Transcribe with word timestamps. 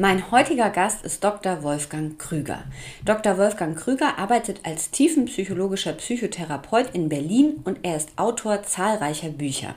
Mein 0.00 0.30
heutiger 0.30 0.70
Gast 0.70 1.04
ist 1.04 1.24
Dr. 1.24 1.64
Wolfgang 1.64 2.16
Krüger. 2.20 2.62
Dr. 3.04 3.36
Wolfgang 3.36 3.76
Krüger 3.76 4.16
arbeitet 4.16 4.60
als 4.62 4.92
tiefenpsychologischer 4.92 5.92
Psychotherapeut 5.94 6.90
in 6.92 7.08
Berlin 7.08 7.56
und 7.64 7.80
er 7.82 7.96
ist 7.96 8.10
Autor 8.14 8.62
zahlreicher 8.62 9.30
Bücher. 9.30 9.74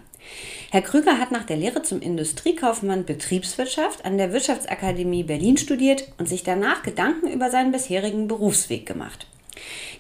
Herr 0.70 0.84
Krüger 0.84 1.18
hat 1.18 1.32
nach 1.32 1.46
der 1.46 1.58
Lehre 1.58 1.82
zum 1.82 2.02
Industriekaufmann 2.02 3.06
Betriebswirtschaft 3.06 4.06
an 4.06 4.20
der 4.20 4.32
Wirtschaftsakademie 4.32 5.24
Berlin 5.24 5.58
studiert 5.58 6.04
und 6.20 6.30
sich 6.30 6.44
danach 6.44 6.84
Gedanken 6.84 7.28
über 7.28 7.50
seinen 7.50 7.72
bisherigen 7.72 8.28
Berufsweg 8.28 8.86
gemacht. 8.86 9.26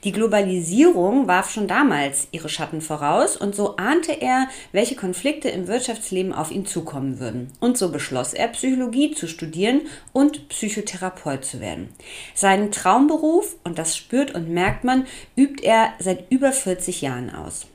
Die 0.03 0.11
Globalisierung 0.11 1.27
warf 1.27 1.51
schon 1.51 1.67
damals 1.67 2.27
ihre 2.31 2.49
Schatten 2.49 2.81
voraus 2.81 3.37
und 3.37 3.55
so 3.55 3.75
ahnte 3.77 4.13
er, 4.13 4.47
welche 4.71 4.95
Konflikte 4.95 5.49
im 5.49 5.67
Wirtschaftsleben 5.67 6.33
auf 6.33 6.51
ihn 6.51 6.65
zukommen 6.65 7.19
würden. 7.19 7.51
Und 7.59 7.77
so 7.77 7.91
beschloss 7.91 8.33
er, 8.33 8.47
Psychologie 8.49 9.11
zu 9.11 9.27
studieren 9.27 9.81
und 10.11 10.49
Psychotherapeut 10.49 11.45
zu 11.45 11.59
werden. 11.59 11.89
Seinen 12.33 12.71
Traumberuf, 12.71 13.55
und 13.63 13.77
das 13.77 13.95
spürt 13.95 14.33
und 14.33 14.49
merkt 14.49 14.83
man, 14.83 15.05
übt 15.37 15.63
er 15.63 15.93
seit 15.99 16.31
über 16.31 16.51
40 16.51 17.01
Jahren 17.01 17.29
aus. 17.29 17.67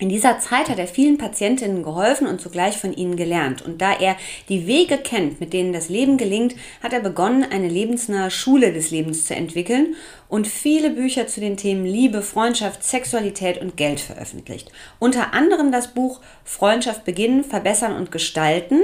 In 0.00 0.08
dieser 0.08 0.38
Zeit 0.38 0.70
hat 0.70 0.78
er 0.78 0.86
vielen 0.86 1.18
Patientinnen 1.18 1.82
geholfen 1.82 2.26
und 2.26 2.40
zugleich 2.40 2.78
von 2.78 2.94
ihnen 2.94 3.16
gelernt. 3.16 3.60
Und 3.60 3.82
da 3.82 3.92
er 3.92 4.16
die 4.48 4.66
Wege 4.66 4.96
kennt, 4.96 5.40
mit 5.40 5.52
denen 5.52 5.74
das 5.74 5.90
Leben 5.90 6.16
gelingt, 6.16 6.54
hat 6.82 6.94
er 6.94 7.00
begonnen, 7.00 7.44
eine 7.44 7.68
lebensnahe 7.68 8.30
Schule 8.30 8.72
des 8.72 8.90
Lebens 8.90 9.26
zu 9.26 9.34
entwickeln 9.36 9.94
und 10.30 10.46
viele 10.46 10.88
Bücher 10.88 11.26
zu 11.26 11.40
den 11.40 11.58
Themen 11.58 11.84
Liebe, 11.84 12.22
Freundschaft, 12.22 12.82
Sexualität 12.82 13.60
und 13.60 13.76
Geld 13.76 14.00
veröffentlicht. 14.00 14.72
Unter 14.98 15.34
anderem 15.34 15.70
das 15.70 15.88
Buch 15.88 16.22
Freundschaft 16.44 17.04
beginnen, 17.04 17.44
verbessern 17.44 17.94
und 17.94 18.10
gestalten. 18.10 18.80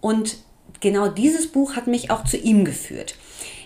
Und 0.00 0.36
genau 0.78 1.08
dieses 1.08 1.50
Buch 1.50 1.74
hat 1.74 1.88
mich 1.88 2.12
auch 2.12 2.22
zu 2.22 2.36
ihm 2.36 2.64
geführt. 2.64 3.16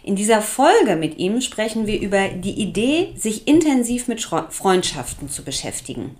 In 0.02 0.16
dieser 0.16 0.40
Folge 0.40 0.96
mit 0.96 1.18
ihm 1.18 1.42
sprechen 1.42 1.86
wir 1.86 2.00
über 2.00 2.28
die 2.28 2.58
Idee, 2.58 3.12
sich 3.16 3.46
intensiv 3.46 4.08
mit 4.08 4.22
Freundschaften 4.22 5.28
zu 5.28 5.44
beschäftigen, 5.44 6.16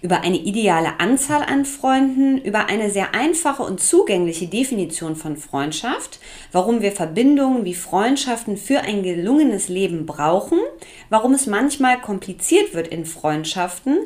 über 0.00 0.22
eine 0.22 0.38
ideale 0.38 0.98
Anzahl 0.98 1.42
an 1.42 1.66
Freunden, 1.66 2.38
über 2.38 2.66
eine 2.66 2.88
sehr 2.90 3.14
einfache 3.14 3.62
und 3.62 3.80
zugängliche 3.80 4.46
Definition 4.46 5.14
von 5.14 5.36
Freundschaft, 5.36 6.20
warum 6.52 6.80
wir 6.80 6.92
Verbindungen 6.92 7.66
wie 7.66 7.74
Freundschaften 7.74 8.56
für 8.56 8.80
ein 8.80 9.02
gelungenes 9.02 9.68
Leben 9.68 10.06
brauchen, 10.06 10.58
warum 11.10 11.34
es 11.34 11.46
manchmal 11.46 12.00
kompliziert 12.00 12.72
wird 12.72 12.88
in 12.88 13.04
Freundschaften, 13.04 13.98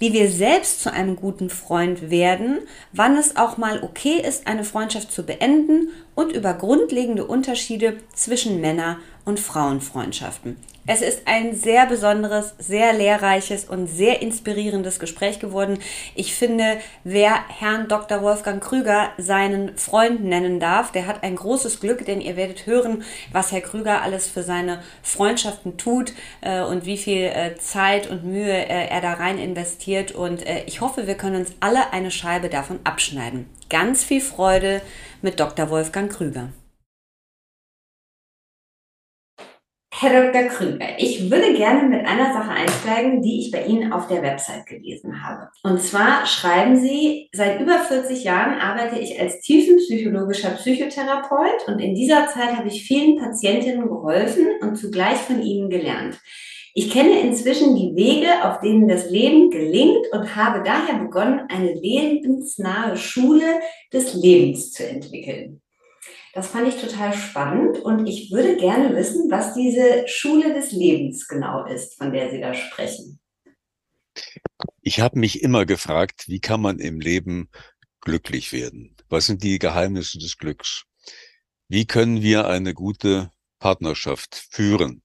wie 0.00 0.12
wir 0.12 0.28
selbst 0.30 0.82
zu 0.82 0.92
einem 0.92 1.14
guten 1.14 1.50
Freund 1.50 2.10
werden, 2.10 2.58
wann 2.92 3.16
es 3.16 3.36
auch 3.36 3.58
mal 3.58 3.82
okay 3.84 4.20
ist, 4.26 4.48
eine 4.48 4.64
Freundschaft 4.64 5.12
zu 5.12 5.24
beenden 5.24 5.90
und 6.16 6.32
über 6.32 6.54
grundlegende 6.54 7.24
Unterschiede 7.24 7.98
zwischen 8.14 8.60
Männer- 8.60 8.98
und 9.24 9.40
Frauenfreundschaften. 9.40 10.56
Es 10.86 11.02
ist 11.02 11.22
ein 11.26 11.54
sehr 11.54 11.86
besonderes, 11.86 12.54
sehr 12.58 12.92
lehrreiches 12.94 13.64
und 13.66 13.86
sehr 13.86 14.22
inspirierendes 14.22 14.98
Gespräch 14.98 15.38
geworden. 15.38 15.78
Ich 16.14 16.34
finde, 16.34 16.78
wer 17.04 17.46
Herrn 17.48 17.86
Dr. 17.86 18.22
Wolfgang 18.22 18.60
Krüger 18.60 19.10
seinen 19.18 19.76
Freund 19.76 20.24
nennen 20.24 20.58
darf, 20.58 20.90
der 20.90 21.06
hat 21.06 21.22
ein 21.22 21.36
großes 21.36 21.80
Glück, 21.80 22.06
denn 22.06 22.20
ihr 22.20 22.36
werdet 22.36 22.66
hören, 22.66 23.04
was 23.30 23.52
Herr 23.52 23.60
Krüger 23.60 24.02
alles 24.02 24.26
für 24.26 24.42
seine 24.42 24.82
Freundschaften 25.02 25.76
tut 25.76 26.12
äh, 26.40 26.62
und 26.62 26.86
wie 26.86 26.98
viel 26.98 27.24
äh, 27.24 27.56
Zeit 27.58 28.10
und 28.10 28.24
Mühe 28.24 28.50
äh, 28.50 28.88
er 28.88 29.00
da 29.00 29.12
rein 29.12 29.38
investiert. 29.38 30.12
Und 30.12 30.44
äh, 30.46 30.64
ich 30.66 30.80
hoffe, 30.80 31.06
wir 31.06 31.14
können 31.14 31.36
uns 31.36 31.52
alle 31.60 31.92
eine 31.92 32.10
Scheibe 32.10 32.48
davon 32.48 32.80
abschneiden. 32.82 33.46
Ganz 33.68 34.02
viel 34.02 34.22
Freude 34.22 34.80
mit 35.22 35.38
Dr. 35.38 35.70
Wolfgang 35.70 36.10
Krüger. 36.10 36.48
Herr 40.02 40.32
Dr. 40.32 40.44
Krüger, 40.44 40.86
ich 40.96 41.30
würde 41.30 41.52
gerne 41.52 41.86
mit 41.86 42.06
einer 42.06 42.32
Sache 42.32 42.52
einsteigen, 42.52 43.20
die 43.20 43.38
ich 43.40 43.50
bei 43.50 43.66
Ihnen 43.66 43.92
auf 43.92 44.08
der 44.08 44.22
Website 44.22 44.64
gelesen 44.64 45.22
habe. 45.22 45.50
Und 45.62 45.82
zwar 45.82 46.24
schreiben 46.24 46.80
Sie, 46.80 47.28
seit 47.34 47.60
über 47.60 47.78
40 47.80 48.24
Jahren 48.24 48.58
arbeite 48.58 48.98
ich 48.98 49.20
als 49.20 49.40
tiefenpsychologischer 49.40 50.52
Psychotherapeut 50.52 51.68
und 51.68 51.80
in 51.80 51.94
dieser 51.94 52.28
Zeit 52.28 52.56
habe 52.56 52.68
ich 52.68 52.84
vielen 52.84 53.18
Patientinnen 53.18 53.86
geholfen 53.90 54.46
und 54.62 54.76
zugleich 54.76 55.18
von 55.18 55.42
ihnen 55.42 55.68
gelernt. 55.68 56.18
Ich 56.72 56.90
kenne 56.90 57.20
inzwischen 57.20 57.76
die 57.76 57.94
Wege, 57.94 58.28
auf 58.44 58.60
denen 58.60 58.88
das 58.88 59.10
Leben 59.10 59.50
gelingt 59.50 60.06
und 60.12 60.34
habe 60.34 60.62
daher 60.64 60.98
begonnen, 60.98 61.42
eine 61.50 61.74
lebensnahe 61.74 62.96
Schule 62.96 63.60
des 63.92 64.14
Lebens 64.14 64.72
zu 64.72 64.88
entwickeln. 64.88 65.60
Das 66.32 66.48
fand 66.48 66.68
ich 66.68 66.80
total 66.80 67.12
spannend 67.12 67.78
und 67.78 68.06
ich 68.06 68.30
würde 68.30 68.56
gerne 68.56 68.94
wissen, 68.94 69.30
was 69.30 69.54
diese 69.54 70.06
Schule 70.06 70.54
des 70.54 70.70
Lebens 70.70 71.26
genau 71.26 71.66
ist, 71.66 71.98
von 71.98 72.12
der 72.12 72.30
Sie 72.30 72.40
da 72.40 72.54
sprechen. 72.54 73.20
Ich 74.80 75.00
habe 75.00 75.18
mich 75.18 75.42
immer 75.42 75.66
gefragt, 75.66 76.28
wie 76.28 76.40
kann 76.40 76.60
man 76.60 76.78
im 76.78 77.00
Leben 77.00 77.48
glücklich 78.00 78.52
werden? 78.52 78.96
Was 79.08 79.26
sind 79.26 79.42
die 79.42 79.58
Geheimnisse 79.58 80.18
des 80.18 80.38
Glücks? 80.38 80.84
Wie 81.68 81.86
können 81.86 82.22
wir 82.22 82.46
eine 82.46 82.74
gute 82.74 83.30
Partnerschaft 83.58 84.46
führen? 84.50 85.02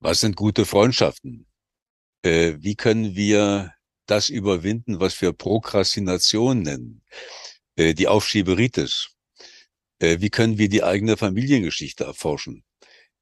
Was 0.00 0.20
sind 0.20 0.36
gute 0.36 0.66
Freundschaften? 0.66 1.46
Äh, 2.22 2.54
wie 2.58 2.76
können 2.76 3.14
wir 3.14 3.74
das 4.06 4.28
überwinden, 4.28 5.00
was 5.00 5.20
wir 5.20 5.32
Prokrastination 5.32 6.62
nennen? 6.62 7.04
Äh, 7.76 7.94
die 7.94 8.08
Aufschieberitis. 8.08 9.10
Äh, 10.02 10.20
wie 10.20 10.30
können 10.30 10.58
wir 10.58 10.68
die 10.68 10.82
eigene 10.82 11.16
Familiengeschichte 11.16 12.04
erforschen? 12.04 12.64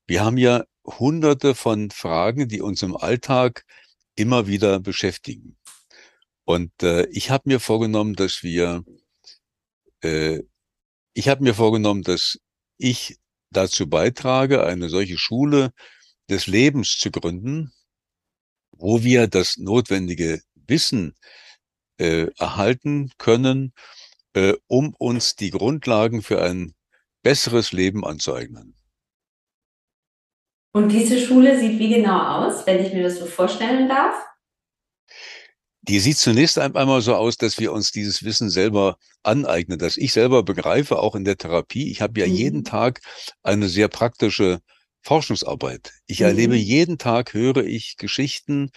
Wir 0.06 0.24
haben 0.24 0.38
ja 0.38 0.64
hunderte 0.84 1.54
von 1.54 1.90
Fragen, 1.90 2.48
die 2.48 2.62
uns 2.62 2.82
im 2.82 2.96
Alltag 2.96 3.66
immer 4.16 4.46
wieder 4.46 4.80
beschäftigen. 4.80 5.58
Und 6.44 6.82
äh, 6.82 7.06
ich 7.10 7.30
habe 7.30 7.44
mir 7.46 7.60
vorgenommen, 7.60 8.14
dass 8.14 8.42
wir, 8.42 8.82
äh, 10.02 10.40
ich 11.12 11.28
habe 11.28 11.44
mir 11.44 11.54
vorgenommen, 11.54 12.02
dass 12.02 12.38
ich 12.78 13.18
dazu 13.50 13.88
beitrage, 13.88 14.64
eine 14.64 14.88
solche 14.88 15.18
Schule 15.18 15.72
des 16.30 16.46
Lebens 16.46 16.98
zu 16.98 17.10
gründen, 17.10 17.72
wo 18.72 19.02
wir 19.02 19.28
das 19.28 19.58
notwendige 19.58 20.40
Wissen 20.54 21.14
äh, 21.98 22.28
erhalten 22.38 23.12
können, 23.18 23.74
äh, 24.32 24.54
um 24.66 24.94
uns 24.98 25.36
die 25.36 25.50
Grundlagen 25.50 26.22
für 26.22 26.42
ein 26.42 26.74
besseres 27.22 27.72
Leben 27.72 28.04
anzueignen. 28.04 28.74
Und 30.72 30.90
diese 30.90 31.18
Schule 31.18 31.58
sieht 31.58 31.78
wie 31.78 31.88
genau 31.88 32.46
aus, 32.46 32.66
wenn 32.66 32.84
ich 32.84 32.92
mir 32.92 33.02
das 33.02 33.18
so 33.18 33.26
vorstellen 33.26 33.88
darf? 33.88 34.14
Die 35.82 35.98
sieht 35.98 36.18
zunächst 36.18 36.58
einmal 36.58 37.00
so 37.00 37.14
aus, 37.14 37.36
dass 37.36 37.58
wir 37.58 37.72
uns 37.72 37.90
dieses 37.90 38.22
Wissen 38.22 38.50
selber 38.50 38.98
aneignen, 39.22 39.78
dass 39.78 39.96
ich 39.96 40.12
selber 40.12 40.42
begreife, 40.42 40.98
auch 40.98 41.14
in 41.14 41.24
der 41.24 41.36
Therapie. 41.36 41.90
Ich 41.90 42.00
habe 42.00 42.20
ja 42.20 42.26
mhm. 42.26 42.34
jeden 42.34 42.64
Tag 42.64 43.00
eine 43.42 43.68
sehr 43.68 43.88
praktische 43.88 44.60
Forschungsarbeit. 45.02 45.92
Ich 46.06 46.20
mhm. 46.20 46.26
erlebe 46.26 46.56
jeden 46.56 46.98
Tag, 46.98 47.34
höre 47.34 47.64
ich 47.64 47.96
Geschichten, 47.96 48.70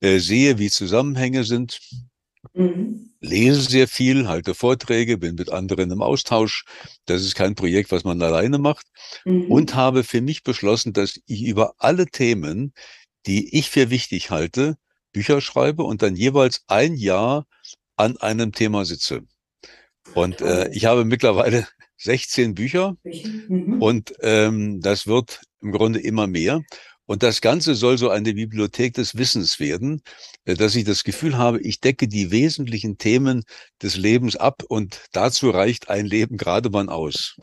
äh, 0.00 0.18
sehe, 0.18 0.58
wie 0.58 0.68
Zusammenhänge 0.68 1.44
sind 1.44 1.80
Mhm. 2.54 3.10
Lese 3.20 3.62
sehr 3.62 3.88
viel, 3.88 4.28
halte 4.28 4.54
Vorträge, 4.54 5.18
bin 5.18 5.36
mit 5.36 5.50
anderen 5.50 5.90
im 5.90 6.02
Austausch. 6.02 6.64
Das 7.06 7.22
ist 7.22 7.34
kein 7.34 7.54
Projekt, 7.54 7.92
was 7.92 8.04
man 8.04 8.20
alleine 8.20 8.58
macht. 8.58 8.86
Mhm. 9.24 9.50
Und 9.50 9.74
habe 9.74 10.04
für 10.04 10.20
mich 10.20 10.42
beschlossen, 10.42 10.92
dass 10.92 11.20
ich 11.26 11.42
über 11.44 11.74
alle 11.78 12.06
Themen, 12.06 12.72
die 13.26 13.56
ich 13.56 13.70
für 13.70 13.90
wichtig 13.90 14.30
halte, 14.30 14.76
Bücher 15.12 15.40
schreibe 15.40 15.84
und 15.84 16.02
dann 16.02 16.16
jeweils 16.16 16.64
ein 16.66 16.94
Jahr 16.94 17.46
an 17.96 18.16
einem 18.16 18.52
Thema 18.52 18.84
sitze. 18.84 19.22
Und 20.14 20.40
äh, 20.40 20.68
ich 20.72 20.86
habe 20.86 21.04
mittlerweile 21.04 21.66
16 21.98 22.54
Bücher 22.54 22.96
mhm. 23.04 23.80
und 23.80 24.14
ähm, 24.20 24.80
das 24.80 25.06
wird 25.06 25.40
im 25.60 25.70
Grunde 25.70 26.00
immer 26.00 26.26
mehr. 26.26 26.62
Und 27.12 27.22
das 27.22 27.42
Ganze 27.42 27.74
soll 27.74 27.98
so 27.98 28.08
eine 28.08 28.32
Bibliothek 28.32 28.94
des 28.94 29.18
Wissens 29.18 29.60
werden, 29.60 30.00
äh, 30.46 30.54
dass 30.54 30.74
ich 30.74 30.84
das 30.84 31.04
Gefühl 31.04 31.36
habe, 31.36 31.60
ich 31.60 31.78
decke 31.78 32.08
die 32.08 32.30
wesentlichen 32.30 32.96
Themen 32.96 33.44
des 33.82 33.98
Lebens 33.98 34.34
ab 34.34 34.62
und 34.66 34.98
dazu 35.12 35.50
reicht 35.50 35.90
ein 35.90 36.06
Leben 36.06 36.38
gerade 36.38 36.70
mal 36.70 36.88
aus. 36.88 37.36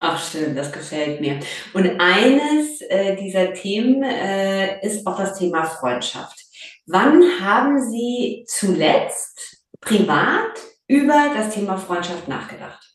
Ach 0.00 0.18
schön, 0.18 0.56
das 0.56 0.72
gefällt 0.72 1.20
mir. 1.20 1.40
Und 1.74 2.00
eines 2.00 2.80
äh, 2.88 3.16
dieser 3.16 3.52
Themen 3.52 4.02
äh, 4.02 4.80
ist 4.80 5.06
auch 5.06 5.18
das 5.18 5.38
Thema 5.38 5.66
Freundschaft. 5.66 6.40
Wann 6.86 7.22
haben 7.42 7.90
Sie 7.90 8.46
zuletzt 8.48 9.58
privat 9.82 10.58
über 10.88 11.34
das 11.36 11.52
Thema 11.52 11.76
Freundschaft 11.76 12.28
nachgedacht? 12.28 12.85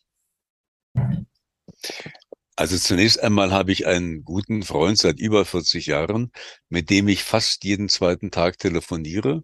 Also 2.56 2.76
zunächst 2.76 3.22
einmal 3.22 3.50
habe 3.50 3.72
ich 3.72 3.86
einen 3.86 4.24
guten 4.24 4.62
Freund 4.62 4.98
seit 4.98 5.18
über 5.18 5.44
40 5.44 5.86
Jahren, 5.86 6.32
mit 6.68 6.90
dem 6.90 7.08
ich 7.08 7.24
fast 7.24 7.64
jeden 7.64 7.88
zweiten 7.88 8.30
Tag 8.30 8.58
telefoniere. 8.58 9.42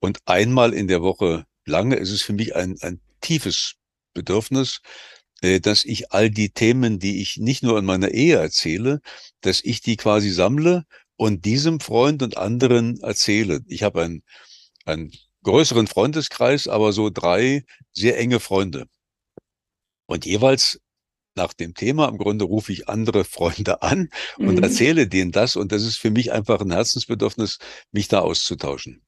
Und 0.00 0.20
einmal 0.26 0.72
in 0.72 0.86
der 0.88 1.02
Woche 1.02 1.46
lange 1.64 1.96
ist 1.96 2.10
es 2.10 2.22
für 2.22 2.32
mich 2.32 2.54
ein, 2.54 2.76
ein 2.80 3.00
tiefes 3.20 3.74
Bedürfnis, 4.14 4.80
äh, 5.42 5.60
dass 5.60 5.84
ich 5.84 6.12
all 6.12 6.30
die 6.30 6.50
Themen, 6.50 6.98
die 7.00 7.20
ich 7.22 7.38
nicht 7.38 7.62
nur 7.62 7.78
in 7.78 7.84
meiner 7.84 8.12
Ehe 8.12 8.36
erzähle, 8.36 9.00
dass 9.40 9.60
ich 9.64 9.80
die 9.80 9.96
quasi 9.96 10.30
sammle 10.30 10.84
und 11.16 11.44
diesem 11.44 11.80
Freund 11.80 12.22
und 12.22 12.36
anderen 12.36 13.00
erzähle. 13.00 13.60
Ich 13.66 13.82
habe 13.82 14.02
einen, 14.02 14.22
einen 14.84 15.12
größeren 15.42 15.88
Freundeskreis, 15.88 16.68
aber 16.68 16.92
so 16.92 17.10
drei 17.10 17.64
sehr 17.92 18.18
enge 18.18 18.40
Freunde. 18.40 18.86
Und 20.06 20.24
jeweils 20.26 20.80
nach 21.38 21.54
dem 21.54 21.74
Thema, 21.74 22.08
im 22.08 22.18
Grunde 22.18 22.44
rufe 22.44 22.72
ich 22.72 22.88
andere 22.88 23.24
Freunde 23.24 23.82
an 23.82 24.10
und 24.36 24.56
mhm. 24.56 24.62
erzähle 24.62 25.08
denen 25.08 25.32
das. 25.32 25.56
Und 25.56 25.72
das 25.72 25.82
ist 25.84 25.96
für 25.96 26.10
mich 26.10 26.32
einfach 26.32 26.60
ein 26.60 26.72
Herzensbedürfnis, 26.72 27.58
mich 27.90 28.08
da 28.08 28.20
auszutauschen. 28.20 29.02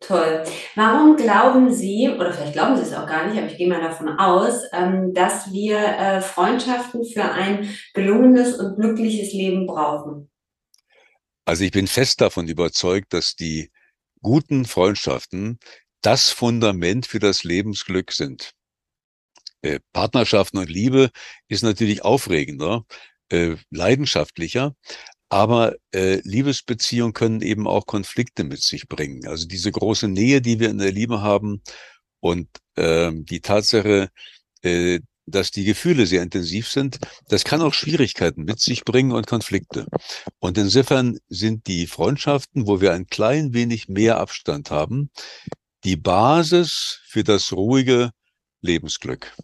Toll. 0.00 0.44
Warum 0.74 1.16
glauben 1.16 1.72
Sie, 1.72 2.10
oder 2.10 2.32
vielleicht 2.32 2.52
glauben 2.52 2.76
Sie 2.76 2.82
es 2.82 2.92
auch 2.92 3.06
gar 3.06 3.26
nicht, 3.26 3.38
aber 3.38 3.50
ich 3.50 3.56
gehe 3.56 3.68
mal 3.68 3.80
davon 3.80 4.08
aus, 4.18 4.62
ähm, 4.72 5.14
dass 5.14 5.50
wir 5.52 5.78
äh, 5.78 6.20
Freundschaften 6.20 7.04
für 7.04 7.24
ein 7.24 7.74
gelungenes 7.94 8.58
und 8.58 8.76
glückliches 8.76 9.32
Leben 9.32 9.66
brauchen? 9.66 10.30
Also 11.46 11.64
ich 11.64 11.70
bin 11.70 11.86
fest 11.86 12.20
davon 12.20 12.46
überzeugt, 12.46 13.14
dass 13.14 13.36
die 13.36 13.70
guten 14.20 14.66
Freundschaften 14.66 15.58
das 16.02 16.30
Fundament 16.30 17.06
für 17.06 17.18
das 17.18 17.42
Lebensglück 17.42 18.12
sind. 18.12 18.52
Äh, 19.66 19.80
Partnerschaften 19.92 20.58
und 20.58 20.70
Liebe 20.70 21.10
ist 21.48 21.62
natürlich 21.62 22.04
aufregender, 22.04 22.84
äh, 23.30 23.56
leidenschaftlicher, 23.70 24.74
aber 25.28 25.74
äh, 25.92 26.20
Liebesbeziehungen 26.22 27.12
können 27.12 27.42
eben 27.42 27.66
auch 27.66 27.86
Konflikte 27.86 28.44
mit 28.44 28.62
sich 28.62 28.88
bringen. 28.88 29.26
Also 29.26 29.46
diese 29.46 29.72
große 29.72 30.08
Nähe, 30.08 30.40
die 30.40 30.60
wir 30.60 30.70
in 30.70 30.78
der 30.78 30.92
Liebe 30.92 31.20
haben 31.20 31.62
und 32.20 32.48
äh, 32.76 33.10
die 33.12 33.40
Tatsache, 33.40 34.10
äh, 34.62 35.00
dass 35.26 35.50
die 35.50 35.64
Gefühle 35.64 36.06
sehr 36.06 36.22
intensiv 36.22 36.68
sind, 36.68 37.00
das 37.28 37.42
kann 37.42 37.60
auch 37.60 37.74
Schwierigkeiten 37.74 38.44
mit 38.44 38.60
sich 38.60 38.84
bringen 38.84 39.10
und 39.10 39.26
Konflikte. 39.26 39.86
Und 40.38 40.56
insofern 40.56 41.18
sind 41.28 41.66
die 41.66 41.88
Freundschaften, 41.88 42.68
wo 42.68 42.80
wir 42.80 42.92
ein 42.92 43.08
klein 43.08 43.52
wenig 43.52 43.88
mehr 43.88 44.18
Abstand 44.18 44.70
haben, 44.70 45.10
die 45.82 45.96
Basis 45.96 47.00
für 47.08 47.24
das 47.24 47.52
ruhige 47.52 48.12
Lebensglück. 48.60 49.34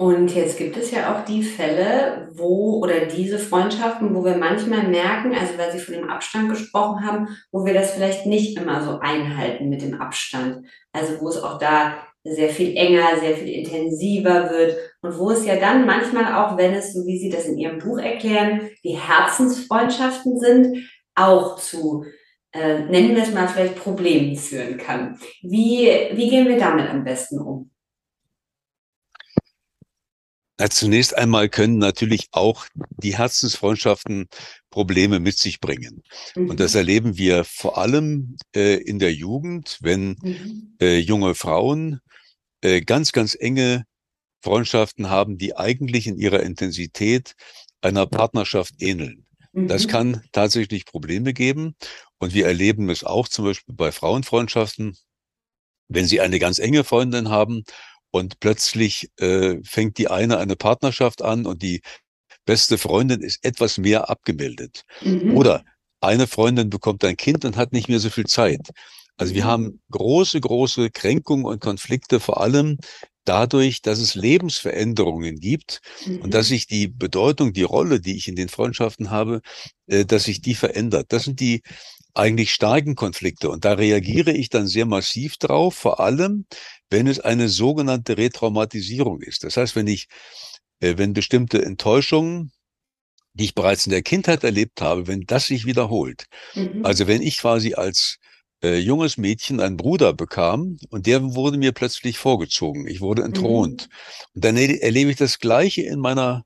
Und 0.00 0.32
jetzt 0.32 0.56
gibt 0.56 0.76
es 0.76 0.92
ja 0.92 1.12
auch 1.12 1.24
die 1.24 1.42
Fälle, 1.42 2.28
wo 2.32 2.80
oder 2.80 3.06
diese 3.06 3.40
Freundschaften, 3.40 4.14
wo 4.14 4.24
wir 4.24 4.36
manchmal 4.36 4.86
merken, 4.86 5.34
also 5.34 5.58
weil 5.58 5.72
Sie 5.72 5.80
von 5.80 5.94
dem 5.94 6.08
Abstand 6.08 6.48
gesprochen 6.50 7.04
haben, 7.04 7.36
wo 7.50 7.64
wir 7.64 7.74
das 7.74 7.90
vielleicht 7.90 8.24
nicht 8.24 8.56
immer 8.56 8.80
so 8.84 9.00
einhalten 9.00 9.68
mit 9.68 9.82
dem 9.82 10.00
Abstand. 10.00 10.64
Also 10.92 11.20
wo 11.20 11.28
es 11.28 11.42
auch 11.42 11.58
da 11.58 11.96
sehr 12.22 12.50
viel 12.50 12.76
enger, 12.76 13.18
sehr 13.18 13.36
viel 13.36 13.48
intensiver 13.48 14.50
wird 14.50 14.76
und 15.02 15.18
wo 15.18 15.32
es 15.32 15.44
ja 15.44 15.56
dann 15.56 15.84
manchmal 15.84 16.32
auch, 16.32 16.56
wenn 16.56 16.74
es, 16.74 16.92
so 16.92 17.04
wie 17.04 17.18
Sie 17.18 17.30
das 17.30 17.46
in 17.46 17.58
Ihrem 17.58 17.78
Buch 17.78 17.98
erklären, 17.98 18.70
die 18.84 18.96
Herzensfreundschaften 18.96 20.38
sind, 20.38 20.88
auch 21.16 21.56
zu, 21.56 22.04
äh, 22.52 22.80
nennen 22.80 23.16
wir 23.16 23.24
es 23.24 23.34
mal 23.34 23.48
vielleicht 23.48 23.76
Problemen 23.76 24.36
führen 24.36 24.76
kann. 24.76 25.18
Wie, 25.42 25.90
wie 26.12 26.30
gehen 26.30 26.46
wir 26.46 26.58
damit 26.58 26.88
am 26.88 27.02
besten 27.02 27.40
um? 27.40 27.70
Na, 30.58 30.68
zunächst 30.68 31.16
einmal 31.16 31.48
können 31.48 31.78
natürlich 31.78 32.28
auch 32.32 32.66
die 32.74 33.16
Herzensfreundschaften 33.16 34.28
Probleme 34.70 35.20
mit 35.20 35.38
sich 35.38 35.60
bringen. 35.60 36.02
Mhm. 36.34 36.50
Und 36.50 36.60
das 36.60 36.74
mhm. 36.74 36.78
erleben 36.78 37.16
wir 37.16 37.44
vor 37.44 37.78
allem 37.78 38.36
äh, 38.54 38.74
in 38.74 38.98
der 38.98 39.14
Jugend, 39.14 39.78
wenn 39.80 40.16
mhm. 40.20 40.76
äh, 40.80 40.98
junge 40.98 41.36
Frauen 41.36 42.00
äh, 42.60 42.80
ganz, 42.80 43.12
ganz 43.12 43.36
enge 43.38 43.84
Freundschaften 44.42 45.10
haben, 45.10 45.38
die 45.38 45.56
eigentlich 45.56 46.08
in 46.08 46.18
ihrer 46.18 46.42
Intensität 46.42 47.34
einer 47.80 48.06
Partnerschaft 48.06 48.74
ähneln. 48.80 49.26
Mhm. 49.52 49.68
Das 49.68 49.86
kann 49.86 50.24
tatsächlich 50.32 50.86
Probleme 50.86 51.34
geben. 51.34 51.76
Und 52.18 52.34
wir 52.34 52.46
erleben 52.46 52.90
es 52.90 53.04
auch 53.04 53.28
zum 53.28 53.44
Beispiel 53.44 53.76
bei 53.76 53.92
Frauenfreundschaften, 53.92 54.96
wenn 55.86 56.06
sie 56.06 56.20
eine 56.20 56.40
ganz 56.40 56.58
enge 56.58 56.82
Freundin 56.82 57.28
haben 57.28 57.62
und 58.10 58.40
plötzlich 58.40 59.10
äh, 59.18 59.56
fängt 59.64 59.98
die 59.98 60.08
eine 60.08 60.38
eine 60.38 60.56
Partnerschaft 60.56 61.22
an 61.22 61.46
und 61.46 61.62
die 61.62 61.82
beste 62.44 62.78
Freundin 62.78 63.20
ist 63.20 63.44
etwas 63.44 63.78
mehr 63.78 64.08
abgemeldet. 64.08 64.84
Mhm. 65.02 65.36
Oder 65.36 65.64
eine 66.00 66.26
Freundin 66.26 66.70
bekommt 66.70 67.04
ein 67.04 67.16
Kind 67.16 67.44
und 67.44 67.56
hat 67.56 67.72
nicht 67.72 67.88
mehr 67.88 68.00
so 68.00 68.10
viel 68.10 68.26
Zeit. 68.26 68.70
Also 69.16 69.34
wir 69.34 69.44
mhm. 69.44 69.48
haben 69.48 69.80
große, 69.90 70.40
große 70.40 70.90
Kränkungen 70.90 71.44
und 71.44 71.60
Konflikte, 71.60 72.20
vor 72.20 72.40
allem 72.40 72.78
dadurch, 73.24 73.82
dass 73.82 73.98
es 73.98 74.14
Lebensveränderungen 74.14 75.38
gibt 75.40 75.80
mhm. 76.06 76.22
und 76.22 76.34
dass 76.34 76.48
sich 76.48 76.66
die 76.66 76.88
Bedeutung, 76.88 77.52
die 77.52 77.64
Rolle, 77.64 78.00
die 78.00 78.16
ich 78.16 78.28
in 78.28 78.36
den 78.36 78.48
Freundschaften 78.48 79.10
habe, 79.10 79.42
äh, 79.86 80.04
dass 80.06 80.24
sich 80.24 80.40
die 80.40 80.54
verändert. 80.54 81.06
Das 81.10 81.24
sind 81.24 81.40
die 81.40 81.62
eigentlich 82.14 82.52
starken 82.52 82.94
Konflikte. 82.94 83.50
Und 83.50 83.64
da 83.64 83.74
reagiere 83.74 84.32
ich 84.32 84.48
dann 84.48 84.66
sehr 84.66 84.86
massiv 84.86 85.36
drauf, 85.36 85.74
vor 85.74 86.00
allem, 86.00 86.46
wenn 86.90 87.06
es 87.06 87.20
eine 87.20 87.48
sogenannte 87.48 88.16
Retraumatisierung 88.16 89.20
ist. 89.20 89.44
Das 89.44 89.56
heißt, 89.56 89.76
wenn 89.76 89.86
ich, 89.86 90.08
äh, 90.80 90.94
wenn 90.96 91.12
bestimmte 91.12 91.64
Enttäuschungen, 91.64 92.52
die 93.34 93.44
ich 93.44 93.54
bereits 93.54 93.86
in 93.86 93.90
der 93.90 94.02
Kindheit 94.02 94.42
erlebt 94.44 94.80
habe, 94.80 95.06
wenn 95.06 95.22
das 95.22 95.46
sich 95.46 95.64
wiederholt. 95.66 96.24
Mhm. 96.54 96.84
Also 96.84 97.06
wenn 97.06 97.22
ich 97.22 97.38
quasi 97.38 97.74
als 97.74 98.18
äh, 98.62 98.78
junges 98.78 99.16
Mädchen 99.16 99.60
einen 99.60 99.76
Bruder 99.76 100.12
bekam 100.12 100.78
und 100.90 101.06
der 101.06 101.22
wurde 101.34 101.58
mir 101.58 101.72
plötzlich 101.72 102.18
vorgezogen. 102.18 102.88
Ich 102.88 103.00
wurde 103.00 103.22
entthront. 103.22 103.88
Mhm. 103.88 104.30
Und 104.34 104.44
dann 104.44 104.56
erlebe 104.56 105.10
ich 105.10 105.16
das 105.16 105.38
Gleiche 105.38 105.82
in 105.82 106.00
meiner 106.00 106.44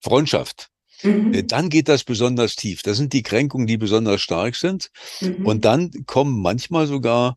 Freundschaft. 0.00 0.68
Mhm. 1.02 1.34
Äh, 1.34 1.42
dann 1.44 1.68
geht 1.68 1.88
das 1.88 2.04
besonders 2.04 2.56
tief. 2.56 2.82
Das 2.82 2.96
sind 2.96 3.12
die 3.12 3.22
Kränkungen, 3.22 3.66
die 3.66 3.76
besonders 3.76 4.22
stark 4.22 4.56
sind. 4.56 4.90
Mhm. 5.20 5.44
Und 5.44 5.64
dann 5.64 5.90
kommen 6.06 6.40
manchmal 6.40 6.86
sogar 6.86 7.36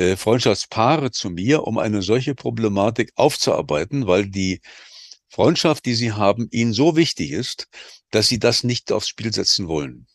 äh, 0.00 0.16
Freundschaftspaare 0.16 1.10
zu 1.10 1.30
mir, 1.30 1.64
um 1.64 1.78
eine 1.78 2.02
solche 2.02 2.34
Problematik 2.34 3.12
aufzuarbeiten, 3.16 4.06
weil 4.06 4.26
die 4.26 4.60
Freundschaft, 5.28 5.84
die 5.84 5.94
sie 5.94 6.12
haben, 6.12 6.48
ihnen 6.50 6.72
so 6.72 6.96
wichtig 6.96 7.32
ist, 7.32 7.68
dass 8.10 8.26
sie 8.26 8.38
das 8.38 8.64
nicht 8.64 8.90
aufs 8.90 9.08
Spiel 9.08 9.32
setzen 9.32 9.68
wollen. 9.68 10.06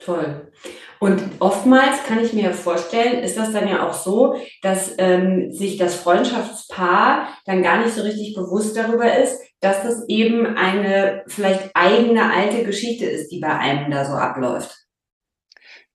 Toll. 0.00 0.50
Und 0.98 1.22
oftmals 1.40 2.02
kann 2.04 2.24
ich 2.24 2.32
mir 2.32 2.52
vorstellen, 2.52 3.22
ist 3.22 3.36
das 3.36 3.52
dann 3.52 3.68
ja 3.68 3.88
auch 3.88 3.94
so, 3.94 4.36
dass 4.62 4.94
ähm, 4.98 5.52
sich 5.52 5.76
das 5.76 5.94
Freundschaftspaar 5.94 7.28
dann 7.44 7.62
gar 7.62 7.82
nicht 7.82 7.94
so 7.94 8.02
richtig 8.02 8.34
bewusst 8.34 8.76
darüber 8.76 9.18
ist, 9.18 9.40
dass 9.60 9.82
das 9.82 10.08
eben 10.08 10.46
eine 10.56 11.22
vielleicht 11.26 11.70
eigene 11.74 12.32
alte 12.32 12.64
Geschichte 12.64 13.04
ist, 13.04 13.28
die 13.28 13.40
bei 13.40 13.56
einem 13.56 13.90
da 13.90 14.04
so 14.04 14.12
abläuft. 14.12 14.74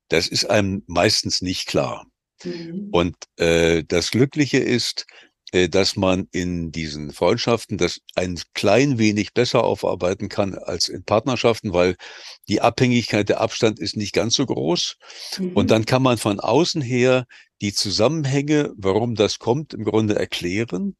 Das 0.09 0.27
ist 0.27 0.49
einem 0.49 0.83
meistens 0.87 1.41
nicht 1.41 1.67
klar. 1.67 2.05
Mhm. 2.43 2.89
Und 2.91 3.15
äh, 3.37 3.83
das 3.87 4.11
Glückliche 4.11 4.57
ist, 4.57 5.05
äh, 5.51 5.69
dass 5.69 5.95
man 5.95 6.27
in 6.31 6.71
diesen 6.71 7.13
Freundschaften 7.13 7.77
das 7.77 8.01
ein 8.15 8.39
klein 8.53 8.97
wenig 8.97 9.33
besser 9.33 9.63
aufarbeiten 9.63 10.27
kann 10.27 10.55
als 10.55 10.89
in 10.89 11.03
Partnerschaften, 11.03 11.71
weil 11.71 11.95
die 12.47 12.61
Abhängigkeit, 12.61 13.29
der 13.29 13.41
Abstand 13.41 13.79
ist 13.79 13.95
nicht 13.95 14.13
ganz 14.13 14.35
so 14.35 14.45
groß. 14.45 14.97
Mhm. 15.37 15.53
Und 15.53 15.71
dann 15.71 15.85
kann 15.85 16.01
man 16.01 16.17
von 16.17 16.39
außen 16.39 16.81
her 16.81 17.25
die 17.61 17.73
Zusammenhänge, 17.73 18.73
warum 18.75 19.15
das 19.15 19.39
kommt, 19.39 19.73
im 19.73 19.85
Grunde 19.85 20.15
erklären. 20.15 20.97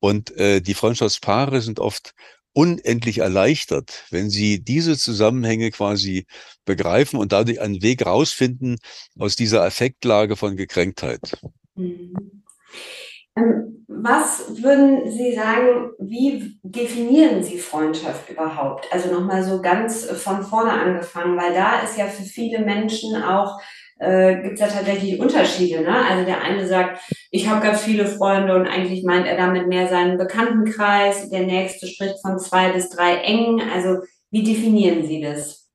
Und 0.00 0.30
äh, 0.36 0.60
die 0.60 0.74
Freundschaftspaare 0.74 1.60
sind 1.60 1.80
oft 1.80 2.14
unendlich 2.52 3.18
erleichtert, 3.18 4.04
wenn 4.10 4.30
sie 4.30 4.62
diese 4.62 4.96
Zusammenhänge 4.96 5.70
quasi 5.70 6.26
begreifen 6.64 7.18
und 7.18 7.32
dadurch 7.32 7.60
einen 7.60 7.82
Weg 7.82 8.04
rausfinden 8.04 8.78
aus 9.18 9.36
dieser 9.36 9.64
Affektlage 9.64 10.36
von 10.36 10.56
Gekränktheit. 10.56 11.38
Mhm. 11.74 12.42
Ähm, 13.36 13.86
was 13.86 14.62
würden 14.62 15.10
Sie 15.10 15.34
sagen, 15.34 15.90
wie 15.98 16.58
definieren 16.62 17.42
Sie 17.42 17.58
Freundschaft 17.58 18.28
überhaupt? 18.30 18.86
Also 18.92 19.12
nochmal 19.12 19.42
so 19.42 19.62
ganz 19.62 20.04
von 20.04 20.42
vorne 20.42 20.72
angefangen, 20.72 21.36
weil 21.36 21.54
da 21.54 21.80
ist 21.80 21.96
ja 21.96 22.06
für 22.06 22.22
viele 22.22 22.60
Menschen 22.60 23.20
auch, 23.22 23.60
äh, 23.98 24.42
gibt 24.42 24.54
es 24.54 24.60
ja 24.60 24.68
tatsächlich 24.68 25.20
Unterschiede. 25.20 25.82
Ne? 25.82 25.94
Also 25.94 26.24
der 26.24 26.42
eine 26.42 26.66
sagt, 26.66 27.00
ich 27.30 27.48
habe 27.48 27.64
ganz 27.64 27.82
viele 27.82 28.06
Freunde 28.06 28.54
und 28.54 28.66
eigentlich 28.66 29.04
meint 29.04 29.26
er 29.26 29.36
damit 29.36 29.68
mehr 29.68 29.88
seinen 29.88 30.18
Bekanntenkreis. 30.18 31.30
Der 31.30 31.44
nächste 31.44 31.86
spricht 31.86 32.20
von 32.22 32.38
zwei 32.38 32.72
bis 32.72 32.90
drei 32.90 33.16
engen. 33.16 33.60
Also 33.60 34.02
wie 34.30 34.42
definieren 34.42 35.06
Sie 35.06 35.20
das? 35.20 35.68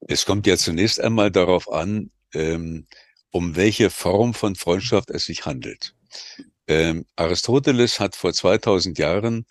Es 0.00 0.24
kommt 0.24 0.46
ja 0.46 0.56
zunächst 0.56 1.00
einmal 1.00 1.30
darauf 1.30 1.70
an, 1.70 2.10
ähm, 2.34 2.86
um 3.30 3.56
welche 3.56 3.90
Form 3.90 4.34
von 4.34 4.54
Freundschaft 4.54 5.10
es 5.10 5.24
sich 5.26 5.44
handelt. 5.44 5.94
Ähm, 6.66 7.04
Aristoteles 7.16 8.00
hat 8.00 8.16
vor 8.16 8.32
2000 8.32 8.98
Jahren 8.98 9.46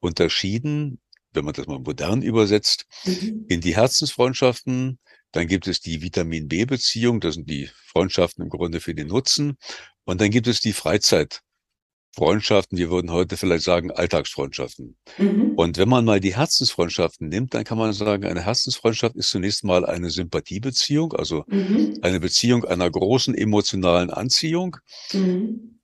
unterschieden, 0.00 1.00
wenn 1.32 1.44
man 1.44 1.54
das 1.54 1.66
mal 1.66 1.78
modern 1.78 2.22
übersetzt, 2.22 2.86
mhm. 3.04 3.46
in 3.48 3.60
die 3.60 3.76
Herzensfreundschaften. 3.76 4.98
Dann 5.32 5.46
gibt 5.46 5.66
es 5.66 5.80
die 5.80 6.02
Vitamin 6.02 6.48
B-Beziehung, 6.48 7.20
das 7.20 7.34
sind 7.34 7.48
die 7.48 7.70
Freundschaften 7.86 8.44
im 8.44 8.50
Grunde 8.50 8.80
für 8.80 8.94
den 8.94 9.08
Nutzen. 9.08 9.56
Und 10.04 10.20
dann 10.20 10.30
gibt 10.30 10.46
es 10.46 10.60
die 10.60 10.72
Freizeitfreundschaften, 10.72 12.78
wir 12.78 12.90
würden 12.90 13.10
heute 13.10 13.36
vielleicht 13.36 13.64
sagen 13.64 13.90
Alltagsfreundschaften. 13.90 14.96
Mhm. 15.18 15.52
Und 15.56 15.78
wenn 15.78 15.88
man 15.88 16.04
mal 16.04 16.20
die 16.20 16.36
Herzensfreundschaften 16.36 17.28
nimmt, 17.28 17.54
dann 17.54 17.64
kann 17.64 17.78
man 17.78 17.92
sagen, 17.92 18.24
eine 18.24 18.44
Herzensfreundschaft 18.44 19.16
ist 19.16 19.30
zunächst 19.30 19.64
mal 19.64 19.86
eine 19.86 20.10
Sympathiebeziehung, 20.10 21.14
also 21.14 21.44
mhm. 21.48 21.98
eine 22.02 22.20
Beziehung 22.20 22.64
einer 22.64 22.90
großen 22.90 23.34
emotionalen 23.34 24.10
Anziehung. 24.10 24.76
Mhm. 25.12 25.80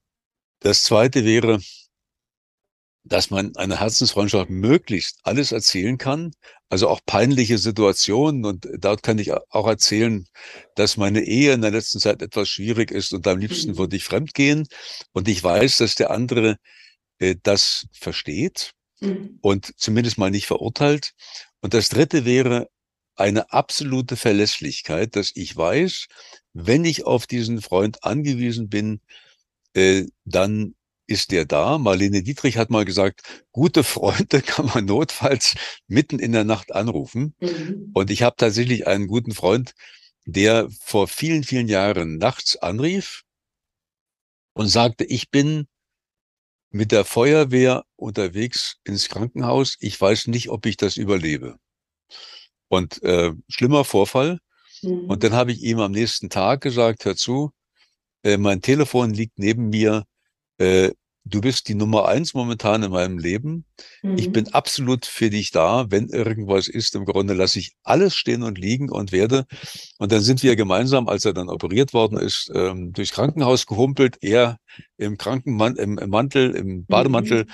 Das 0.61 0.83
zweite 0.83 1.25
wäre, 1.25 1.61
dass 3.09 3.31
man 3.31 3.57
eine 3.57 3.81
Herzensfreundschaft 3.81 4.51
möglichst 4.51 5.19
alles 5.23 5.53
erzählen 5.53 5.99
kann, 5.99 6.33
also 6.69 6.89
auch 6.89 7.01
peinliche 7.07 7.59
Situationen. 7.59 8.45
Und 8.45 8.69
dort 8.79 9.03
kann 9.03 9.19
ich 9.19 9.33
auch 9.33 9.67
erzählen, 9.67 10.27
dass 10.75 10.97
meine 10.97 11.23
Ehe 11.23 11.53
in 11.53 11.63
der 11.63 11.71
letzten 11.71 11.99
Zeit 11.99 12.23
etwas 12.23 12.49
schwierig 12.49 12.91
ist 12.91 13.13
und 13.13 13.27
am 13.27 13.39
liebsten 13.39 13.73
mhm. 13.73 13.79
würde 13.79 13.97
ich 13.97 14.05
fremdgehen. 14.05 14.67
Und 15.13 15.29
ich 15.29 15.43
weiß, 15.43 15.79
dass 15.79 15.95
der 15.95 16.11
andere 16.11 16.57
äh, 17.19 17.37
das 17.43 17.87
versteht 17.93 18.73
mhm. 19.01 19.39
und 19.41 19.73
zumindest 19.77 20.19
mal 20.19 20.31
nicht 20.31 20.47
verurteilt. 20.47 21.13
Und 21.61 21.75
das 21.75 21.89
dritte 21.89 22.25
wäre 22.25 22.69
eine 23.17 23.53
absolute 23.53 24.17
Verlässlichkeit, 24.17 25.17
dass 25.17 25.33
ich 25.35 25.57
weiß, 25.57 26.07
wenn 26.53 26.85
ich 26.85 27.05
auf 27.05 27.27
diesen 27.27 27.61
Freund 27.61 28.05
angewiesen 28.05 28.69
bin, 28.69 29.01
äh, 29.75 30.05
dann 30.25 30.75
ist 31.09 31.33
der 31.33 31.45
da. 31.45 31.79
Marlene 31.79 32.23
Dietrich 32.23 32.57
hat 32.57 32.71
mal 32.71 32.85
gesagt, 32.85 33.23
gute 33.51 33.83
Freunde 33.83 34.43
kann 34.47 34.67
man 34.67 34.85
notfalls 34.85 35.55
mitten 35.89 36.19
in 36.19 36.33
der 36.33 36.45
Nacht 36.45 36.73
anrufen. 36.73 37.35
Mhm. 37.41 37.91
Und 37.95 38.11
ich 38.11 38.23
habe 38.23 38.37
tatsächlich 38.37 38.87
einen 38.87 39.09
guten 39.09 39.33
Freund, 39.33 39.73
der 40.27 40.69
vor 40.83 41.09
vielen, 41.09 41.43
vielen 41.43 41.69
Jahren 41.69 42.19
nachts 42.19 42.57
anrief 42.57 43.25
und 44.53 44.69
sagte, 44.69 45.05
ich 45.05 45.31
bin 45.31 45.67
mit 46.71 46.93
der 46.93 47.05
Feuerwehr 47.05 47.85
unterwegs 47.97 48.77
ins 48.85 49.09
Krankenhaus. 49.09 49.77
Ich 49.81 49.99
weiß 49.99 50.27
nicht, 50.27 50.51
ob 50.51 50.67
ich 50.67 50.77
das 50.77 50.97
überlebe. 50.97 51.57
Und 52.69 53.03
äh, 53.03 53.33
schlimmer 53.49 53.85
Vorfall. 53.85 54.39
Mhm. 54.83 55.07
Und 55.09 55.25
dann 55.25 55.33
habe 55.33 55.53
ich 55.53 55.63
ihm 55.63 55.81
am 55.81 55.93
nächsten 55.93 56.29
Tag 56.29 56.61
gesagt, 56.61 57.07
hör 57.07 57.17
zu, 57.17 57.53
äh, 58.23 58.37
mein 58.37 58.61
Telefon 58.61 59.15
liegt 59.15 59.39
neben 59.39 59.71
mir. 59.71 60.05
Äh, 60.59 60.91
du 61.25 61.41
bist 61.41 61.69
die 61.69 61.75
Nummer 61.75 62.09
eins 62.09 62.35
momentan 62.35 62.83
in 62.83 62.91
meinem 62.91 63.19
Leben. 63.19 63.65
Mhm. 64.03 64.19
Ich 64.19 64.33
bin 64.33 64.49
absolut 64.49 65.07
für 65.07 65.31
dich 65.31 65.51
da. 65.51 65.87
Wenn 65.91 66.09
irgendwas 66.09 66.69
ist, 66.69 66.95
im 66.95 67.05
Grunde 67.05 67.35
lasse 67.35 67.59
ich 67.59 67.73
alles 67.83 68.15
stehen 68.17 68.43
und 68.43 68.59
liegen 68.59 68.91
und 68.91 69.13
werde. 69.13 69.47
Und 69.99 70.13
dann 70.13 70.21
sind 70.21 70.43
wir 70.43 70.57
gemeinsam, 70.57 71.09
als 71.09 71.25
er 71.25 71.35
dann 71.35 71.49
operiert 71.49 71.93
worden 71.93 72.19
ist, 72.19 72.51
ähm, 72.55 72.93
durchs 72.93 73.13
Krankenhaus 73.13 73.67
gehumpelt. 73.67 74.17
Er 74.21 74.59
im 74.97 75.19
Krankenmantel, 75.19 75.83
im, 75.83 75.99
im 75.99 76.11
Mantel, 76.11 76.55
im 76.55 76.87
Bademantel. 76.87 77.45
Mhm. 77.45 77.51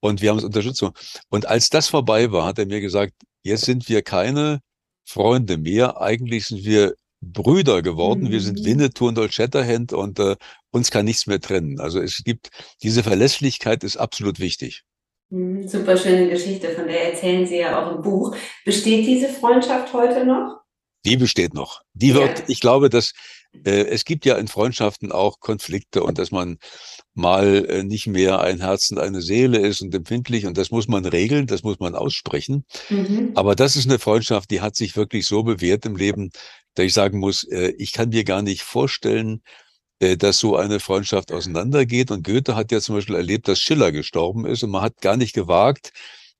Und 0.00 0.22
wir 0.22 0.30
haben 0.30 0.36
uns 0.36 0.44
unterstützt. 0.44 0.84
Und 1.28 1.46
als 1.46 1.70
das 1.70 1.88
vorbei 1.88 2.32
war, 2.32 2.46
hat 2.46 2.58
er 2.58 2.66
mir 2.66 2.80
gesagt, 2.80 3.14
jetzt 3.42 3.64
sind 3.64 3.88
wir 3.88 4.02
keine 4.02 4.60
Freunde 5.04 5.58
mehr. 5.58 6.00
Eigentlich 6.00 6.46
sind 6.46 6.64
wir 6.64 6.94
Brüder 7.22 7.82
geworden. 7.82 8.24
Mhm. 8.24 8.30
Wir 8.30 8.40
sind 8.40 8.60
mhm. 8.60 8.64
Winnetou 8.64 9.08
und 9.08 9.18
Old 9.18 9.32
Shatterhand 9.32 9.92
und 9.92 10.18
äh, 10.18 10.36
uns 10.70 10.90
kann 10.90 11.04
nichts 11.04 11.26
mehr 11.26 11.40
trennen. 11.40 11.80
Also 11.80 12.00
es 12.00 12.22
gibt, 12.24 12.50
diese 12.82 13.02
Verlässlichkeit 13.02 13.84
ist 13.84 13.96
absolut 13.96 14.40
wichtig. 14.40 14.82
Mhm, 15.30 15.66
super 15.66 15.96
schöne 15.96 16.28
Geschichte, 16.28 16.70
von 16.70 16.86
der 16.86 17.12
erzählen 17.12 17.46
Sie 17.46 17.58
ja 17.58 17.82
auch 17.82 17.96
im 17.96 18.02
Buch. 18.02 18.36
Besteht 18.64 19.06
diese 19.06 19.28
Freundschaft 19.28 19.92
heute 19.94 20.26
noch? 20.26 20.60
Die 21.04 21.16
besteht 21.16 21.54
noch. 21.54 21.80
Die 21.94 22.14
wird, 22.14 22.40
ja. 22.40 22.44
ich 22.48 22.60
glaube, 22.60 22.88
dass 22.88 23.12
äh, 23.64 23.86
es 23.86 24.04
gibt 24.04 24.24
ja 24.24 24.36
in 24.36 24.48
Freundschaften 24.48 25.12
auch 25.12 25.40
Konflikte 25.40 26.02
und 26.02 26.18
dass 26.18 26.30
man 26.30 26.58
mal 27.14 27.64
äh, 27.66 27.82
nicht 27.82 28.06
mehr 28.06 28.40
ein 28.40 28.60
Herz 28.60 28.90
und 28.90 28.98
eine 28.98 29.20
Seele 29.20 29.58
ist 29.58 29.80
und 29.82 29.94
empfindlich 29.94 30.46
und 30.46 30.56
das 30.56 30.70
muss 30.70 30.88
man 30.88 31.04
regeln, 31.04 31.46
das 31.46 31.62
muss 31.62 31.78
man 31.80 31.94
aussprechen. 31.94 32.64
Mhm. 32.88 33.32
Aber 33.34 33.54
das 33.54 33.76
ist 33.76 33.88
eine 33.88 33.98
Freundschaft, 33.98 34.50
die 34.50 34.60
hat 34.60 34.76
sich 34.76 34.96
wirklich 34.96 35.26
so 35.26 35.42
bewährt 35.42 35.84
im 35.84 35.96
Leben, 35.96 36.30
dass 36.74 36.86
ich 36.86 36.94
sagen 36.94 37.18
muss, 37.18 37.44
äh, 37.44 37.74
ich 37.78 37.92
kann 37.92 38.10
mir 38.10 38.24
gar 38.24 38.42
nicht 38.42 38.62
vorstellen, 38.62 39.42
äh, 40.00 40.16
dass 40.16 40.38
so 40.38 40.56
eine 40.56 40.80
Freundschaft 40.80 41.32
auseinandergeht. 41.32 42.10
Und 42.10 42.24
Goethe 42.24 42.56
hat 42.56 42.72
ja 42.72 42.80
zum 42.80 42.96
Beispiel 42.96 43.14
erlebt, 43.14 43.48
dass 43.48 43.60
Schiller 43.60 43.92
gestorben 43.92 44.46
ist 44.46 44.62
und 44.62 44.70
man 44.70 44.82
hat 44.82 45.00
gar 45.00 45.16
nicht 45.16 45.34
gewagt, 45.34 45.92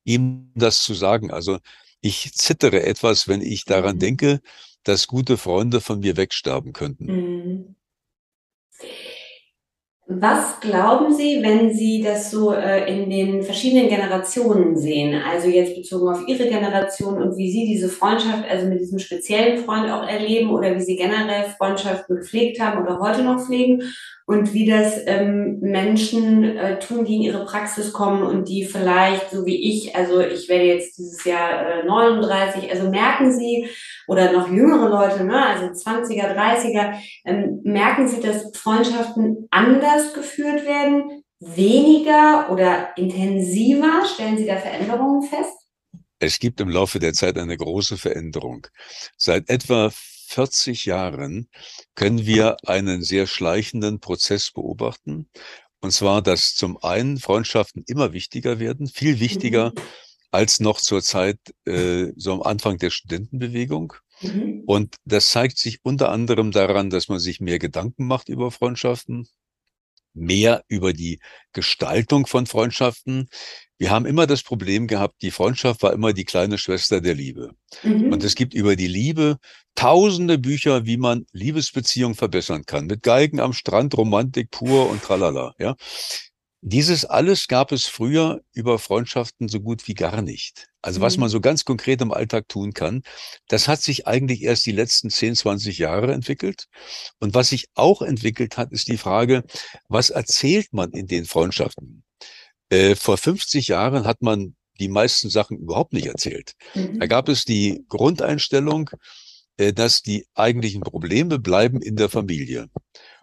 ihm 0.04 0.50
das 0.54 0.82
zu 0.82 0.94
sagen. 0.94 1.30
Also 1.30 1.58
ich 2.00 2.32
zittere 2.34 2.82
etwas, 2.82 3.28
wenn 3.28 3.40
ich 3.40 3.64
daran 3.64 3.96
mhm. 3.96 4.00
denke, 4.00 4.40
dass 4.82 5.06
gute 5.06 5.36
Freunde 5.36 5.80
von 5.80 6.00
mir 6.00 6.16
wegsterben 6.16 6.72
könnten. 6.72 7.76
Was 10.20 10.60
glauben 10.60 11.12
Sie, 11.12 11.42
wenn 11.42 11.72
Sie 11.72 12.02
das 12.02 12.30
so 12.30 12.52
äh, 12.52 12.92
in 12.92 13.08
den 13.08 13.42
verschiedenen 13.42 13.88
Generationen 13.88 14.76
sehen? 14.76 15.22
Also 15.30 15.48
jetzt 15.48 15.74
bezogen 15.74 16.08
auf 16.08 16.26
Ihre 16.26 16.48
Generation 16.48 17.22
und 17.22 17.36
wie 17.36 17.50
Sie 17.50 17.66
diese 17.66 17.88
Freundschaft, 17.88 18.44
also 18.50 18.66
mit 18.66 18.80
diesem 18.80 18.98
speziellen 18.98 19.64
Freund 19.64 19.90
auch 19.90 20.06
erleben 20.06 20.50
oder 20.50 20.74
wie 20.74 20.80
Sie 20.80 20.96
generell 20.96 21.44
Freundschaften 21.56 22.16
gepflegt 22.16 22.60
haben 22.60 22.82
oder 22.82 22.98
heute 22.98 23.22
noch 23.22 23.40
pflegen 23.46 23.82
und 24.32 24.54
wie 24.54 24.66
das 24.66 24.94
ähm, 25.06 25.60
Menschen 25.60 26.56
äh, 26.56 26.78
tun, 26.78 27.04
die 27.04 27.16
in 27.16 27.22
ihre 27.22 27.44
Praxis 27.44 27.92
kommen 27.92 28.22
und 28.22 28.48
die 28.48 28.64
vielleicht, 28.64 29.30
so 29.30 29.44
wie 29.44 29.70
ich, 29.70 29.94
also 29.94 30.20
ich 30.20 30.48
werde 30.48 30.64
jetzt 30.64 30.96
dieses 30.98 31.24
Jahr 31.24 31.82
äh, 31.82 31.84
39, 31.84 32.70
also 32.70 32.88
merken 32.88 33.32
Sie, 33.32 33.68
oder 34.06 34.32
noch 34.32 34.48
jüngere 34.50 34.88
Leute, 34.88 35.24
ne, 35.24 35.46
also 35.46 35.66
20er, 35.66 36.34
30er, 36.34 36.94
ähm, 37.26 37.60
merken 37.62 38.08
Sie, 38.08 38.20
dass 38.20 38.50
Freundschaften 38.56 39.48
anders 39.50 40.14
geführt 40.14 40.64
werden, 40.66 41.22
weniger 41.38 42.50
oder 42.50 42.96
intensiver? 42.96 44.06
Stellen 44.06 44.38
Sie 44.38 44.46
da 44.46 44.56
Veränderungen 44.56 45.22
fest? 45.22 45.58
Es 46.18 46.38
gibt 46.38 46.60
im 46.60 46.68
Laufe 46.68 47.00
der 47.00 47.12
Zeit 47.12 47.36
eine 47.36 47.56
große 47.56 47.98
Veränderung. 47.98 48.66
Seit 49.16 49.50
etwa 49.50 49.90
40 50.32 50.86
Jahren 50.86 51.48
können 51.94 52.24
wir 52.26 52.56
einen 52.66 53.02
sehr 53.02 53.26
schleichenden 53.26 54.00
Prozess 54.00 54.50
beobachten. 54.50 55.28
Und 55.80 55.92
zwar, 55.92 56.22
dass 56.22 56.54
zum 56.54 56.82
einen 56.82 57.18
Freundschaften 57.18 57.84
immer 57.86 58.12
wichtiger 58.12 58.58
werden, 58.58 58.86
viel 58.86 59.20
wichtiger 59.20 59.70
mhm. 59.70 59.82
als 60.30 60.60
noch 60.60 60.80
zur 60.80 61.02
Zeit 61.02 61.38
äh, 61.66 62.12
so 62.16 62.32
am 62.32 62.42
Anfang 62.42 62.78
der 62.78 62.90
Studentenbewegung. 62.90 63.94
Mhm. 64.22 64.62
Und 64.66 64.96
das 65.04 65.30
zeigt 65.30 65.58
sich 65.58 65.80
unter 65.82 66.10
anderem 66.10 66.50
daran, 66.50 66.88
dass 66.88 67.08
man 67.08 67.18
sich 67.18 67.40
mehr 67.40 67.58
Gedanken 67.58 68.06
macht 68.06 68.28
über 68.28 68.50
Freundschaften, 68.50 69.28
mehr 70.14 70.64
über 70.68 70.92
die 70.92 71.20
Gestaltung 71.52 72.26
von 72.26 72.46
Freundschaften. 72.46 73.28
Wir 73.78 73.90
haben 73.90 74.06
immer 74.06 74.26
das 74.26 74.42
Problem 74.42 74.86
gehabt, 74.86 75.22
die 75.22 75.30
Freundschaft 75.30 75.82
war 75.82 75.92
immer 75.92 76.12
die 76.12 76.24
kleine 76.24 76.58
Schwester 76.58 77.00
der 77.00 77.14
Liebe. 77.14 77.50
Mhm. 77.82 78.12
Und 78.12 78.22
es 78.22 78.34
gibt 78.34 78.54
über 78.54 78.76
die 78.76 78.86
Liebe 78.86 79.38
tausende 79.74 80.38
Bücher, 80.38 80.86
wie 80.86 80.96
man 80.96 81.26
Liebesbeziehungen 81.32 82.14
verbessern 82.14 82.64
kann. 82.66 82.86
Mit 82.86 83.02
Geigen 83.02 83.40
am 83.40 83.52
Strand, 83.52 83.96
Romantik 83.96 84.50
pur 84.50 84.88
und 84.90 85.02
tralala, 85.02 85.54
ja. 85.58 85.76
Dieses 86.64 87.04
alles 87.04 87.48
gab 87.48 87.72
es 87.72 87.86
früher 87.86 88.40
über 88.52 88.78
Freundschaften 88.78 89.48
so 89.48 89.58
gut 89.58 89.88
wie 89.88 89.94
gar 89.94 90.22
nicht. 90.22 90.68
Also 90.80 91.00
was 91.00 91.16
man 91.16 91.28
mhm. 91.28 91.32
so 91.32 91.40
ganz 91.40 91.64
konkret 91.64 92.00
im 92.00 92.12
Alltag 92.12 92.48
tun 92.48 92.72
kann, 92.72 93.02
das 93.48 93.66
hat 93.66 93.82
sich 93.82 94.06
eigentlich 94.06 94.42
erst 94.42 94.64
die 94.64 94.72
letzten 94.72 95.10
10, 95.10 95.34
20 95.34 95.78
Jahre 95.78 96.12
entwickelt. 96.12 96.68
Und 97.18 97.34
was 97.34 97.48
sich 97.48 97.66
auch 97.74 98.00
entwickelt 98.00 98.58
hat, 98.58 98.70
ist 98.70 98.86
die 98.86 98.96
Frage, 98.96 99.42
was 99.88 100.10
erzählt 100.10 100.72
man 100.72 100.92
in 100.92 101.08
den 101.08 101.24
Freundschaften? 101.24 102.04
Äh, 102.68 102.94
vor 102.94 103.16
50 103.16 103.66
Jahren 103.66 104.04
hat 104.04 104.22
man 104.22 104.54
die 104.78 104.88
meisten 104.88 105.30
Sachen 105.30 105.58
überhaupt 105.58 105.92
nicht 105.92 106.06
erzählt. 106.06 106.52
Mhm. 106.74 107.00
Da 107.00 107.06
gab 107.06 107.28
es 107.28 107.44
die 107.44 107.84
Grundeinstellung, 107.88 108.88
äh, 109.56 109.72
dass 109.72 110.02
die 110.02 110.26
eigentlichen 110.34 110.82
Probleme 110.82 111.40
bleiben 111.40 111.82
in 111.82 111.96
der 111.96 112.08
Familie. 112.08 112.68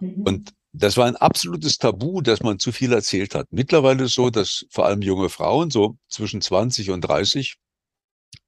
Mhm. 0.01 0.23
Und 0.23 0.53
das 0.71 0.97
war 0.97 1.07
ein 1.07 1.15
absolutes 1.15 1.77
Tabu, 1.77 2.21
dass 2.21 2.41
man 2.41 2.59
zu 2.59 2.71
viel 2.71 2.93
erzählt 2.93 3.35
hat. 3.35 3.47
Mittlerweile 3.51 4.03
ist 4.03 4.11
es 4.11 4.15
so, 4.15 4.29
dass 4.29 4.65
vor 4.69 4.85
allem 4.85 5.01
junge 5.01 5.29
Frauen, 5.29 5.71
so 5.71 5.97
zwischen 6.09 6.41
20 6.41 6.91
und 6.91 7.01
30, 7.01 7.55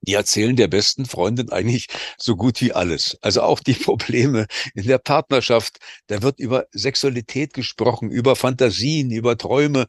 die 0.02 0.14
erzählen 0.14 0.56
der 0.56 0.68
besten 0.68 1.06
Freundin 1.06 1.52
eigentlich 1.52 1.88
so 2.18 2.36
gut 2.36 2.60
wie 2.62 2.74
alles. 2.74 3.18
Also 3.22 3.42
auch 3.44 3.60
die 3.60 3.74
Probleme 3.86 4.48
in 4.74 4.86
der 4.86 4.98
Partnerschaft. 4.98 5.78
Da 6.08 6.22
wird 6.22 6.40
über 6.40 6.66
Sexualität 6.72 7.54
gesprochen, 7.54 8.10
über 8.10 8.36
Fantasien, 8.36 9.12
über 9.12 9.38
Träume. 9.38 9.86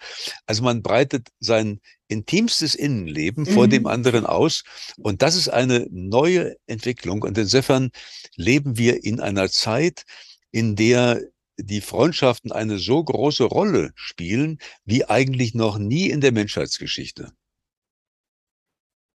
Also 0.46 0.62
man 0.62 0.82
breitet 0.82 1.28
sein 1.40 1.80
intimstes 2.08 2.74
Innenleben 2.74 3.44
mhm. 3.44 3.54
vor 3.54 3.68
dem 3.68 3.86
anderen 3.86 4.26
aus. 4.26 4.64
Und 4.98 5.22
das 5.22 5.34
ist 5.34 5.48
eine 5.48 5.86
neue 5.90 6.56
Entwicklung. 6.66 7.22
Und 7.22 7.38
insofern 7.38 7.90
leben 8.36 8.76
wir 8.76 9.04
in 9.04 9.20
einer 9.20 9.50
Zeit, 9.50 10.04
in 10.50 10.76
der 10.76 11.22
die 11.64 11.80
Freundschaften 11.80 12.52
eine 12.52 12.78
so 12.78 13.02
große 13.02 13.44
Rolle 13.44 13.92
spielen 13.94 14.58
wie 14.84 15.04
eigentlich 15.04 15.54
noch 15.54 15.78
nie 15.78 16.10
in 16.10 16.20
der 16.20 16.32
Menschheitsgeschichte. 16.32 17.32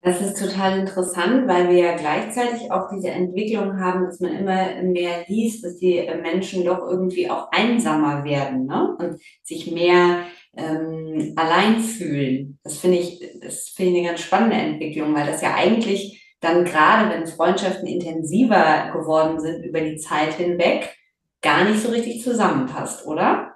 Das 0.05 0.19
ist 0.19 0.38
total 0.38 0.79
interessant, 0.79 1.47
weil 1.47 1.69
wir 1.69 1.77
ja 1.77 1.95
gleichzeitig 1.95 2.69
auch 2.69 2.89
diese 2.93 3.09
Entwicklung 3.09 3.79
haben, 3.79 4.03
dass 4.03 4.19
man 4.19 4.35
immer 4.35 4.81
mehr 4.81 5.23
liest, 5.27 5.63
dass 5.63 5.77
die 5.77 6.05
Menschen 6.21 6.65
doch 6.65 6.79
irgendwie 6.79 7.29
auch 7.29 7.50
einsamer 7.53 8.25
werden 8.25 8.65
ne? 8.65 8.97
und 9.00 9.21
sich 9.43 9.71
mehr 9.71 10.25
ähm, 10.57 11.31
allein 11.38 11.79
fühlen. 11.79 12.59
Das 12.63 12.79
finde 12.79 12.97
ich, 12.97 13.21
das 13.39 13.69
finde 13.69 13.93
ich 13.93 13.97
eine 14.00 14.07
ganz 14.09 14.21
spannende 14.21 14.57
Entwicklung, 14.57 15.15
weil 15.15 15.25
das 15.25 15.41
ja 15.41 15.55
eigentlich 15.55 16.35
dann 16.41 16.65
gerade, 16.65 17.09
wenn 17.09 17.25
Freundschaften 17.25 17.88
intensiver 17.88 18.91
geworden 18.91 19.39
sind 19.39 19.63
über 19.63 19.79
die 19.79 19.95
Zeit 19.95 20.33
hinweg, 20.33 20.97
gar 21.43 21.69
nicht 21.69 21.83
so 21.83 21.89
richtig 21.89 22.23
zusammenpasst, 22.23 23.05
oder? 23.05 23.55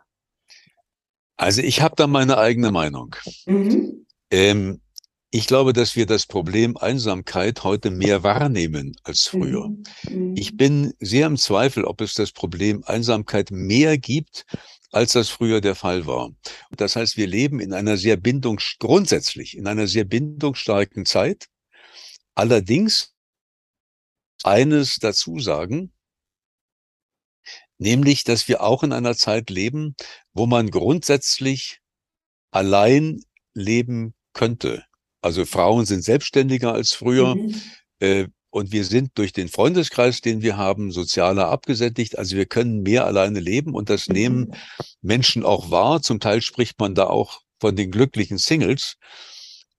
Also 1.37 1.61
ich 1.61 1.81
habe 1.81 1.95
da 1.95 2.05
meine 2.07 2.37
eigene 2.37 2.71
Meinung. 2.71 3.15
Mhm. 3.45 4.05
Ähm, 4.29 4.81
ich 5.29 5.45
glaube, 5.47 5.73
dass 5.73 5.95
wir 5.95 6.05
das 6.05 6.25
Problem 6.25 6.77
Einsamkeit 6.77 7.63
heute 7.63 7.91
mehr 7.91 8.23
wahrnehmen 8.23 8.95
als 9.03 9.23
früher. 9.23 9.69
Mhm. 9.69 9.83
mhm. 10.09 10.35
Ich 10.37 10.55
bin 10.57 10.93
sehr 10.99 11.27
im 11.27 11.37
Zweifel, 11.37 11.85
ob 11.85 12.01
es 12.01 12.13
das 12.13 12.31
Problem 12.31 12.83
Einsamkeit 12.85 13.51
mehr 13.51 13.97
gibt, 13.97 14.45
als 14.91 15.13
das 15.13 15.29
früher 15.29 15.61
der 15.61 15.75
Fall 15.75 16.05
war. 16.05 16.31
Das 16.71 16.95
heißt, 16.95 17.17
wir 17.17 17.27
leben 17.27 17.59
in 17.59 17.73
einer 17.73 17.97
sehr 17.97 18.17
bindung, 18.17 18.59
grundsätzlich 18.79 19.57
in 19.57 19.67
einer 19.67 19.87
sehr 19.87 20.05
bindungsstarken 20.05 21.05
Zeit. 21.05 21.47
Allerdings 22.35 23.13
eines 24.43 24.97
dazu 24.97 25.39
sagen, 25.39 25.91
nämlich, 27.77 28.23
dass 28.23 28.47
wir 28.47 28.61
auch 28.61 28.83
in 28.83 28.93
einer 28.93 29.15
Zeit 29.15 29.49
leben, 29.49 29.95
wo 30.33 30.45
man 30.45 30.69
grundsätzlich 30.69 31.79
allein 32.51 33.21
leben 33.53 34.13
könnte. 34.33 34.83
Also 35.21 35.45
Frauen 35.45 35.85
sind 35.85 36.03
selbstständiger 36.03 36.73
als 36.73 36.93
früher. 36.93 37.35
Mhm. 37.35 37.61
Äh, 37.99 38.27
und 38.49 38.71
wir 38.71 38.85
sind 38.85 39.11
durch 39.15 39.33
den 39.33 39.49
Freundeskreis, 39.49 40.21
den 40.21 40.41
wir 40.41 40.57
haben, 40.57 40.91
sozialer 40.91 41.49
abgesättigt. 41.49 42.17
Also 42.17 42.37
wir 42.37 42.45
können 42.45 42.81
mehr 42.81 43.05
alleine 43.05 43.39
leben 43.39 43.75
und 43.75 43.89
das 43.89 44.07
nehmen 44.07 44.39
mhm. 44.39 44.53
Menschen 45.01 45.43
auch 45.43 45.69
wahr. 45.69 46.01
Zum 46.01 46.19
Teil 46.19 46.41
spricht 46.41 46.79
man 46.79 46.95
da 46.95 47.07
auch 47.07 47.41
von 47.59 47.75
den 47.75 47.91
glücklichen 47.91 48.37
Singles. 48.37 48.95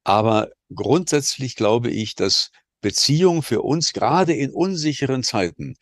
Aber 0.05 0.51
grundsätzlich 0.75 1.57
glaube 1.57 1.91
ich, 1.91 2.15
dass 2.15 2.51
Beziehung 2.81 3.43
für 3.43 3.63
uns 3.63 3.93
gerade 3.93 4.35
in 4.35 4.51
unsicheren 4.51 5.23
Zeiten 5.23 5.75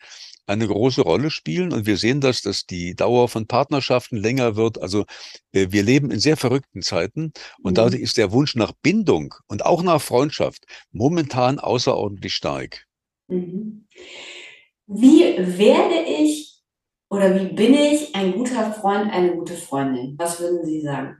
eine 0.47 0.67
große 0.67 1.01
Rolle 1.01 1.29
spielen. 1.29 1.71
Und 1.71 1.85
wir 1.85 1.97
sehen 1.97 2.21
das, 2.21 2.41
dass 2.41 2.65
die 2.65 2.95
Dauer 2.95 3.29
von 3.29 3.45
Partnerschaften 3.45 4.17
länger 4.17 4.55
wird. 4.55 4.81
Also 4.81 5.05
äh, 5.51 5.67
wir 5.69 5.83
leben 5.83 6.09
in 6.09 6.19
sehr 6.19 6.37
verrückten 6.37 6.81
Zeiten 6.81 7.33
und 7.61 7.73
mhm. 7.73 7.75
dadurch 7.75 8.01
ist 8.01 8.17
der 8.17 8.31
Wunsch 8.31 8.55
nach 8.55 8.71
Bindung 8.81 9.35
und 9.47 9.65
auch 9.65 9.83
nach 9.83 10.01
Freundschaft 10.01 10.65
momentan 10.91 11.59
außerordentlich 11.59 12.33
stark. 12.33 12.87
Mhm. 13.27 13.87
Wie 14.87 15.21
werde 15.37 16.05
ich 16.07 16.61
oder 17.09 17.35
wie 17.39 17.53
bin 17.53 17.73
ich 17.73 18.15
ein 18.15 18.33
guter 18.33 18.73
Freund, 18.73 19.11
eine 19.11 19.33
gute 19.35 19.55
Freundin? 19.55 20.15
Was 20.17 20.39
würden 20.39 20.65
Sie 20.65 20.81
sagen? 20.81 21.17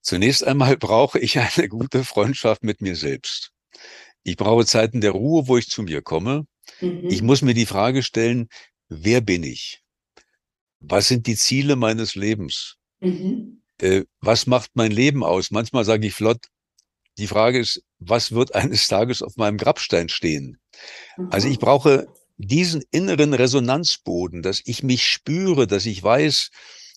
Zunächst 0.00 0.44
einmal 0.44 0.76
brauche 0.76 1.18
ich 1.18 1.38
eine 1.38 1.68
gute 1.68 2.04
Freundschaft 2.04 2.64
mit 2.64 2.80
mir 2.80 2.96
selbst. 2.96 3.52
Ich 4.22 4.36
brauche 4.36 4.66
Zeiten 4.66 5.00
der 5.00 5.12
Ruhe, 5.12 5.48
wo 5.48 5.56
ich 5.56 5.68
zu 5.68 5.82
mir 5.82 6.02
komme. 6.02 6.46
Mhm. 6.80 7.08
Ich 7.08 7.22
muss 7.22 7.42
mir 7.42 7.54
die 7.54 7.66
Frage 7.66 8.02
stellen, 8.02 8.48
wer 8.88 9.20
bin 9.20 9.42
ich? 9.42 9.82
Was 10.80 11.08
sind 11.08 11.26
die 11.26 11.36
Ziele 11.36 11.76
meines 11.76 12.14
Lebens? 12.14 12.76
Mhm. 13.00 13.62
Äh, 13.78 14.04
was 14.20 14.46
macht 14.46 14.70
mein 14.74 14.90
Leben 14.90 15.24
aus? 15.24 15.50
Manchmal 15.50 15.84
sage 15.84 16.06
ich 16.06 16.14
flott, 16.14 16.46
die 17.18 17.26
Frage 17.26 17.58
ist, 17.58 17.82
was 17.98 18.32
wird 18.32 18.54
eines 18.54 18.88
Tages 18.88 19.22
auf 19.22 19.36
meinem 19.36 19.58
Grabstein 19.58 20.08
stehen? 20.08 20.58
Mhm. 21.16 21.28
Also 21.30 21.48
ich 21.48 21.58
brauche 21.58 22.08
diesen 22.36 22.82
inneren 22.90 23.34
Resonanzboden, 23.34 24.42
dass 24.42 24.62
ich 24.64 24.82
mich 24.82 25.06
spüre, 25.06 25.66
dass 25.66 25.84
ich 25.84 26.02
weiß, 26.02 26.50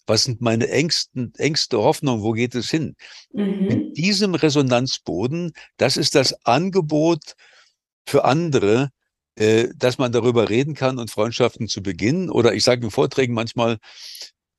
was 0.05 0.23
sind 0.23 0.41
meine 0.41 0.69
Ängsten, 0.69 1.33
Ängste, 1.37 1.77
Hoffnungen, 1.77 2.23
wo 2.23 2.31
geht 2.31 2.55
es 2.55 2.69
hin? 2.69 2.95
Mhm. 3.33 3.67
Mit 3.67 3.97
diesem 3.97 4.35
Resonanzboden, 4.35 5.53
das 5.77 5.97
ist 5.97 6.15
das 6.15 6.33
Angebot 6.45 7.35
für 8.05 8.25
andere, 8.25 8.89
äh, 9.35 9.69
dass 9.75 9.97
man 9.97 10.11
darüber 10.11 10.49
reden 10.49 10.75
kann 10.75 10.99
und 10.99 11.11
Freundschaften 11.11 11.67
zu 11.67 11.81
beginnen. 11.81 12.29
Oder 12.29 12.53
ich 12.53 12.63
sage 12.63 12.85
in 12.85 12.91
Vorträgen 12.91 13.33
manchmal, 13.33 13.77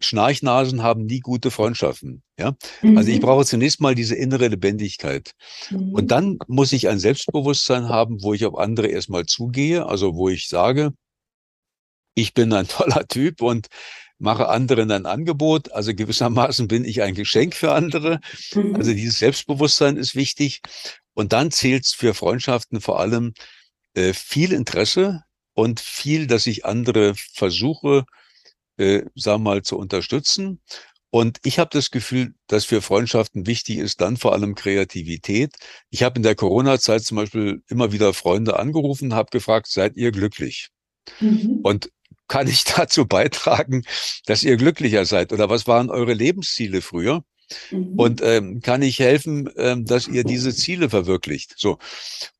Schnarchnasen 0.00 0.82
haben 0.82 1.06
nie 1.06 1.20
gute 1.20 1.50
Freundschaften. 1.50 2.22
Ja, 2.38 2.56
mhm. 2.82 2.98
also 2.98 3.10
ich 3.10 3.18
mhm. 3.18 3.22
brauche 3.22 3.44
zunächst 3.44 3.80
mal 3.80 3.94
diese 3.94 4.14
innere 4.14 4.48
Lebendigkeit. 4.48 5.32
Mhm. 5.70 5.92
Und 5.92 6.10
dann 6.10 6.38
muss 6.46 6.72
ich 6.72 6.88
ein 6.88 6.98
Selbstbewusstsein 6.98 7.88
haben, 7.88 8.22
wo 8.22 8.34
ich 8.34 8.44
auf 8.44 8.58
andere 8.58 8.88
erstmal 8.88 9.26
zugehe, 9.26 9.86
also 9.86 10.14
wo 10.14 10.28
ich 10.28 10.48
sage, 10.48 10.92
ich 12.14 12.34
bin 12.34 12.52
ein 12.52 12.68
toller 12.68 13.06
Typ 13.06 13.42
und 13.42 13.68
mache 14.18 14.48
anderen 14.48 14.90
ein 14.90 15.06
Angebot. 15.06 15.72
Also 15.72 15.94
gewissermaßen 15.94 16.68
bin 16.68 16.84
ich 16.84 17.02
ein 17.02 17.14
Geschenk 17.14 17.54
für 17.54 17.72
andere. 17.72 18.20
Mhm. 18.54 18.76
Also 18.76 18.92
dieses 18.92 19.18
Selbstbewusstsein 19.18 19.96
ist 19.96 20.14
wichtig. 20.14 20.60
Und 21.14 21.32
dann 21.32 21.50
zählt 21.50 21.84
es 21.84 21.92
für 21.92 22.14
Freundschaften 22.14 22.80
vor 22.80 22.98
allem, 22.98 23.34
äh, 23.94 24.12
viel 24.12 24.52
Interesse 24.52 25.22
und 25.54 25.80
viel, 25.80 26.26
dass 26.26 26.46
ich 26.46 26.64
andere 26.64 27.14
versuche, 27.14 28.04
äh, 28.76 29.02
sagen 29.14 29.44
wir 29.44 29.50
mal, 29.50 29.62
zu 29.62 29.78
unterstützen. 29.78 30.60
Und 31.10 31.38
ich 31.44 31.60
habe 31.60 31.70
das 31.72 31.92
Gefühl, 31.92 32.34
dass 32.48 32.64
für 32.64 32.82
Freundschaften 32.82 33.46
wichtig 33.46 33.78
ist, 33.78 34.00
dann 34.00 34.16
vor 34.16 34.32
allem 34.32 34.56
Kreativität. 34.56 35.54
Ich 35.90 36.02
habe 36.02 36.16
in 36.16 36.24
der 36.24 36.34
Corona-Zeit 36.34 37.04
zum 37.04 37.18
Beispiel 37.18 37.62
immer 37.68 37.92
wieder 37.92 38.12
Freunde 38.14 38.58
angerufen, 38.58 39.14
habe 39.14 39.30
gefragt, 39.30 39.68
seid 39.68 39.96
ihr 39.96 40.10
glücklich? 40.10 40.70
Mhm. 41.20 41.60
Und 41.62 41.90
kann 42.26 42.48
ich 42.48 42.64
dazu 42.76 43.06
beitragen, 43.06 43.84
dass 44.26 44.42
ihr 44.42 44.56
glücklicher 44.56 45.04
seid? 45.04 45.32
Oder 45.32 45.48
was 45.48 45.68
waren 45.68 45.88
eure 45.90 46.14
Lebensziele 46.14 46.82
früher? 46.82 47.22
Mhm. 47.70 47.94
Und 47.96 48.22
ähm, 48.22 48.60
kann 48.60 48.82
ich 48.82 48.98
helfen, 48.98 49.50
ähm, 49.56 49.84
dass 49.84 50.08
ihr 50.08 50.24
diese 50.24 50.54
Ziele 50.54 50.90
verwirklicht? 50.90 51.54
So. 51.56 51.78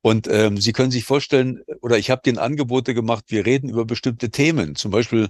Und 0.02 0.28
ähm, 0.28 0.60
Sie 0.60 0.72
können 0.72 0.90
sich 0.90 1.04
vorstellen, 1.04 1.62
oder 1.80 1.98
ich 1.98 2.10
habe 2.10 2.22
den 2.24 2.38
Angebote 2.38 2.94
gemacht, 2.94 3.24
wir 3.28 3.46
reden 3.46 3.68
über 3.68 3.84
bestimmte 3.84 4.30
Themen. 4.30 4.74
Zum 4.74 4.90
Beispiel 4.90 5.28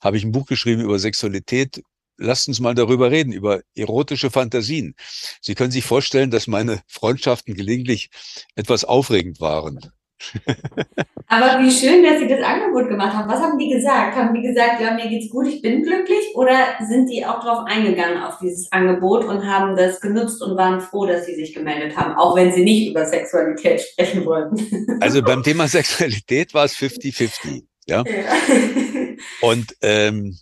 habe 0.00 0.16
ich 0.16 0.24
ein 0.24 0.32
Buch 0.32 0.46
geschrieben 0.46 0.82
über 0.82 0.98
Sexualität. 0.98 1.82
Lasst 2.18 2.48
uns 2.48 2.60
mal 2.60 2.74
darüber 2.74 3.10
reden, 3.10 3.32
über 3.32 3.60
erotische 3.74 4.30
Fantasien. 4.30 4.94
Sie 5.42 5.54
können 5.54 5.70
sich 5.70 5.84
vorstellen, 5.84 6.30
dass 6.30 6.46
meine 6.46 6.80
Freundschaften 6.86 7.54
gelegentlich 7.54 8.08
etwas 8.54 8.84
aufregend 8.84 9.40
waren. 9.40 9.80
Aber 11.28 11.60
wie 11.60 11.70
schön, 11.70 12.04
dass 12.04 12.20
Sie 12.20 12.28
das 12.28 12.42
Angebot 12.42 12.88
gemacht 12.88 13.14
haben. 13.14 13.28
Was 13.28 13.40
haben 13.40 13.58
die 13.58 13.68
gesagt? 13.68 14.16
Haben 14.16 14.34
die 14.34 14.42
gesagt, 14.46 14.80
ja, 14.80 14.94
mir 14.94 15.08
geht's 15.08 15.28
gut, 15.30 15.46
ich 15.46 15.60
bin 15.60 15.82
glücklich? 15.82 16.34
Oder 16.34 16.76
sind 16.88 17.10
die 17.10 17.26
auch 17.26 17.40
darauf 17.40 17.66
eingegangen, 17.66 18.22
auf 18.22 18.38
dieses 18.38 18.70
Angebot 18.70 19.24
und 19.24 19.44
haben 19.44 19.76
das 19.76 20.00
genutzt 20.00 20.40
und 20.42 20.56
waren 20.56 20.80
froh, 20.80 21.06
dass 21.06 21.26
sie 21.26 21.34
sich 21.34 21.52
gemeldet 21.52 21.96
haben, 21.96 22.14
auch 22.14 22.36
wenn 22.36 22.52
sie 22.52 22.62
nicht 22.62 22.90
über 22.90 23.04
Sexualität 23.04 23.80
sprechen 23.80 24.24
wollten? 24.24 24.56
Also 25.00 25.22
beim 25.22 25.42
Thema 25.42 25.68
Sexualität 25.68 26.54
war 26.54 26.64
es 26.64 26.74
50-50. 26.76 27.64
Ja. 27.86 28.02
ja. 28.06 29.16
Und 29.40 29.76
ähm, 29.82 30.36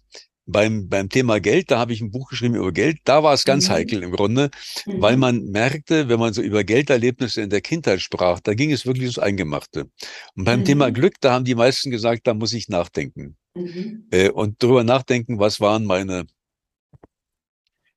beim, 0.46 0.88
beim 0.88 1.08
Thema 1.08 1.40
Geld, 1.40 1.70
da 1.70 1.78
habe 1.78 1.92
ich 1.92 2.00
ein 2.00 2.10
Buch 2.10 2.28
geschrieben 2.28 2.54
über 2.54 2.72
Geld, 2.72 2.98
da 3.04 3.22
war 3.22 3.32
es 3.32 3.44
ganz 3.44 3.68
mhm. 3.68 3.72
heikel 3.72 4.02
im 4.02 4.12
Grunde, 4.12 4.50
mhm. 4.86 5.00
weil 5.00 5.16
man 5.16 5.44
merkte, 5.46 6.08
wenn 6.08 6.20
man 6.20 6.32
so 6.34 6.42
über 6.42 6.64
Gelderlebnisse 6.64 7.42
in 7.42 7.50
der 7.50 7.60
Kindheit 7.60 8.00
sprach, 8.00 8.40
da 8.40 8.54
ging 8.54 8.70
es 8.72 8.86
wirklich 8.86 9.04
ums 9.04 9.18
Eingemachte. 9.18 9.90
Und 10.34 10.44
beim 10.44 10.60
mhm. 10.60 10.64
Thema 10.64 10.90
Glück, 10.90 11.14
da 11.20 11.32
haben 11.32 11.44
die 11.44 11.54
meisten 11.54 11.90
gesagt, 11.90 12.26
da 12.26 12.34
muss 12.34 12.52
ich 12.52 12.68
nachdenken. 12.68 13.36
Mhm. 13.54 14.06
Äh, 14.10 14.30
und 14.30 14.62
darüber 14.62 14.84
nachdenken, 14.84 15.38
was 15.38 15.60
waren 15.60 15.84
meine, 15.84 16.26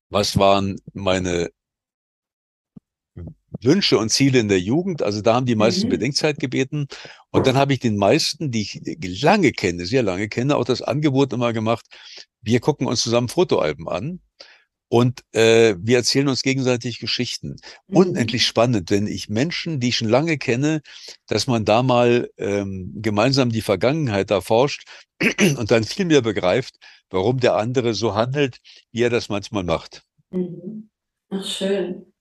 was 0.10 0.38
waren 0.38 0.78
meine 0.94 1.50
Wünsche 3.62 3.98
und 3.98 4.10
Ziele 4.10 4.40
in 4.40 4.50
der 4.50 4.60
Jugend. 4.60 5.02
Also 5.02 5.22
da 5.22 5.36
haben 5.36 5.46
die 5.46 5.56
meisten 5.56 5.88
mhm. 5.88 5.92
Bedenkzeit 5.92 6.40
gebeten. 6.40 6.88
Und 7.32 7.48
dann 7.48 7.58
habe 7.58 7.74
ich 7.74 7.80
den 7.80 7.98
meisten, 7.98 8.52
die 8.52 8.62
ich 8.62 9.22
lange 9.22 9.52
kenne, 9.52 9.86
sehr 9.86 10.04
lange 10.04 10.30
kenne, 10.30 10.56
auch 10.56 10.66
das 10.66 10.82
Angebot 10.82 11.34
immer 11.34 11.54
gemacht, 11.54 11.86
wir 12.48 12.62
gucken 12.62 12.88
uns 12.88 13.02
zusammen 13.02 13.28
Fotoalben 13.28 13.88
an 13.90 14.22
und 14.90 15.22
äh, 15.34 15.76
wir 15.80 15.98
erzählen 15.98 16.30
uns 16.30 16.44
gegenseitig 16.44 17.00
Geschichten. 17.00 17.58
Mhm. 17.88 17.98
Unendlich 17.98 18.48
spannend, 18.48 18.90
wenn 18.90 19.06
ich 19.06 19.28
Menschen, 19.28 19.82
die 19.82 19.90
ich 19.90 19.98
schon 19.98 20.08
lange 20.08 20.38
kenne, 20.38 20.82
dass 21.28 21.46
man 21.46 21.66
da 21.66 21.84
mal 21.84 22.30
ähm, 22.38 22.94
gemeinsam 22.96 23.50
die 23.50 23.62
Vergangenheit 23.62 24.32
erforscht 24.32 24.88
und 25.58 25.72
dann 25.72 25.84
viel 25.84 26.06
mehr 26.06 26.22
begreift, 26.22 26.76
warum 27.10 27.40
der 27.40 27.56
andere 27.56 27.94
so 27.94 28.16
handelt, 28.16 28.60
wie 28.92 29.04
er 29.04 29.10
das 29.10 29.28
manchmal 29.28 29.66
macht. 29.66 30.04
Mhm. 30.32 30.90
Ach, 31.30 31.44
schön. 31.44 32.14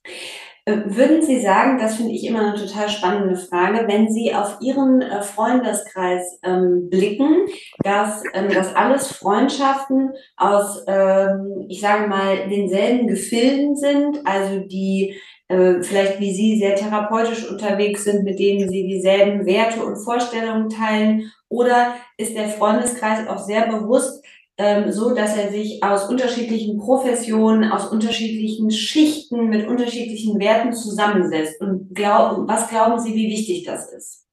Würden 0.68 1.22
Sie 1.22 1.40
sagen, 1.40 1.78
das 1.78 1.94
finde 1.94 2.10
ich 2.12 2.26
immer 2.26 2.40
eine 2.40 2.56
total 2.56 2.88
spannende 2.88 3.36
Frage, 3.36 3.86
wenn 3.86 4.10
Sie 4.10 4.34
auf 4.34 4.58
Ihren 4.60 5.00
äh, 5.00 5.22
Freundeskreis 5.22 6.40
ähm, 6.42 6.90
blicken, 6.90 7.46
dass 7.84 8.24
ähm, 8.34 8.48
das 8.52 8.74
alles 8.74 9.06
Freundschaften 9.12 10.10
aus, 10.36 10.82
ähm, 10.88 11.66
ich 11.68 11.80
sage 11.80 12.08
mal, 12.08 12.48
denselben 12.48 13.06
Gefilden 13.06 13.76
sind, 13.76 14.26
also 14.26 14.58
die 14.58 15.16
äh, 15.46 15.80
vielleicht 15.82 16.18
wie 16.18 16.34
Sie 16.34 16.58
sehr 16.58 16.74
therapeutisch 16.74 17.48
unterwegs 17.48 18.02
sind, 18.02 18.24
mit 18.24 18.40
denen 18.40 18.68
Sie 18.68 18.88
dieselben 18.88 19.46
Werte 19.46 19.84
und 19.84 20.02
Vorstellungen 20.02 20.68
teilen, 20.68 21.30
oder 21.48 21.94
ist 22.16 22.36
der 22.36 22.48
Freundeskreis 22.48 23.28
auch 23.28 23.38
sehr 23.38 23.68
bewusst 23.68 24.24
ähm, 24.58 24.90
so, 24.90 25.14
dass 25.14 25.36
er 25.36 25.50
sich 25.50 25.82
aus 25.82 26.08
unterschiedlichen 26.08 26.78
Professionen, 26.78 27.70
aus 27.70 27.90
unterschiedlichen 27.90 28.70
Schichten 28.70 29.48
mit 29.48 29.66
unterschiedlichen 29.66 30.38
Werten 30.38 30.72
zusammensetzt. 30.72 31.60
Und 31.60 31.94
glaub, 31.94 32.48
was 32.48 32.68
glauben 32.68 32.98
Sie, 32.98 33.14
wie 33.14 33.28
wichtig 33.28 33.64
das 33.64 33.92
ist? 33.92 34.26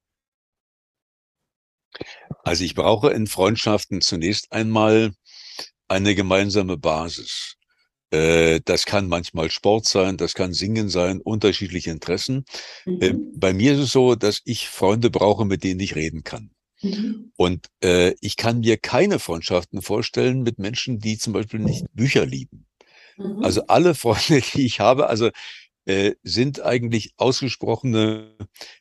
Also 2.43 2.63
ich 2.63 2.75
brauche 2.75 3.11
in 3.11 3.27
Freundschaften 3.27 4.01
zunächst 4.01 4.51
einmal 4.51 5.13
eine 5.87 6.15
gemeinsame 6.15 6.77
Basis. 6.77 7.55
Äh, 8.11 8.61
das 8.63 8.85
kann 8.85 9.07
manchmal 9.07 9.49
Sport 9.51 9.85
sein, 9.85 10.17
das 10.17 10.33
kann 10.33 10.53
Singen 10.53 10.87
sein, 10.87 11.19
unterschiedliche 11.19 11.91
Interessen. 11.91 12.45
Mhm. 12.85 13.31
Bei 13.35 13.53
mir 13.53 13.73
ist 13.73 13.79
es 13.79 13.91
so, 13.91 14.15
dass 14.15 14.41
ich 14.45 14.69
Freunde 14.69 15.09
brauche, 15.09 15.45
mit 15.45 15.63
denen 15.63 15.79
ich 15.79 15.95
reden 15.95 16.23
kann. 16.23 16.52
Mhm. 16.83 17.31
Und 17.37 17.67
äh, 17.83 18.13
ich 18.21 18.35
kann 18.35 18.59
mir 18.59 18.77
keine 18.77 19.19
Freundschaften 19.19 19.81
vorstellen 19.81 20.43
mit 20.43 20.59
Menschen, 20.59 20.99
die 20.99 21.17
zum 21.17 21.33
Beispiel 21.33 21.59
nicht 21.59 21.85
Bücher 21.93 22.25
lieben. 22.25 22.67
Mhm. 23.17 23.43
Also 23.43 23.65
alle 23.67 23.95
Freunde, 23.95 24.41
die 24.53 24.65
ich 24.65 24.79
habe, 24.79 25.07
also 25.07 25.29
äh, 25.85 26.13
sind 26.23 26.61
eigentlich 26.61 27.13
ausgesprochene 27.17 28.35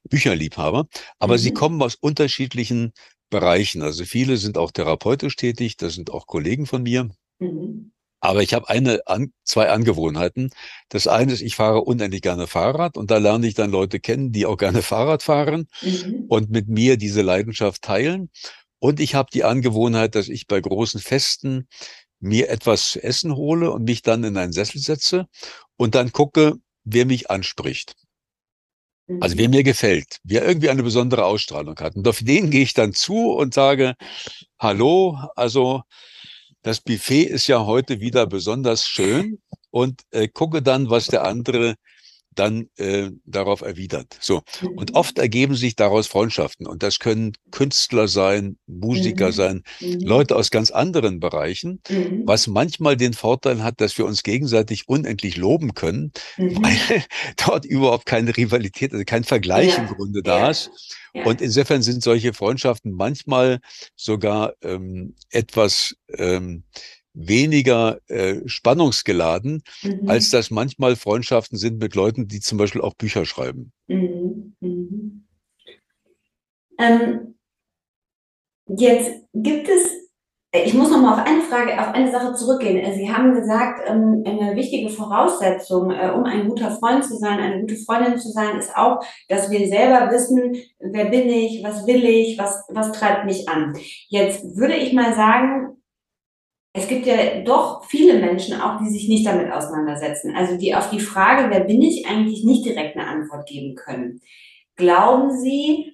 Bücherliebhaber, 0.08 0.86
aber 1.18 1.34
mhm. 1.34 1.38
sie 1.38 1.52
kommen 1.52 1.82
aus 1.82 1.94
unterschiedlichen 1.94 2.92
Bereichen. 3.30 3.82
Also 3.82 4.04
viele 4.04 4.36
sind 4.36 4.58
auch 4.58 4.72
therapeutisch 4.72 5.36
tätig, 5.36 5.76
das 5.76 5.94
sind 5.94 6.10
auch 6.10 6.26
Kollegen 6.26 6.66
von 6.66 6.82
mir. 6.82 7.10
Mhm. 7.38 7.91
Aber 8.22 8.40
ich 8.40 8.54
habe 8.54 8.68
eine, 8.68 9.00
an, 9.06 9.32
zwei 9.44 9.68
Angewohnheiten. 9.68 10.50
Das 10.88 11.08
eine 11.08 11.32
ist, 11.32 11.42
ich 11.42 11.56
fahre 11.56 11.80
unendlich 11.80 12.22
gerne 12.22 12.46
Fahrrad 12.46 12.96
und 12.96 13.10
da 13.10 13.18
lerne 13.18 13.48
ich 13.48 13.54
dann 13.54 13.72
Leute 13.72 13.98
kennen, 13.98 14.30
die 14.30 14.46
auch 14.46 14.56
gerne 14.56 14.80
Fahrrad 14.82 15.24
fahren 15.24 15.66
mhm. 15.82 16.26
und 16.28 16.48
mit 16.48 16.68
mir 16.68 16.96
diese 16.96 17.22
Leidenschaft 17.22 17.82
teilen. 17.82 18.30
Und 18.78 19.00
ich 19.00 19.16
habe 19.16 19.28
die 19.32 19.42
Angewohnheit, 19.42 20.14
dass 20.14 20.28
ich 20.28 20.46
bei 20.46 20.60
großen 20.60 21.00
Festen 21.00 21.66
mir 22.20 22.48
etwas 22.48 22.90
zu 22.90 23.02
essen 23.02 23.34
hole 23.34 23.72
und 23.72 23.82
mich 23.82 24.02
dann 24.02 24.22
in 24.22 24.36
einen 24.36 24.52
Sessel 24.52 24.80
setze 24.80 25.26
und 25.76 25.96
dann 25.96 26.12
gucke, 26.12 26.54
wer 26.84 27.06
mich 27.06 27.28
anspricht. 27.28 27.96
Also 29.20 29.36
wer 29.36 29.48
mhm. 29.48 29.56
mir 29.56 29.62
gefällt, 29.64 30.18
wer 30.22 30.46
irgendwie 30.46 30.70
eine 30.70 30.84
besondere 30.84 31.24
Ausstrahlung 31.24 31.76
hat. 31.80 31.96
Und 31.96 32.06
auf 32.06 32.20
den 32.22 32.50
gehe 32.50 32.62
ich 32.62 32.72
dann 32.72 32.92
zu 32.92 33.32
und 33.32 33.52
sage, 33.52 33.96
hallo, 34.60 35.18
also 35.34 35.82
das 36.62 36.80
Buffet 36.80 37.24
ist 37.24 37.46
ja 37.48 37.64
heute 37.66 38.00
wieder 38.00 38.26
besonders 38.26 38.86
schön. 38.86 39.40
Und 39.70 40.02
äh, 40.10 40.28
gucke 40.28 40.62
dann, 40.62 40.90
was 40.90 41.06
der 41.06 41.24
andere 41.24 41.76
dann 42.34 42.68
äh, 42.76 43.10
darauf 43.24 43.60
erwidert. 43.60 44.16
So. 44.20 44.42
Und 44.62 44.90
mhm. 44.90 44.96
oft 44.96 45.18
ergeben 45.18 45.54
sich 45.54 45.76
daraus 45.76 46.06
Freundschaften. 46.06 46.66
Und 46.66 46.82
das 46.82 46.98
können 46.98 47.32
Künstler 47.50 48.08
sein, 48.08 48.58
Musiker 48.66 49.28
mhm. 49.28 49.32
sein, 49.32 49.62
mhm. 49.80 50.00
Leute 50.00 50.36
aus 50.36 50.50
ganz 50.50 50.70
anderen 50.70 51.20
Bereichen, 51.20 51.80
mhm. 51.88 52.22
was 52.24 52.46
manchmal 52.46 52.96
den 52.96 53.14
Vorteil 53.14 53.62
hat, 53.62 53.80
dass 53.80 53.96
wir 53.98 54.06
uns 54.06 54.22
gegenseitig 54.22 54.88
unendlich 54.88 55.36
loben 55.36 55.74
können, 55.74 56.12
mhm. 56.36 56.62
weil 56.62 57.04
dort 57.46 57.64
überhaupt 57.64 58.06
keine 58.06 58.36
Rivalität, 58.36 58.92
also 58.92 59.04
kein 59.04 59.24
Vergleich 59.24 59.76
ja. 59.76 59.82
im 59.82 59.86
Grunde 59.88 60.22
da 60.22 60.50
ist. 60.50 60.70
Ja. 61.14 61.24
Und 61.24 61.40
insofern 61.40 61.82
sind 61.82 62.02
solche 62.02 62.32
Freundschaften 62.32 62.92
manchmal 62.92 63.60
sogar 63.96 64.54
ähm, 64.62 65.14
etwas 65.30 65.94
ähm, 66.16 66.64
weniger 67.14 67.98
äh, 68.08 68.40
spannungsgeladen, 68.46 69.62
mhm. 69.82 70.08
als 70.08 70.30
das 70.30 70.50
manchmal 70.50 70.96
Freundschaften 70.96 71.58
sind 71.58 71.78
mit 71.78 71.94
Leuten, 71.94 72.28
die 72.28 72.40
zum 72.40 72.58
Beispiel 72.58 72.80
auch 72.80 72.94
Bücher 72.94 73.26
schreiben. 73.26 73.72
Mhm. 73.88 74.54
Mhm. 74.60 75.26
Ähm, 76.78 77.34
jetzt 78.66 79.12
gibt 79.32 79.68
es 79.68 80.02
ich 80.54 80.74
muss 80.74 80.90
noch 80.90 81.00
mal 81.00 81.14
auf 81.14 81.26
eine 81.26 81.40
Frage, 81.40 81.80
auf 81.80 81.94
eine 81.94 82.12
Sache 82.12 82.34
zurückgehen. 82.34 82.92
Sie 82.94 83.10
haben 83.10 83.32
gesagt, 83.32 83.88
ähm, 83.88 84.22
eine 84.26 84.54
wichtige 84.54 84.90
Voraussetzung, 84.90 85.90
äh, 85.90 86.10
um 86.10 86.24
ein 86.24 86.46
guter 86.46 86.70
Freund 86.72 87.04
zu 87.04 87.16
sein, 87.16 87.40
eine 87.40 87.62
gute 87.62 87.76
Freundin 87.76 88.18
zu 88.18 88.28
sein, 88.28 88.58
ist 88.58 88.76
auch, 88.76 89.02
dass 89.28 89.50
wir 89.50 89.66
selber 89.66 90.10
wissen, 90.10 90.54
wer 90.78 91.06
bin 91.06 91.28
ich, 91.30 91.64
was 91.64 91.86
will 91.86 92.04
ich, 92.04 92.38
was, 92.38 92.66
was 92.68 92.92
treibt 92.92 93.24
mich 93.24 93.48
an. 93.48 93.72
Jetzt 94.08 94.44
würde 94.56 94.74
ich 94.74 94.92
mal 94.92 95.14
sagen, 95.14 95.81
es 96.74 96.88
gibt 96.88 97.06
ja 97.06 97.40
doch 97.44 97.84
viele 97.84 98.18
Menschen 98.18 98.58
auch, 98.60 98.78
die 98.78 98.88
sich 98.88 99.08
nicht 99.08 99.26
damit 99.26 99.52
auseinandersetzen. 99.52 100.34
Also 100.34 100.56
die 100.56 100.74
auf 100.74 100.88
die 100.88 101.00
Frage, 101.00 101.50
wer 101.50 101.60
bin 101.60 101.82
ich, 101.82 102.06
eigentlich 102.06 102.44
nicht 102.44 102.64
direkt 102.64 102.96
eine 102.96 103.06
Antwort 103.06 103.46
geben 103.46 103.74
können. 103.74 104.20
Glauben 104.76 105.36
Sie, 105.36 105.92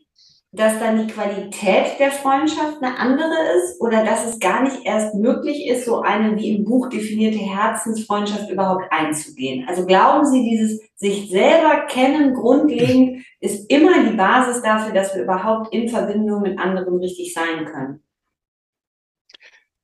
dass 0.52 0.78
dann 0.78 1.06
die 1.06 1.12
Qualität 1.12 1.98
der 1.98 2.10
Freundschaft 2.10 2.80
eine 2.80 2.96
andere 2.96 3.34
ist 3.58 3.80
oder 3.80 4.04
dass 4.04 4.24
es 4.24 4.38
gar 4.38 4.62
nicht 4.62 4.78
erst 4.84 5.14
möglich 5.14 5.66
ist, 5.66 5.84
so 5.84 6.00
eine 6.00 6.36
wie 6.36 6.56
im 6.56 6.64
Buch 6.64 6.88
definierte 6.88 7.38
Herzensfreundschaft 7.38 8.48
überhaupt 8.48 8.84
einzugehen? 8.90 9.66
Also 9.68 9.84
glauben 9.84 10.24
Sie, 10.26 10.48
dieses 10.48 10.80
sich 10.94 11.28
selber 11.28 11.86
kennen 11.88 12.34
grundlegend 12.34 13.24
ist 13.40 13.70
immer 13.70 14.08
die 14.08 14.16
Basis 14.16 14.62
dafür, 14.62 14.94
dass 14.94 15.14
wir 15.14 15.24
überhaupt 15.24 15.74
in 15.74 15.88
Verbindung 15.88 16.42
mit 16.42 16.58
anderen 16.58 16.98
richtig 16.98 17.34
sein 17.34 17.66
können? 17.66 18.02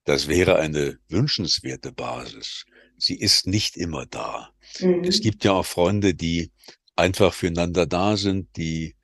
Das 0.04 0.28
wäre 0.28 0.58
eine 0.58 0.98
wünschenswerte 1.08 1.92
Basis. 1.92 2.64
Sie 2.98 3.18
ist 3.18 3.46
nicht 3.46 3.76
immer 3.76 4.06
da. 4.06 4.50
Mhm. 4.80 5.04
Es 5.04 5.20
gibt 5.20 5.44
ja 5.44 5.52
auch 5.52 5.66
Freunde, 5.66 6.14
die 6.14 6.52
einfach 6.96 7.34
füreinander 7.34 7.86
da 7.86 8.16
sind, 8.16 8.56
die 8.56 8.96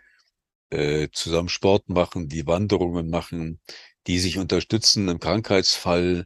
äh, 0.70 1.08
zusammen 1.12 1.48
Sport 1.48 1.88
machen, 1.88 2.28
die 2.28 2.46
Wanderungen 2.46 3.10
machen, 3.10 3.60
die 4.06 4.18
sich 4.18 4.38
unterstützen 4.38 5.08
im 5.08 5.18
Krankheitsfall, 5.18 6.24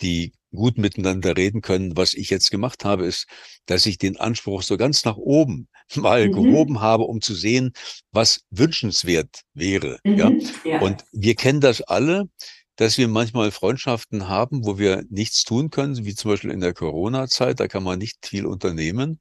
die 0.00 0.32
gut 0.54 0.78
miteinander 0.78 1.36
reden 1.36 1.60
können. 1.60 1.96
Was 1.96 2.14
ich 2.14 2.30
jetzt 2.30 2.50
gemacht 2.50 2.84
habe, 2.84 3.06
ist, 3.06 3.26
dass 3.66 3.86
ich 3.86 3.98
den 3.98 4.18
Anspruch 4.18 4.62
so 4.62 4.76
ganz 4.76 5.04
nach 5.04 5.16
oben 5.16 5.68
mal 5.94 6.28
mhm. 6.28 6.32
gehoben 6.32 6.80
habe, 6.80 7.04
um 7.04 7.20
zu 7.20 7.34
sehen, 7.34 7.72
was 8.10 8.40
wünschenswert 8.50 9.42
wäre. 9.52 9.98
Mhm. 10.04 10.18
Ja? 10.18 10.32
ja? 10.64 10.80
Und 10.80 11.04
wir 11.12 11.34
kennen 11.34 11.60
das 11.60 11.82
alle, 11.82 12.28
dass 12.76 12.98
wir 12.98 13.08
manchmal 13.08 13.50
Freundschaften 13.50 14.28
haben, 14.28 14.64
wo 14.64 14.78
wir 14.78 15.04
nichts 15.08 15.44
tun 15.44 15.70
können, 15.70 16.04
wie 16.04 16.14
zum 16.14 16.32
Beispiel 16.32 16.50
in 16.50 16.60
der 16.60 16.74
Corona-Zeit. 16.74 17.60
Da 17.60 17.68
kann 17.68 17.82
man 17.82 17.98
nicht 17.98 18.26
viel 18.26 18.46
unternehmen. 18.46 19.20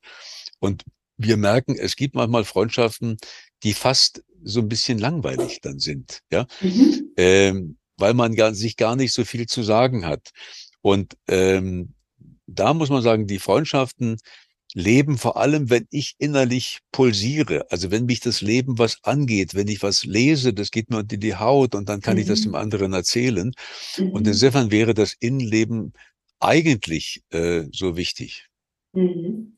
Und 0.59 0.83
wir 1.17 1.37
merken, 1.37 1.75
es 1.77 1.95
gibt 1.95 2.15
manchmal 2.15 2.45
Freundschaften, 2.45 3.17
die 3.63 3.73
fast 3.73 4.23
so 4.43 4.59
ein 4.59 4.69
bisschen 4.69 4.97
langweilig 4.97 5.61
dann 5.61 5.79
sind, 5.79 6.19
ja, 6.31 6.47
mhm. 6.61 7.11
ähm, 7.17 7.77
weil 7.97 8.13
man 8.13 8.35
gar, 8.35 8.53
sich 8.53 8.75
gar 8.75 8.95
nicht 8.95 9.13
so 9.13 9.23
viel 9.23 9.45
zu 9.45 9.63
sagen 9.63 10.05
hat. 10.05 10.31
Und 10.81 11.15
ähm, 11.27 11.93
da 12.47 12.73
muss 12.73 12.89
man 12.89 13.01
sagen, 13.01 13.27
die 13.27 13.39
Freundschaften 13.39 14.17
leben 14.73 15.17
vor 15.17 15.37
allem, 15.37 15.69
wenn 15.69 15.87
ich 15.91 16.15
innerlich 16.17 16.79
pulsiere, 16.91 17.65
also 17.69 17.91
wenn 17.91 18.05
mich 18.05 18.19
das 18.19 18.41
Leben 18.41 18.79
was 18.79 18.97
angeht, 19.03 19.55
wenn 19.55 19.67
ich 19.67 19.83
was 19.83 20.03
lese, 20.03 20.53
das 20.53 20.71
geht 20.71 20.89
mir 20.89 20.97
unter 20.97 21.17
die 21.17 21.35
Haut 21.35 21.75
und 21.75 21.89
dann 21.89 22.01
kann 22.01 22.15
mhm. 22.15 22.21
ich 22.21 22.27
das 22.27 22.39
mhm. 22.41 22.43
dem 22.43 22.55
anderen 22.55 22.93
erzählen. 22.93 23.51
Mhm. 23.97 24.09
Und 24.11 24.27
insofern 24.27 24.71
wäre 24.71 24.93
das 24.93 25.13
Innenleben 25.19 25.93
eigentlich 26.39 27.23
äh, 27.31 27.63
so 27.71 27.95
wichtig. 27.95 28.47
Mhm. 28.93 29.57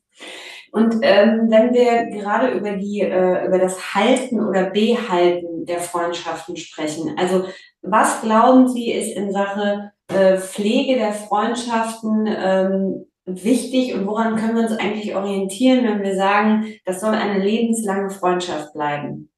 Und 0.72 0.96
ähm, 1.02 1.46
wenn 1.48 1.72
wir 1.72 2.06
gerade 2.06 2.50
über 2.50 2.72
die 2.72 3.00
äh, 3.00 3.46
über 3.46 3.58
das 3.58 3.94
Halten 3.94 4.40
oder 4.40 4.70
Behalten 4.70 5.64
der 5.64 5.80
Freundschaften 5.80 6.56
sprechen, 6.56 7.16
also 7.18 7.46
was 7.82 8.20
glauben 8.20 8.68
Sie 8.68 8.92
ist 8.92 9.16
in 9.16 9.32
Sache 9.32 9.92
äh, 10.08 10.36
Pflege 10.36 10.96
der 10.96 11.12
Freundschaften 11.12 12.26
ähm, 12.28 13.06
wichtig 13.26 13.94
und 13.94 14.06
woran 14.06 14.36
können 14.36 14.54
wir 14.56 14.62
uns 14.62 14.78
eigentlich 14.78 15.14
orientieren, 15.14 15.84
wenn 15.84 16.02
wir 16.02 16.16
sagen, 16.16 16.74
das 16.84 17.00
soll 17.00 17.14
eine 17.14 17.42
lebenslange 17.42 18.10
Freundschaft 18.10 18.72
bleiben? 18.72 19.30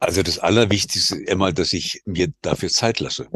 Also 0.00 0.22
das 0.22 0.38
Allerwichtigste 0.38 1.16
ist 1.16 1.28
immer, 1.28 1.52
dass 1.52 1.72
ich 1.72 2.02
mir 2.06 2.32
dafür 2.40 2.70
Zeit 2.70 3.00
lasse. 3.00 3.28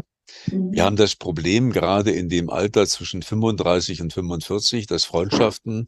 Mhm. 0.47 0.73
Wir 0.73 0.83
haben 0.83 0.95
das 0.95 1.15
Problem 1.15 1.71
gerade 1.71 2.11
in 2.11 2.27
dem 2.27 2.49
Alter 2.49 2.87
zwischen 2.87 3.21
35 3.21 4.01
und 4.01 4.11
45, 4.11 4.87
dass 4.87 5.05
Freundschaften, 5.05 5.87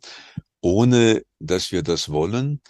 ohne 0.61 1.23
dass 1.39 1.71
wir 1.71 1.81
das 1.83 2.09
wollen, 2.09 2.61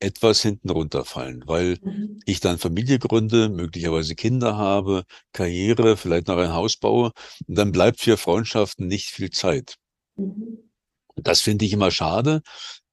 etwas 0.00 0.42
hinten 0.42 0.70
runterfallen, 0.70 1.42
weil 1.46 1.78
mhm. 1.82 2.20
ich 2.24 2.40
dann 2.40 2.58
Familie 2.58 2.98
gründe, 2.98 3.48
möglicherweise 3.48 4.14
Kinder 4.14 4.56
habe, 4.56 5.04
Karriere, 5.32 5.96
vielleicht 5.96 6.28
noch 6.28 6.38
ein 6.38 6.52
Haus 6.52 6.76
baue 6.76 7.12
und 7.46 7.58
dann 7.58 7.72
bleibt 7.72 8.00
für 8.00 8.16
Freundschaften 8.16 8.86
nicht 8.86 9.10
viel 9.10 9.30
Zeit. 9.30 9.76
Mhm. 10.16 10.70
Das 11.16 11.40
finde 11.40 11.64
ich 11.64 11.72
immer 11.72 11.90
schade. 11.90 12.42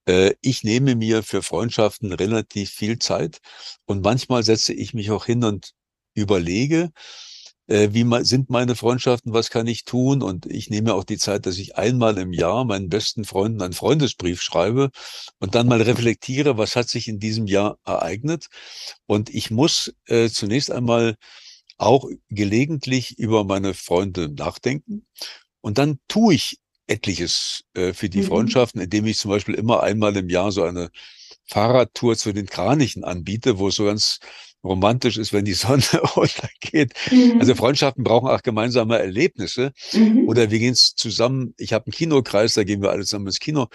Äh, 0.07 0.33
ich 0.41 0.63
nehme 0.63 0.95
mir 0.95 1.23
für 1.23 1.41
Freundschaften 1.41 2.11
relativ 2.13 2.71
viel 2.71 2.99
Zeit 2.99 3.39
und 3.85 4.03
manchmal 4.03 4.43
setze 4.43 4.73
ich 4.73 4.93
mich 4.93 5.11
auch 5.11 5.25
hin 5.25 5.43
und 5.43 5.71
überlege, 6.15 6.91
äh, 7.67 7.89
wie 7.91 8.05
sind 8.23 8.49
meine 8.49 8.75
Freundschaften, 8.75 9.33
was 9.33 9.49
kann 9.49 9.67
ich 9.67 9.85
tun? 9.85 10.21
Und 10.21 10.45
ich 10.45 10.69
nehme 10.69 10.93
auch 10.93 11.03
die 11.03 11.17
Zeit, 11.17 11.45
dass 11.45 11.57
ich 11.57 11.77
einmal 11.77 12.17
im 12.17 12.33
Jahr 12.33 12.65
meinen 12.65 12.89
besten 12.89 13.25
Freunden 13.25 13.61
einen 13.61 13.73
Freundesbrief 13.73 14.41
schreibe 14.41 14.91
und 15.39 15.55
dann 15.55 15.67
mal 15.67 15.81
reflektiere, 15.81 16.57
was 16.57 16.75
hat 16.75 16.89
sich 16.89 17.07
in 17.07 17.19
diesem 17.19 17.47
Jahr 17.47 17.77
ereignet. 17.85 18.47
Und 19.05 19.29
ich 19.29 19.51
muss 19.51 19.93
äh, 20.05 20.29
zunächst 20.29 20.71
einmal 20.71 21.15
auch 21.77 22.07
gelegentlich 22.29 23.17
über 23.17 23.43
meine 23.43 23.73
Freunde 23.73 24.29
nachdenken. 24.29 25.05
Und 25.61 25.77
dann 25.77 25.99
tue 26.07 26.35
ich 26.35 26.59
etliches 26.87 27.63
äh, 27.73 27.93
für 27.93 28.09
die 28.09 28.21
mhm. 28.21 28.27
Freundschaften, 28.27 28.81
indem 28.81 29.05
ich 29.07 29.17
zum 29.17 29.31
Beispiel 29.31 29.55
immer 29.55 29.81
einmal 29.81 30.15
im 30.15 30.29
Jahr 30.29 30.51
so 30.51 30.63
eine 30.63 30.91
Fahrradtour 31.47 32.15
zu 32.15 32.33
den 32.33 32.45
Kranichen 32.45 33.03
anbiete, 33.03 33.57
wo 33.57 33.67
es 33.67 33.75
so 33.75 33.85
ganz 33.85 34.19
romantisch 34.65 35.17
ist, 35.17 35.31
wenn 35.31 35.45
die 35.45 35.53
Sonne 35.53 35.83
untergeht. 36.15 36.93
Mhm. 37.11 37.39
Also 37.39 37.55
Freundschaften 37.55 38.03
brauchen 38.03 38.27
auch 38.27 38.41
gemeinsame 38.41 38.97
Erlebnisse. 38.97 39.71
Mhm. 39.93 40.27
Oder 40.27 40.51
wir 40.51 40.59
gehen 40.59 40.75
zusammen, 40.75 41.53
ich 41.57 41.73
habe 41.73 41.85
einen 41.85 41.93
Kinokreis, 41.93 42.53
da 42.53 42.63
gehen 42.63 42.81
wir 42.81 42.89
alle 42.89 43.03
zusammen 43.03 43.27
ins 43.27 43.39
Kino. 43.39 43.67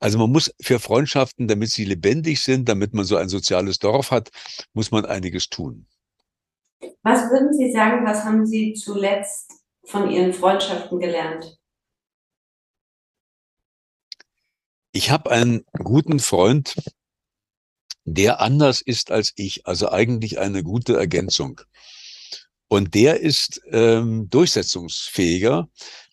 Also 0.00 0.18
man 0.18 0.30
muss 0.30 0.52
für 0.60 0.80
Freundschaften, 0.80 1.46
damit 1.46 1.70
sie 1.70 1.84
lebendig 1.84 2.40
sind, 2.40 2.68
damit 2.68 2.94
man 2.94 3.04
so 3.04 3.16
ein 3.16 3.28
soziales 3.28 3.78
Dorf 3.78 4.10
hat, 4.10 4.30
muss 4.72 4.90
man 4.90 5.04
einiges 5.04 5.48
tun. 5.48 5.86
Was 7.02 7.30
würden 7.30 7.52
Sie 7.52 7.72
sagen, 7.72 8.06
was 8.06 8.24
haben 8.24 8.46
Sie 8.46 8.72
zuletzt 8.72 9.52
von 9.84 10.10
Ihren 10.10 10.32
Freundschaften 10.32 10.98
gelernt? 10.98 11.58
Ich 14.92 15.10
habe 15.10 15.30
einen 15.30 15.64
guten 15.72 16.18
Freund, 16.18 16.74
der 18.04 18.40
anders 18.40 18.80
ist 18.80 19.10
als 19.10 19.32
ich, 19.36 19.66
also 19.66 19.90
eigentlich 19.90 20.38
eine 20.38 20.62
gute 20.62 20.96
Ergänzung. 20.96 21.60
Und 22.68 22.94
der 22.94 23.20
ist 23.20 23.60
ähm, 23.70 24.28
durchsetzungsfähiger, 24.30 25.68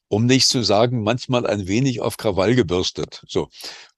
um 0.08 0.26
nicht 0.26 0.48
zu 0.48 0.64
sagen, 0.64 1.04
manchmal 1.04 1.46
ein 1.46 1.68
wenig 1.68 2.02
auf 2.02 2.18
Krawall 2.18 2.56
gebürstet. 2.56 3.24
So. 3.28 3.50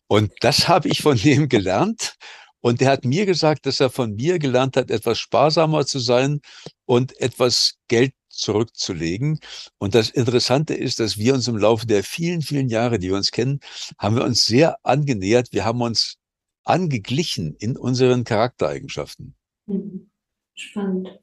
Und 0.08 0.32
das 0.41 0.67
habe 0.67 0.89
ich 0.89 1.02
von 1.02 1.17
dem 1.17 1.49
gelernt. 1.49 2.15
Und 2.62 2.82
der 2.82 2.89
hat 2.89 3.06
mir 3.06 3.25
gesagt, 3.25 3.65
dass 3.65 3.80
er 3.80 3.89
von 3.89 4.15
mir 4.15 4.38
gelernt 4.38 4.75
hat, 4.75 4.91
etwas 4.91 5.17
sparsamer 5.19 5.86
zu 5.86 5.99
sein 5.99 6.41
und 6.86 7.17
etwas 7.21 7.75
Geld 7.88 8.13
zurückzulegen. 8.28 9.39
Und 9.78 9.95
das 9.95 10.10
Interessante 10.10 10.73
ist, 10.73 10.99
dass 10.99 11.17
wir 11.17 11.34
uns 11.34 11.47
im 11.47 11.58
Laufe 11.58 11.88
der 11.88 12.04
vielen, 12.04 12.41
vielen 12.41 12.69
Jahre, 12.69 12.99
die 12.99 13.10
wir 13.10 13.15
uns 13.15 13.32
kennen, 13.32 13.62
haben 13.97 14.15
wir 14.15 14.25
uns 14.25 14.45
sehr 14.45 14.78
angenähert. 14.84 15.54
Wir 15.54 15.63
haben 15.63 15.82
uns 15.82 16.17
angeglichen 16.63 17.56
in 17.60 17.78
unseren 17.78 18.24
Charaktereigenschaften. 18.24 19.36
Mhm. 19.65 20.10
Spannend. 20.56 21.19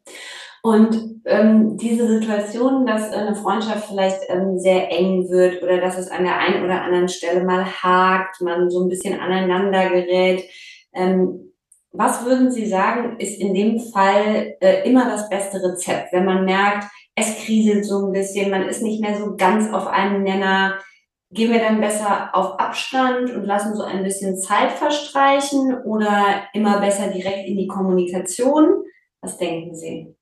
Und 0.63 1.21
ähm, 1.27 1.77
diese 1.77 2.09
Situation, 2.09 2.87
dass 2.87 3.13
eine 3.13 3.37
Freundschaft 3.37 3.87
vielleicht 3.89 4.23
ähm, 4.29 4.59
sehr 4.59 4.91
eng 4.91 5.29
wird 5.29 5.63
oder 5.63 5.81
dass 5.81 5.97
es 5.99 6.11
an 6.11 6.25
der 6.25 6.39
einen 6.39 6.65
oder 6.65 6.83
anderen 6.83 7.09
Stelle 7.09 7.45
mal 7.45 7.65
hakt, 7.65 8.41
man 8.41 8.71
so 8.71 8.83
ein 8.83 8.89
bisschen 8.89 9.21
aneinander 9.21 9.91
gerät, 9.91 10.43
ähm, 10.93 11.53
was 11.93 12.25
würden 12.25 12.51
Sie 12.51 12.67
sagen, 12.67 13.19
ist 13.21 13.41
in 13.41 13.55
dem 13.55 13.79
Fall 13.79 14.57
äh, 14.61 14.89
immer 14.89 15.09
das 15.09 15.29
beste 15.29 15.63
Rezept, 15.63 16.13
wenn 16.13 16.25
man 16.25 16.45
merkt, 16.45 16.85
es 17.15 17.45
kriselt 17.45 17.85
so 17.87 18.07
ein 18.07 18.13
bisschen, 18.13 18.51
man 18.51 18.69
ist 18.69 18.83
nicht 18.83 19.01
mehr 19.01 19.17
so 19.17 19.37
ganz 19.37 19.73
auf 19.73 19.87
einem 19.87 20.23
Nenner, 20.23 20.79
Gehen 21.33 21.53
wir 21.53 21.59
dann 21.59 21.81
besser 21.81 22.35
auf 22.35 22.61
Abstand 22.61 23.31
und 23.31 23.45
lassen 23.45 23.75
so 23.75 23.83
ein 23.83 24.05
bisschen 24.05 24.39
Zeit 24.39 24.73
verstreichen 24.73 25.83
oder 25.85 26.45
immer 26.55 26.81
besser 26.81 27.09
direkt 27.09 27.49
in 27.49 27.57
die 27.57 27.67
Kommunikation? 27.67 28.85
Was 29.21 29.37
denken 29.37 29.75
Sie? 29.75 30.15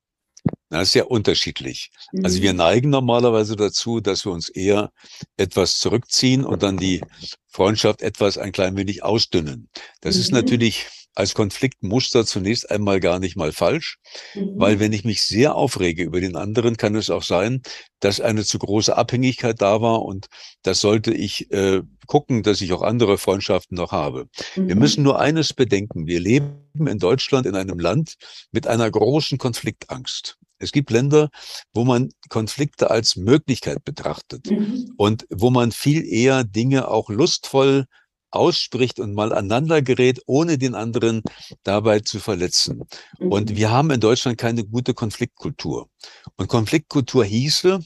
Das 0.71 0.85
ist 0.85 0.93
sehr 0.93 1.11
unterschiedlich. 1.11 1.91
Mhm. 2.13 2.25
Also 2.25 2.43
wir 2.43 2.53
mhm. 2.53 2.59
neigen 2.59 2.91
normalerweise 2.91 3.57
dazu, 3.57 4.01
dass 4.01 4.25
wir 4.25 4.33
uns 4.33 4.49
eher 4.49 4.91
etwas 5.37 5.79
zurückziehen 5.79 6.45
und 6.45 6.63
dann 6.63 6.77
die 6.77 7.03
Freundschaft 7.47 8.03
etwas 8.03 8.39
ein 8.39 8.53
klein 8.53 8.77
wenig 8.77 9.03
ausdünnen. 9.03 9.69
Das 10.01 10.17
mhm. 10.17 10.21
ist 10.21 10.33
natürlich 10.33 10.87
als 11.15 11.35
Konfliktmuster 11.35 12.27
zunächst 12.27 12.71
einmal 12.71 13.01
gar 13.01 13.19
nicht 13.19 13.37
mal 13.37 13.53
falsch, 13.53 13.99
mhm. 14.35 14.53
weil 14.57 14.81
wenn 14.81 14.93
ich 14.93 15.05
mich 15.05 15.23
sehr 15.23 15.55
aufrege 15.55 16.03
über 16.03 16.21
den 16.21 16.37
anderen, 16.37 16.77
kann 16.77 16.95
es 16.97 17.11
auch 17.11 17.23
sein, 17.23 17.63
dass 18.01 18.21
eine 18.21 18.45
zu 18.45 18.59
große 18.59 18.97
Abhängigkeit 18.97 19.61
da 19.61 19.81
war 19.81 20.03
und 20.03 20.27
das 20.63 20.81
sollte 20.81 21.13
ich 21.13 21.51
äh, 21.53 21.83
gucken, 22.07 22.43
dass 22.43 22.61
ich 22.61 22.73
auch 22.73 22.83
andere 22.83 23.19
Freundschaften 23.19 23.77
noch 23.77 23.93
habe. 23.93 24.27
Mhm. 24.57 24.69
Wir 24.69 24.77
müssen 24.77 25.05
nur 25.05 25.19
eines 25.21 25.53
bedenken. 25.53 26.07
Wir 26.07 26.21
leben 26.21 26.87
in 26.87 26.99
Deutschland 26.99 27.47
in 27.47 27.55
einem 27.55 27.79
Land 27.79 28.17
mit 28.51 28.67
einer 28.67 28.91
großen 28.91 29.39
Konfliktangst. 29.39 30.37
Es 30.59 30.73
gibt 30.73 30.91
Länder, 30.91 31.31
wo 31.73 31.85
man 31.85 32.11
Konflikte 32.29 32.91
als 32.91 33.17
Möglichkeit 33.17 33.85
betrachtet 33.85 34.51
mhm. 34.51 34.93
und 34.97 35.27
wo 35.31 35.51
man 35.51 35.73
viel 35.73 36.05
eher 36.05 36.45
Dinge 36.45 36.89
auch 36.89 37.11
lustvoll 37.11 37.87
ausspricht 38.35 38.99
und 38.99 39.15
mal 39.15 39.33
aneinander 39.33 39.83
gerät, 39.83 40.21
ohne 40.27 40.59
den 40.59 40.75
anderen 40.75 41.23
dabei 41.63 42.01
zu 42.01 42.19
verletzen. 42.19 42.83
Und 43.19 43.51
mhm. 43.51 43.57
wir 43.57 43.71
haben 43.71 43.91
in 43.91 44.01
Deutschland 44.01 44.39
keine 44.39 44.65
gute 44.65 44.95
Konfliktkultur. 44.95 45.89
Und 46.37 46.49
Konfliktkultur 46.49 47.25
hieße, 47.25 47.81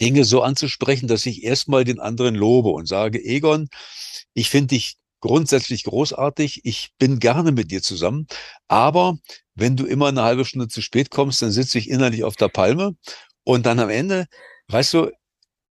Dinge 0.00 0.24
so 0.24 0.42
anzusprechen, 0.42 1.08
dass 1.08 1.26
ich 1.26 1.42
erstmal 1.42 1.84
den 1.84 1.98
anderen 1.98 2.34
lobe 2.34 2.70
und 2.70 2.86
sage, 2.86 3.22
Egon, 3.22 3.68
ich 4.32 4.48
finde 4.50 4.68
dich 4.68 4.96
grundsätzlich 5.20 5.84
großartig, 5.84 6.60
ich 6.64 6.90
bin 6.98 7.18
gerne 7.18 7.52
mit 7.52 7.70
dir 7.70 7.82
zusammen, 7.82 8.26
aber 8.68 9.18
wenn 9.54 9.76
du 9.76 9.84
immer 9.84 10.06
eine 10.06 10.22
halbe 10.22 10.44
Stunde 10.44 10.68
zu 10.68 10.80
spät 10.80 11.10
kommst, 11.10 11.42
dann 11.42 11.50
sitze 11.50 11.78
ich 11.78 11.90
innerlich 11.90 12.22
auf 12.22 12.36
der 12.36 12.48
Palme 12.48 12.94
und 13.42 13.66
dann 13.66 13.80
am 13.80 13.90
Ende, 13.90 14.26
weißt 14.68 14.94
du, 14.94 15.10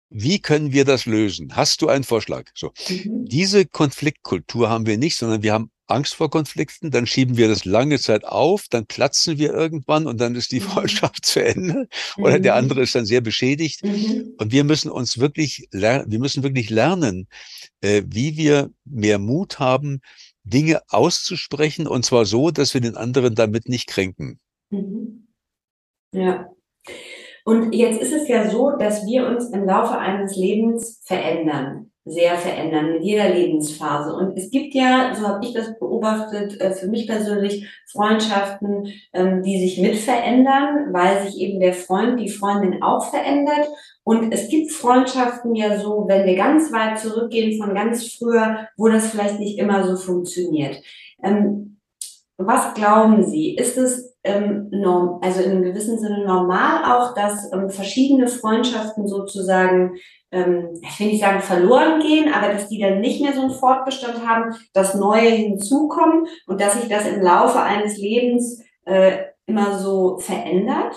wie 0.09 0.39
können 0.39 0.71
wir 0.71 0.85
das 0.85 1.05
lösen? 1.05 1.55
Hast 1.55 1.81
du 1.81 1.89
einen 1.89 2.03
Vorschlag? 2.03 2.49
So. 2.55 2.71
Mhm. 2.89 3.25
Diese 3.25 3.65
Konfliktkultur 3.65 4.69
haben 4.69 4.85
wir 4.85 4.97
nicht, 4.97 5.17
sondern 5.17 5.43
wir 5.43 5.53
haben 5.53 5.71
Angst 5.87 6.15
vor 6.15 6.29
Konflikten, 6.29 6.91
dann 6.91 7.07
schieben 7.07 7.37
wir 7.37 7.47
das 7.47 7.63
lange 7.63 7.97
Zeit 7.99 8.25
auf, 8.25 8.65
dann 8.69 8.85
platzen 8.85 9.37
wir 9.37 9.53
irgendwann 9.53 10.05
und 10.05 10.19
dann 10.19 10.35
ist 10.35 10.51
die 10.51 10.59
mhm. 10.59 10.65
Freundschaft 10.65 11.25
zu 11.25 11.43
Ende 11.43 11.87
oder 12.17 12.39
der 12.39 12.53
mhm. 12.53 12.59
andere 12.59 12.81
ist 12.81 12.95
dann 12.95 13.05
sehr 13.05 13.21
beschädigt. 13.21 13.83
Und 13.83 14.51
wir 14.51 14.63
müssen 14.63 14.91
uns 14.91 15.17
wirklich 15.17 15.67
lernen, 15.71 16.11
wir 16.11 16.19
müssen 16.19 16.43
wirklich 16.43 16.69
lernen, 16.69 17.27
äh, 17.81 18.03
wie 18.05 18.37
wir 18.37 18.69
mehr 18.85 19.19
Mut 19.19 19.59
haben, 19.59 20.01
Dinge 20.43 20.81
auszusprechen 20.89 21.87
und 21.87 22.05
zwar 22.05 22.25
so, 22.25 22.51
dass 22.51 22.73
wir 22.73 22.81
den 22.81 22.95
anderen 22.95 23.35
damit 23.35 23.67
nicht 23.67 23.87
kränken. 23.87 24.39
Ja. 26.13 26.49
Und 27.47 27.71
jetzt 27.71 28.01
ist 28.01 28.11
es 28.11 28.27
ja 28.27 28.49
so, 28.49 28.71
dass 28.71 29.05
wir 29.05 29.25
uns 29.25 29.51
im 29.51 29.63
Laufe 29.63 29.97
eines 29.97 30.35
Lebens 30.35 31.01
verändern, 31.05 31.91
sehr 32.03 32.35
verändern, 32.35 32.95
in 32.95 33.01
jeder 33.01 33.29
Lebensphase. 33.29 34.13
Und 34.13 34.37
es 34.37 34.51
gibt 34.51 34.73
ja, 34.73 35.15
so 35.15 35.25
habe 35.25 35.45
ich 35.45 35.53
das 35.53 35.79
beobachtet, 35.79 36.59
äh, 36.59 36.71
für 36.71 36.87
mich 36.87 37.07
persönlich 37.07 37.65
Freundschaften, 37.89 38.91
ähm, 39.13 39.43
die 39.43 39.61
sich 39.61 39.79
mit 39.79 39.95
verändern, 39.95 40.91
weil 40.91 41.25
sich 41.25 41.39
eben 41.39 41.61
der 41.61 41.71
Freund, 41.71 42.19
die 42.19 42.27
Freundin 42.27 42.83
auch 42.83 43.09
verändert. 43.09 43.69
Und 44.03 44.33
es 44.33 44.49
gibt 44.49 44.73
Freundschaften 44.73 45.55
ja 45.55 45.79
so, 45.79 46.03
wenn 46.05 46.25
wir 46.25 46.35
ganz 46.35 46.73
weit 46.73 46.99
zurückgehen 46.99 47.57
von 47.57 47.73
ganz 47.73 48.11
früher, 48.11 48.67
wo 48.75 48.89
das 48.89 49.11
vielleicht 49.11 49.39
nicht 49.39 49.57
immer 49.57 49.87
so 49.87 49.95
funktioniert. 49.95 50.81
Ähm, 51.23 51.79
was 52.35 52.73
glauben 52.73 53.23
Sie? 53.23 53.55
Ist 53.55 53.77
es 53.77 54.16
ähm, 54.27 54.67
norm, 54.71 55.19
also 55.21 55.41
in 55.41 55.51
einem 55.51 55.63
gewissen 55.63 55.97
Sinne 55.99 56.25
normal 56.25 56.83
auch, 56.85 57.15
dass 57.15 57.51
ähm, 57.53 57.69
verschiedene 57.69 58.27
Freundschaften 58.27 59.07
sozusagen, 59.07 59.95
ähm, 60.31 60.69
ich 60.81 60.99
will 60.99 61.07
nicht 61.07 61.21
sagen 61.21 61.41
verloren 61.41 61.99
gehen, 62.01 62.33
aber 62.33 62.53
dass 62.53 62.67
die 62.67 62.79
dann 62.79 62.99
nicht 62.99 63.21
mehr 63.21 63.33
so 63.33 63.41
einen 63.41 63.51
Fortbestand 63.51 64.27
haben, 64.27 64.55
dass 64.73 64.93
neue 64.93 65.29
hinzukommen 65.29 66.27
und 66.45 66.61
dass 66.61 66.79
sich 66.79 66.89
das 66.89 67.07
im 67.07 67.21
Laufe 67.21 67.61
eines 67.61 67.97
Lebens 67.97 68.61
äh, 68.85 69.17
immer 69.45 69.79
so 69.79 70.19
verändert? 70.19 70.93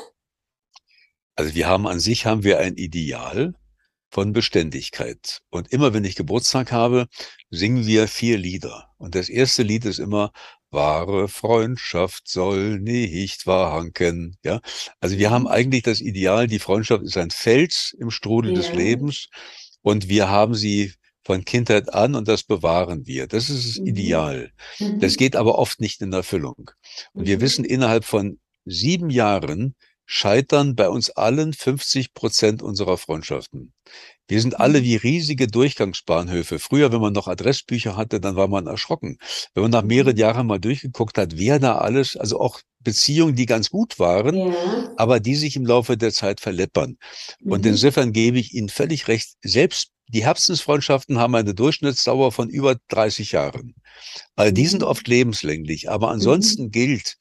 Also 1.36 1.54
wir 1.54 1.68
haben 1.68 1.86
an 1.86 2.00
sich 2.00 2.26
haben 2.26 2.44
wir 2.44 2.58
ein 2.58 2.74
Ideal 2.74 3.54
von 4.10 4.32
Beständigkeit. 4.32 5.40
Und 5.50 5.72
immer 5.72 5.94
wenn 5.94 6.04
ich 6.04 6.16
Geburtstag 6.16 6.72
habe, 6.72 7.06
singen 7.50 7.86
wir 7.86 8.08
vier 8.08 8.38
Lieder. 8.38 8.88
Und 8.98 9.14
das 9.14 9.28
erste 9.28 9.62
Lied 9.62 9.84
ist 9.84 10.00
immer 10.00 10.32
wahre 10.70 11.28
Freundschaft 11.28 12.28
soll 12.28 12.78
nicht 12.80 13.42
verhanken. 13.42 14.36
Ja, 14.44 14.60
also 15.00 15.18
wir 15.18 15.30
haben 15.30 15.42
mhm. 15.42 15.48
eigentlich 15.48 15.82
das 15.82 16.00
Ideal, 16.00 16.46
die 16.46 16.58
Freundschaft 16.58 17.02
ist 17.02 17.16
ein 17.16 17.30
Fels 17.30 17.94
im 17.98 18.10
Strudel 18.10 18.52
ja. 18.52 18.58
des 18.58 18.72
Lebens 18.72 19.28
und 19.82 20.08
wir 20.08 20.28
haben 20.28 20.54
sie 20.54 20.92
von 21.22 21.44
Kindheit 21.44 21.92
an 21.92 22.14
und 22.14 22.28
das 22.28 22.42
bewahren 22.42 23.06
wir. 23.06 23.26
Das 23.26 23.50
ist 23.50 23.68
das 23.68 23.78
mhm. 23.78 23.86
Ideal. 23.86 24.52
Mhm. 24.78 25.00
Das 25.00 25.16
geht 25.16 25.36
aber 25.36 25.58
oft 25.58 25.80
nicht 25.80 26.00
in 26.00 26.12
Erfüllung. 26.12 26.70
Und 27.12 27.26
wir 27.26 27.36
mhm. 27.36 27.40
wissen, 27.40 27.64
innerhalb 27.64 28.04
von 28.04 28.40
sieben 28.64 29.10
Jahren 29.10 29.74
scheitern 30.06 30.74
bei 30.74 30.88
uns 30.88 31.10
allen 31.10 31.52
50 31.52 32.14
Prozent 32.14 32.62
unserer 32.62 32.98
Freundschaften. 32.98 33.72
Wir 34.30 34.40
sind 34.40 34.60
alle 34.60 34.80
mhm. 34.80 34.84
wie 34.84 34.96
riesige 34.96 35.48
Durchgangsbahnhöfe. 35.48 36.60
Früher, 36.60 36.92
wenn 36.92 37.00
man 37.00 37.12
noch 37.12 37.26
Adressbücher 37.26 37.96
hatte, 37.96 38.20
dann 38.20 38.36
war 38.36 38.46
man 38.46 38.68
erschrocken. 38.68 39.18
Wenn 39.54 39.62
man 39.62 39.72
nach 39.72 39.82
mehreren 39.82 40.14
mhm. 40.14 40.20
Jahren 40.20 40.46
mal 40.46 40.60
durchgeguckt 40.60 41.18
hat, 41.18 41.36
wer 41.36 41.58
da 41.58 41.78
alles, 41.78 42.16
also 42.16 42.38
auch 42.38 42.60
Beziehungen, 42.78 43.34
die 43.34 43.46
ganz 43.46 43.70
gut 43.70 43.98
waren, 43.98 44.36
ja. 44.36 44.92
aber 44.96 45.18
die 45.18 45.34
sich 45.34 45.56
im 45.56 45.66
Laufe 45.66 45.96
der 45.96 46.12
Zeit 46.12 46.40
verleppern. 46.40 46.96
Mhm. 47.40 47.52
Und 47.52 47.66
insofern 47.66 48.12
gebe 48.12 48.38
ich 48.38 48.54
Ihnen 48.54 48.68
völlig 48.68 49.08
recht. 49.08 49.32
Selbst 49.42 49.90
die 50.06 50.24
Herzensfreundschaften 50.24 51.18
haben 51.18 51.34
eine 51.34 51.54
Durchschnittsdauer 51.54 52.30
von 52.30 52.48
über 52.48 52.76
30 52.88 53.32
Jahren. 53.32 53.74
Also 54.36 54.52
die 54.52 54.66
sind 54.66 54.82
mhm. 54.82 54.88
oft 54.88 55.08
lebenslänglich. 55.08 55.90
Aber 55.90 56.10
ansonsten 56.10 56.64
mhm. 56.66 56.70
gilt, 56.70 57.16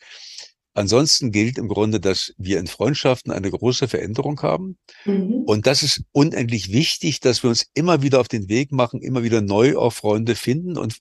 Ansonsten 0.79 1.33
gilt 1.33 1.57
im 1.57 1.67
Grunde, 1.67 1.99
dass 1.99 2.33
wir 2.37 2.57
in 2.57 2.67
Freundschaften 2.67 3.33
eine 3.33 3.51
große 3.51 3.89
Veränderung 3.89 4.41
haben. 4.41 4.77
Mhm. 5.03 5.43
Und 5.45 5.67
das 5.67 5.83
ist 5.83 6.03
unendlich 6.13 6.71
wichtig, 6.71 7.19
dass 7.19 7.43
wir 7.43 7.49
uns 7.49 7.65
immer 7.73 8.01
wieder 8.01 8.21
auf 8.21 8.29
den 8.29 8.47
Weg 8.47 8.71
machen, 8.71 9.01
immer 9.01 9.21
wieder 9.21 9.41
neu 9.41 9.75
auf 9.75 9.95
Freunde 9.95 10.35
finden 10.35 10.77
und 10.77 10.99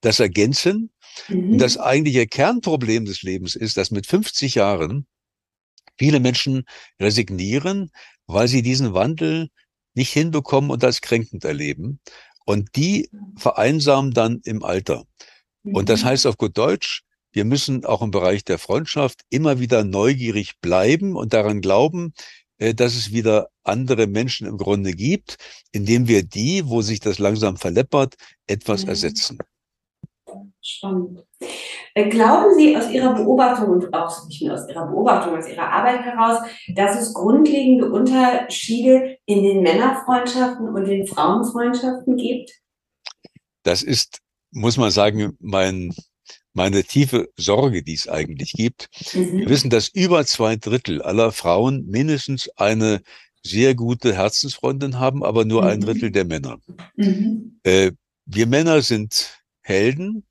das 0.00 0.18
ergänzen. 0.18 0.90
Mhm. 1.28 1.52
Und 1.52 1.58
das 1.58 1.78
eigentliche 1.78 2.26
Kernproblem 2.26 3.04
des 3.04 3.22
Lebens 3.22 3.54
ist, 3.54 3.76
dass 3.76 3.92
mit 3.92 4.08
50 4.08 4.56
Jahren 4.56 5.06
viele 5.96 6.18
Menschen 6.18 6.64
resignieren, 7.00 7.92
weil 8.26 8.48
sie 8.48 8.62
diesen 8.62 8.92
Wandel 8.92 9.50
nicht 9.94 10.12
hinbekommen 10.12 10.68
und 10.68 10.82
als 10.82 11.00
kränkend 11.00 11.44
erleben. 11.44 12.00
Und 12.44 12.74
die 12.74 13.08
vereinsamen 13.36 14.10
dann 14.10 14.40
im 14.42 14.64
Alter. 14.64 15.04
Und 15.62 15.88
das 15.90 16.02
mhm. 16.02 16.06
heißt 16.06 16.26
auf 16.26 16.36
gut 16.38 16.58
Deutsch, 16.58 17.04
wir 17.32 17.44
müssen 17.44 17.84
auch 17.84 18.02
im 18.02 18.10
Bereich 18.10 18.44
der 18.44 18.58
Freundschaft 18.58 19.22
immer 19.30 19.58
wieder 19.58 19.84
neugierig 19.84 20.60
bleiben 20.60 21.16
und 21.16 21.32
daran 21.32 21.60
glauben, 21.60 22.12
äh, 22.58 22.74
dass 22.74 22.94
es 22.94 23.12
wieder 23.12 23.48
andere 23.64 24.06
Menschen 24.06 24.46
im 24.46 24.58
Grunde 24.58 24.92
gibt, 24.92 25.36
indem 25.72 26.08
wir 26.08 26.22
die, 26.22 26.68
wo 26.68 26.82
sich 26.82 27.00
das 27.00 27.18
langsam 27.18 27.56
verleppert, 27.56 28.14
etwas 28.46 28.84
mhm. 28.84 28.88
ersetzen. 28.90 29.38
Spannend. 30.60 31.24
Äh, 31.94 32.08
glauben 32.08 32.54
Sie 32.54 32.76
aus 32.76 32.88
Ihrer 32.90 33.14
Beobachtung 33.14 33.70
und 33.70 33.92
auch 33.92 34.26
nicht 34.26 34.42
nur 34.42 34.54
aus 34.54 34.68
Ihrer 34.68 34.86
Beobachtung, 34.86 35.36
aus 35.36 35.48
Ihrer 35.48 35.70
Arbeit 35.70 36.02
heraus, 36.02 36.38
dass 36.74 37.00
es 37.00 37.12
grundlegende 37.12 37.90
Unterschiede 37.90 39.18
in 39.26 39.42
den 39.42 39.62
Männerfreundschaften 39.62 40.68
und 40.68 40.84
den 40.84 41.06
Frauenfreundschaften 41.06 42.16
gibt? 42.16 42.52
Das 43.64 43.82
ist, 43.82 44.20
muss 44.52 44.76
man 44.76 44.90
sagen, 44.90 45.36
mein 45.40 45.92
meine 46.54 46.84
tiefe 46.84 47.28
Sorge, 47.36 47.82
die 47.82 47.94
es 47.94 48.08
eigentlich 48.08 48.52
gibt. 48.52 48.88
Mhm. 49.14 49.38
Wir 49.38 49.48
wissen, 49.48 49.70
dass 49.70 49.88
über 49.88 50.24
zwei 50.26 50.56
Drittel 50.56 51.02
aller 51.02 51.32
Frauen 51.32 51.86
mindestens 51.86 52.48
eine 52.56 53.02
sehr 53.42 53.74
gute 53.74 54.14
Herzensfreundin 54.14 54.98
haben, 54.98 55.24
aber 55.24 55.44
nur 55.44 55.62
mhm. 55.62 55.68
ein 55.68 55.80
Drittel 55.80 56.10
der 56.10 56.24
Männer. 56.24 56.58
Mhm. 56.96 57.58
Äh, 57.62 57.92
wir 58.26 58.46
Männer 58.46 58.82
sind 58.82 59.38
Helden. 59.62 60.24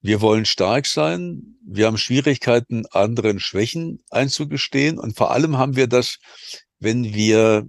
Wir 0.00 0.20
wollen 0.20 0.44
stark 0.44 0.86
sein. 0.86 1.56
Wir 1.66 1.86
haben 1.86 1.96
Schwierigkeiten, 1.96 2.84
anderen 2.90 3.40
Schwächen 3.40 4.04
einzugestehen. 4.10 4.98
Und 4.98 5.16
vor 5.16 5.30
allem 5.30 5.56
haben 5.56 5.76
wir 5.76 5.86
das, 5.86 6.18
wenn 6.78 7.14
wir 7.14 7.66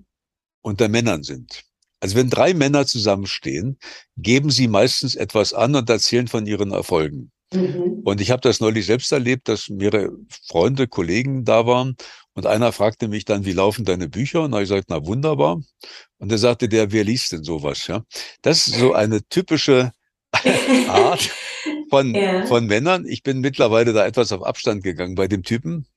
unter 0.62 0.90
Männern 0.90 1.24
sind. 1.24 1.64
Also 2.02 2.18
wenn 2.18 2.30
drei 2.30 2.54
Männer 2.54 2.86
zusammenstehen, 2.86 3.80
geben 4.18 4.52
sie 4.52 4.68
meistens 4.68 5.16
etwas 5.16 5.54
an 5.54 5.76
und 5.76 5.90
erzählen 5.90 6.28
von 6.28 6.46
ihren 6.46 6.72
Erfolgen. 6.72 7.32
Mhm. 7.54 8.02
Und 8.04 8.22
ich 8.22 8.32
habe 8.32 8.42
das 8.42 8.60
neulich 8.60 8.86
selbst 8.86 9.12
erlebt, 9.12 9.48
dass 9.48 9.70
mehrere 9.70 10.12
Freunde, 10.48 10.88
Kollegen 10.88 11.46
da 11.46 11.66
waren 11.66 11.96
und 12.34 12.46
einer 12.46 12.72
fragte 12.72 13.08
mich 13.08 13.26
dann, 13.26 13.46
wie 13.46 13.54
laufen 13.54 13.86
deine 13.86 14.10
Bücher? 14.10 14.42
Und 14.42 14.52
da 14.52 14.58
habe 14.58 14.64
ich 14.64 14.70
gesagt, 14.70 14.90
na 14.90 15.06
wunderbar. 15.06 15.62
Und 16.18 16.32
er 16.32 16.38
sagte 16.38 16.68
der, 16.68 16.92
wer 16.92 17.04
liest 17.04 17.32
denn 17.32 17.44
sowas? 17.44 17.88
Ja, 17.88 18.04
das 18.42 18.68
ist 18.68 18.80
so 18.80 18.94
eine 18.94 19.26
typische 19.28 19.92
Art 20.90 21.32
von, 21.90 22.14
ja. 22.14 22.46
von 22.46 22.66
Männern. 22.66 23.06
Ich 23.06 23.24
bin 23.24 23.40
mittlerweile 23.40 23.94
da 23.94 24.06
etwas 24.06 24.32
auf 24.32 24.44
Abstand 24.44 24.84
gegangen 24.84 25.16
bei 25.16 25.28
dem 25.28 25.44
Typen. 25.44 25.88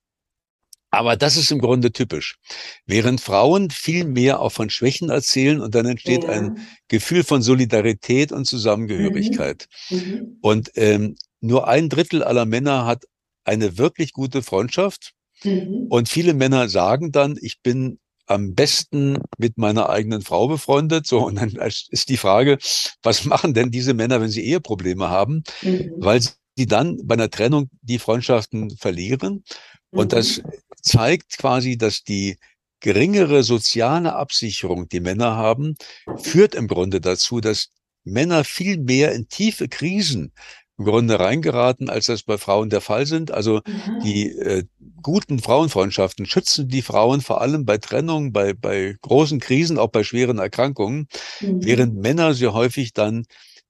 Aber 0.90 1.16
das 1.16 1.36
ist 1.36 1.50
im 1.50 1.58
Grunde 1.58 1.92
typisch. 1.92 2.38
Während 2.86 3.20
Frauen 3.20 3.70
viel 3.70 4.04
mehr 4.04 4.40
auch 4.40 4.52
von 4.52 4.70
Schwächen 4.70 5.10
erzählen 5.10 5.60
und 5.60 5.74
dann 5.74 5.84
entsteht 5.86 6.22
ja. 6.22 6.30
ein 6.30 6.66
Gefühl 6.88 7.24
von 7.24 7.42
Solidarität 7.42 8.32
und 8.32 8.46
Zusammengehörigkeit. 8.46 9.68
Mhm. 9.90 9.96
Mhm. 9.96 10.38
Und 10.40 10.70
ähm, 10.76 11.16
nur 11.40 11.68
ein 11.68 11.88
Drittel 11.88 12.22
aller 12.22 12.46
Männer 12.46 12.86
hat 12.86 13.04
eine 13.44 13.78
wirklich 13.78 14.12
gute 14.12 14.42
Freundschaft. 14.42 15.12
Mhm. 15.42 15.86
Und 15.88 16.08
viele 16.08 16.34
Männer 16.34 16.68
sagen 16.68 17.12
dann, 17.12 17.38
ich 17.40 17.60
bin 17.62 17.98
am 18.26 18.54
besten 18.54 19.22
mit 19.38 19.56
meiner 19.56 19.88
eigenen 19.88 20.22
Frau 20.22 20.48
befreundet. 20.48 21.06
So, 21.06 21.26
und 21.26 21.36
dann 21.36 21.50
ist 21.50 22.08
die 22.08 22.16
Frage, 22.16 22.58
was 23.02 23.24
machen 23.24 23.54
denn 23.54 23.70
diese 23.70 23.94
Männer, 23.94 24.20
wenn 24.20 24.28
sie 24.28 24.44
Eheprobleme 24.44 25.08
haben? 25.08 25.42
Mhm. 25.62 25.92
Weil 25.96 26.20
sie 26.20 26.66
dann 26.66 26.98
bei 27.04 27.14
einer 27.14 27.30
Trennung 27.30 27.70
die 27.80 27.98
Freundschaften 27.98 28.76
verlieren. 28.76 29.44
Und 29.90 30.12
mhm. 30.12 30.16
das 30.16 30.42
zeigt 30.82 31.38
quasi, 31.38 31.78
dass 31.78 32.04
die 32.04 32.36
geringere 32.80 33.42
soziale 33.42 34.14
Absicherung, 34.14 34.88
die 34.88 35.00
Männer 35.00 35.36
haben, 35.36 35.74
führt 36.18 36.54
im 36.54 36.68
Grunde 36.68 37.00
dazu, 37.00 37.40
dass 37.40 37.70
Männer 38.04 38.44
viel 38.44 38.78
mehr 38.78 39.12
in 39.12 39.28
tiefe 39.28 39.68
Krisen 39.68 40.32
im 40.78 40.84
Grunde 40.84 41.18
reingeraten, 41.18 41.90
als 41.90 42.06
das 42.06 42.22
bei 42.22 42.38
Frauen 42.38 42.70
der 42.70 42.80
Fall 42.80 43.04
sind. 43.06 43.32
Also 43.32 43.60
mhm. 43.66 44.00
die 44.04 44.30
äh, 44.30 44.64
guten 45.02 45.40
Frauenfreundschaften 45.40 46.26
schützen 46.26 46.68
die 46.68 46.82
Frauen 46.82 47.20
vor 47.20 47.40
allem 47.40 47.64
bei 47.64 47.78
Trennung, 47.78 48.32
bei, 48.32 48.54
bei 48.54 48.96
großen 49.02 49.40
Krisen, 49.40 49.78
auch 49.78 49.88
bei 49.88 50.04
schweren 50.04 50.38
Erkrankungen, 50.38 51.08
mhm. 51.40 51.64
während 51.64 51.96
Männer 51.96 52.34
sehr 52.34 52.54
häufig 52.54 52.92
dann 52.92 53.24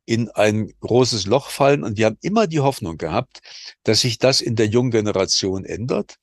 in 0.04 0.30
ein 0.30 0.72
großes 0.80 1.26
Loch 1.26 1.48
fallen. 1.48 1.82
Und 1.82 1.98
wir 1.98 2.06
haben 2.06 2.18
immer 2.20 2.46
die 2.46 2.60
Hoffnung 2.60 2.98
gehabt, 2.98 3.40
dass 3.84 4.00
sich 4.00 4.18
das 4.18 4.40
in 4.40 4.56
der 4.56 4.66
jungen 4.66 4.90
Generation 4.90 5.64
ändert. 5.64 6.16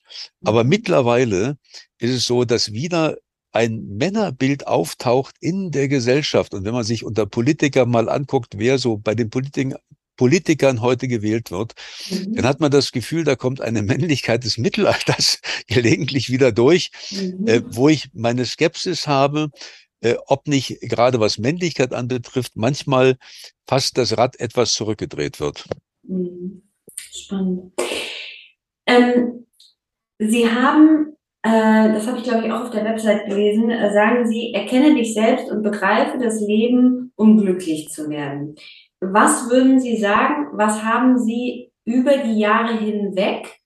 Aber 0.44 0.64
mhm. 0.64 0.70
mittlerweile 0.70 1.58
ist 2.00 2.12
es 2.12 2.26
so, 2.26 2.46
dass 2.46 2.74
wieder 2.74 3.18
ein 3.56 3.86
Männerbild 3.88 4.68
auftaucht 4.68 5.36
in 5.40 5.72
der 5.72 5.88
Gesellschaft. 5.88 6.54
Und 6.54 6.66
wenn 6.66 6.74
man 6.74 6.84
sich 6.84 7.06
unter 7.06 7.26
Politikern 7.26 7.90
mal 7.90 8.10
anguckt, 8.10 8.56
wer 8.58 8.78
so 8.78 8.98
bei 8.98 9.16
den 9.16 9.30
Politikern 9.30 9.80
Politikern 10.16 10.82
heute 10.82 11.08
gewählt 11.08 11.52
wird, 11.52 11.74
mhm. 12.10 12.36
dann 12.36 12.46
hat 12.46 12.60
man 12.60 12.72
das 12.72 12.92
Gefühl, 12.92 13.24
da 13.24 13.36
kommt 13.36 13.62
eine 13.62 13.82
Männlichkeit 13.82 14.44
des 14.44 14.58
Mittelalters 14.58 15.42
gelegentlich 15.68 16.30
wieder 16.30 16.52
durch, 16.52 16.92
mhm. 17.12 17.48
äh, 17.48 17.62
wo 17.66 17.90
ich 17.90 18.10
meine 18.14 18.46
Skepsis 18.46 19.08
habe, 19.08 19.50
äh, 20.02 20.16
ob 20.28 20.48
nicht 20.48 20.80
gerade 20.82 21.20
was 21.20 21.38
Männlichkeit 21.38 21.94
anbetrifft, 21.94 22.54
manchmal 22.56 23.18
fast 23.68 23.98
das 23.98 24.18
Rad 24.18 24.40
etwas 24.40 24.74
zurückgedreht 24.74 25.40
wird. 25.40 25.66
Mhm. 26.04 26.62
Spannend. 26.96 27.74
Ähm, 28.86 29.46
Sie 30.20 30.48
haben, 30.50 31.18
äh, 31.42 31.92
das 31.94 32.08
habe 32.08 32.20
ich 32.20 32.24
glaube 32.24 32.46
ich 32.46 32.52
auch 32.52 32.66
auf 32.66 32.70
der 32.70 32.86
Website 32.86 33.26
gelesen, 33.26 33.70
äh, 33.70 33.92
sagen 33.92 34.28
Sie, 34.28 34.54
erkenne 34.54 34.96
dich 34.96 35.14
selbst 35.14 35.50
und 35.52 35.64
begreife 35.64 36.18
das 36.20 36.40
Leben, 36.40 37.12
um 37.16 37.38
glücklich 37.38 37.90
zu 37.90 38.10
werden. 38.10 38.56
Was 39.14 39.50
würden 39.50 39.80
Sie 39.80 39.98
sagen, 39.98 40.50
was 40.54 40.84
haben 40.84 41.18
Sie 41.18 41.72
über 41.86 42.18
die 42.18 42.40
Jahre 42.40 42.78
hinweg 42.78 43.60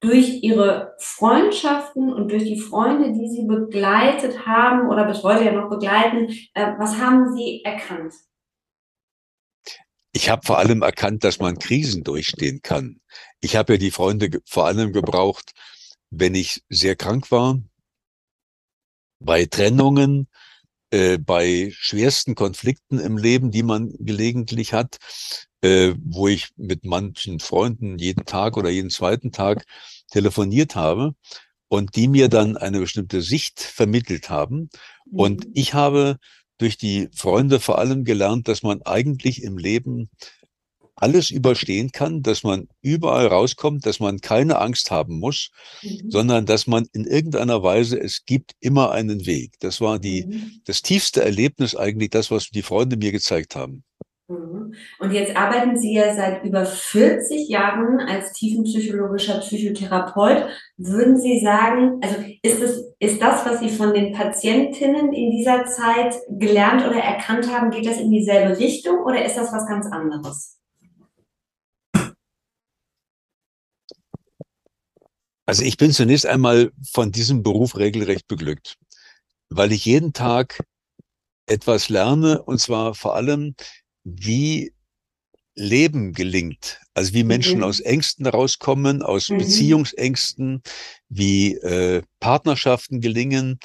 durch 0.00 0.42
Ihre 0.42 0.94
Freundschaften 0.98 2.12
und 2.12 2.30
durch 2.30 2.44
die 2.44 2.58
Freunde, 2.58 3.12
die 3.12 3.28
Sie 3.28 3.46
begleitet 3.46 4.46
haben 4.46 4.88
oder 4.88 5.04
bis 5.04 5.22
heute 5.22 5.44
ja 5.44 5.52
noch 5.52 5.70
begleiten, 5.70 6.28
äh, 6.54 6.72
was 6.78 6.98
haben 6.98 7.34
Sie 7.34 7.62
erkannt? 7.64 8.14
ich 10.12 10.28
habe 10.28 10.46
vor 10.46 10.58
allem 10.58 10.82
erkannt, 10.82 11.24
dass 11.24 11.38
man 11.38 11.58
Krisen 11.58 12.04
durchstehen 12.04 12.60
kann. 12.62 13.00
Ich 13.40 13.56
habe 13.56 13.74
ja 13.74 13.78
die 13.78 13.90
Freunde 13.90 14.40
vor 14.46 14.66
allem 14.66 14.92
gebraucht, 14.92 15.52
wenn 16.10 16.34
ich 16.34 16.62
sehr 16.68 16.96
krank 16.96 17.30
war, 17.30 17.60
bei 19.18 19.46
Trennungen, 19.46 20.28
äh, 20.92 21.18
bei 21.18 21.72
schwersten 21.74 22.34
Konflikten 22.34 22.98
im 22.98 23.16
Leben, 23.16 23.50
die 23.50 23.62
man 23.62 23.92
gelegentlich 23.98 24.74
hat, 24.74 24.98
äh, 25.62 25.94
wo 26.04 26.28
ich 26.28 26.50
mit 26.56 26.84
manchen 26.84 27.40
Freunden 27.40 27.98
jeden 27.98 28.26
Tag 28.26 28.56
oder 28.56 28.68
jeden 28.68 28.90
zweiten 28.90 29.32
Tag 29.32 29.64
telefoniert 30.10 30.76
habe 30.76 31.14
und 31.68 31.96
die 31.96 32.08
mir 32.08 32.28
dann 32.28 32.58
eine 32.58 32.80
bestimmte 32.80 33.22
Sicht 33.22 33.58
vermittelt 33.58 34.28
haben. 34.28 34.68
Und 35.10 35.46
mhm. 35.46 35.52
ich 35.54 35.72
habe 35.72 36.18
durch 36.58 36.76
die 36.76 37.08
Freunde 37.14 37.58
vor 37.58 37.78
allem 37.78 38.04
gelernt, 38.04 38.46
dass 38.46 38.62
man 38.62 38.82
eigentlich 38.82 39.42
im 39.42 39.56
Leben 39.56 40.10
alles 41.02 41.30
überstehen 41.30 41.90
kann, 41.90 42.22
dass 42.22 42.44
man 42.44 42.68
überall 42.80 43.26
rauskommt, 43.26 43.84
dass 43.86 43.98
man 43.98 44.20
keine 44.20 44.60
Angst 44.60 44.90
haben 44.90 45.18
muss, 45.18 45.50
mhm. 45.82 46.10
sondern 46.10 46.46
dass 46.46 46.66
man 46.66 46.86
in 46.92 47.04
irgendeiner 47.04 47.62
Weise, 47.62 48.00
es 48.00 48.24
gibt 48.24 48.52
immer 48.60 48.92
einen 48.92 49.26
Weg. 49.26 49.52
Das 49.60 49.80
war 49.80 49.98
die, 49.98 50.26
mhm. 50.26 50.60
das 50.64 50.82
tiefste 50.82 51.24
Erlebnis 51.24 51.74
eigentlich, 51.74 52.10
das, 52.10 52.30
was 52.30 52.50
die 52.50 52.62
Freunde 52.62 52.96
mir 52.96 53.10
gezeigt 53.10 53.56
haben. 53.56 53.82
Mhm. 54.28 54.74
Und 55.00 55.12
jetzt 55.12 55.36
arbeiten 55.36 55.76
Sie 55.76 55.92
ja 55.94 56.14
seit 56.14 56.44
über 56.44 56.64
40 56.64 57.48
Jahren 57.48 58.00
als 58.00 58.32
tiefenpsychologischer 58.32 59.40
Psychotherapeut. 59.40 60.46
Würden 60.76 61.18
Sie 61.18 61.40
sagen, 61.40 62.00
also 62.00 62.16
ist 62.42 62.62
es, 62.62 62.94
ist 63.00 63.20
das, 63.20 63.44
was 63.44 63.60
Sie 63.60 63.70
von 63.70 63.92
den 63.92 64.12
Patientinnen 64.12 65.12
in 65.12 65.32
dieser 65.32 65.64
Zeit 65.66 66.14
gelernt 66.28 66.86
oder 66.86 67.00
erkannt 67.00 67.52
haben, 67.52 67.70
geht 67.70 67.86
das 67.86 67.98
in 67.98 68.10
dieselbe 68.10 68.58
Richtung 68.58 69.00
oder 69.04 69.24
ist 69.24 69.36
das 69.36 69.52
was 69.52 69.66
ganz 69.66 69.86
anderes? 69.86 70.61
Also 75.46 75.62
ich 75.64 75.76
bin 75.76 75.92
zunächst 75.92 76.26
einmal 76.26 76.72
von 76.92 77.12
diesem 77.12 77.42
Beruf 77.42 77.76
regelrecht 77.76 78.28
beglückt, 78.28 78.76
weil 79.48 79.72
ich 79.72 79.84
jeden 79.84 80.12
Tag 80.12 80.62
etwas 81.46 81.88
lerne 81.88 82.42
und 82.42 82.58
zwar 82.58 82.94
vor 82.94 83.16
allem, 83.16 83.54
wie 84.04 84.72
Leben 85.54 86.12
gelingt. 86.12 86.80
Also 86.94 87.12
wie 87.14 87.24
Menschen 87.24 87.58
mhm. 87.58 87.64
aus 87.64 87.80
Ängsten 87.80 88.26
rauskommen, 88.26 89.02
aus 89.02 89.28
mhm. 89.28 89.38
Beziehungsängsten, 89.38 90.62
wie 91.08 91.54
äh, 91.54 92.02
Partnerschaften 92.20 93.00
gelingen. 93.00 93.58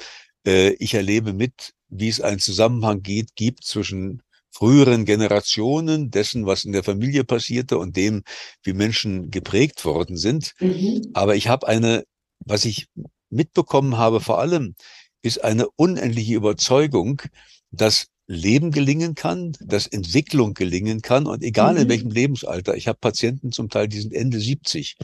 Äh, 0.46 0.70
ich 0.74 0.94
erlebe 0.94 1.32
mit, 1.32 1.72
wie 1.88 2.08
es 2.08 2.20
einen 2.20 2.40
Zusammenhang 2.40 3.02
geht, 3.02 3.34
gibt 3.36 3.64
zwischen 3.64 4.22
früheren 4.58 5.04
Generationen 5.04 6.10
dessen, 6.10 6.44
was 6.44 6.64
in 6.64 6.72
der 6.72 6.82
Familie 6.82 7.22
passierte 7.22 7.78
und 7.78 7.96
dem, 7.96 8.24
wie 8.64 8.72
Menschen 8.72 9.30
geprägt 9.30 9.84
worden 9.84 10.16
sind. 10.16 10.54
Mhm. 10.58 11.10
Aber 11.14 11.36
ich 11.36 11.46
habe 11.46 11.68
eine, 11.68 12.02
was 12.44 12.64
ich 12.64 12.88
mitbekommen 13.30 13.98
habe 13.98 14.20
vor 14.20 14.40
allem, 14.40 14.74
ist 15.22 15.44
eine 15.44 15.68
unendliche 15.76 16.34
Überzeugung, 16.34 17.22
dass 17.70 18.06
Leben 18.26 18.72
gelingen 18.72 19.14
kann, 19.14 19.52
dass 19.60 19.86
Entwicklung 19.86 20.54
gelingen 20.54 21.02
kann 21.02 21.26
und 21.26 21.44
egal 21.44 21.74
mhm. 21.74 21.82
in 21.82 21.88
welchem 21.88 22.10
Lebensalter, 22.10 22.76
ich 22.76 22.88
habe 22.88 22.98
Patienten 23.00 23.52
zum 23.52 23.68
Teil, 23.68 23.86
die 23.86 24.00
sind 24.00 24.12
Ende 24.12 24.40
70, 24.40 24.96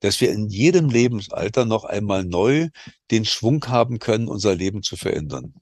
dass 0.00 0.20
wir 0.20 0.30
in 0.30 0.48
jedem 0.48 0.90
Lebensalter 0.90 1.64
noch 1.64 1.84
einmal 1.84 2.26
neu 2.26 2.68
den 3.10 3.24
Schwung 3.24 3.66
haben 3.68 4.00
können, 4.00 4.28
unser 4.28 4.54
Leben 4.54 4.82
zu 4.82 4.96
verändern. 4.96 5.54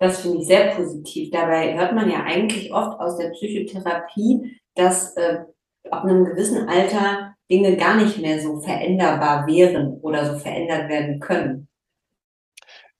Das 0.00 0.22
finde 0.22 0.38
ich 0.38 0.46
sehr 0.46 0.74
positiv. 0.74 1.30
Dabei 1.30 1.78
hört 1.78 1.94
man 1.94 2.10
ja 2.10 2.24
eigentlich 2.24 2.72
oft 2.72 2.98
aus 2.98 3.18
der 3.18 3.30
Psychotherapie, 3.30 4.58
dass 4.74 5.14
äh, 5.16 5.40
ab 5.90 6.04
einem 6.04 6.24
gewissen 6.24 6.68
Alter 6.68 7.34
Dinge 7.50 7.76
gar 7.76 7.96
nicht 7.96 8.16
mehr 8.16 8.40
so 8.40 8.60
veränderbar 8.60 9.46
wären 9.46 10.00
oder 10.00 10.32
so 10.32 10.38
verändert 10.38 10.88
werden 10.88 11.20
können. 11.20 11.68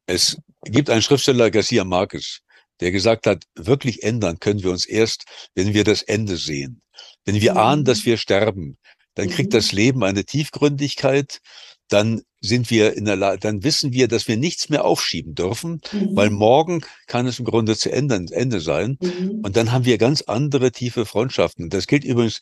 Es 0.06 0.38
gibt 0.64 0.90
einen 0.90 1.00
Schriftsteller, 1.00 1.50
Garcia 1.50 1.84
Marquez, 1.84 2.40
der 2.80 2.90
gesagt 2.90 3.26
hat, 3.26 3.44
wirklich 3.54 4.02
ändern 4.02 4.38
können 4.38 4.62
wir 4.62 4.70
uns 4.70 4.84
erst, 4.84 5.24
wenn 5.54 5.72
wir 5.72 5.84
das 5.84 6.02
Ende 6.02 6.36
sehen. 6.36 6.82
Wenn 7.24 7.40
wir 7.40 7.52
mhm. 7.52 7.58
ahnen, 7.58 7.84
dass 7.84 8.04
wir 8.04 8.18
sterben, 8.18 8.76
dann 9.14 9.30
kriegt 9.30 9.52
mhm. 9.52 9.56
das 9.56 9.72
Leben 9.72 10.04
eine 10.04 10.24
Tiefgründigkeit, 10.24 11.40
dann 11.88 12.22
sind 12.40 12.70
wir 12.70 12.96
in 12.96 13.04
der 13.04 13.16
Lage, 13.16 13.38
dann 13.38 13.62
wissen 13.62 13.92
wir, 13.92 14.08
dass 14.08 14.26
wir 14.26 14.36
nichts 14.36 14.68
mehr 14.68 14.84
aufschieben 14.84 15.34
dürfen, 15.34 15.80
mhm. 15.92 16.16
weil 16.16 16.30
morgen 16.30 16.80
kann 17.06 17.26
es 17.26 17.38
im 17.38 17.44
Grunde 17.44 17.76
zu 17.76 17.92
Ende, 17.92 18.26
Ende 18.30 18.60
sein. 18.60 18.98
Mhm. 19.00 19.40
Und 19.42 19.56
dann 19.56 19.72
haben 19.72 19.84
wir 19.84 19.98
ganz 19.98 20.22
andere 20.22 20.72
tiefe 20.72 21.04
Freundschaften. 21.04 21.68
Das 21.68 21.86
gilt 21.86 22.04
übrigens 22.04 22.40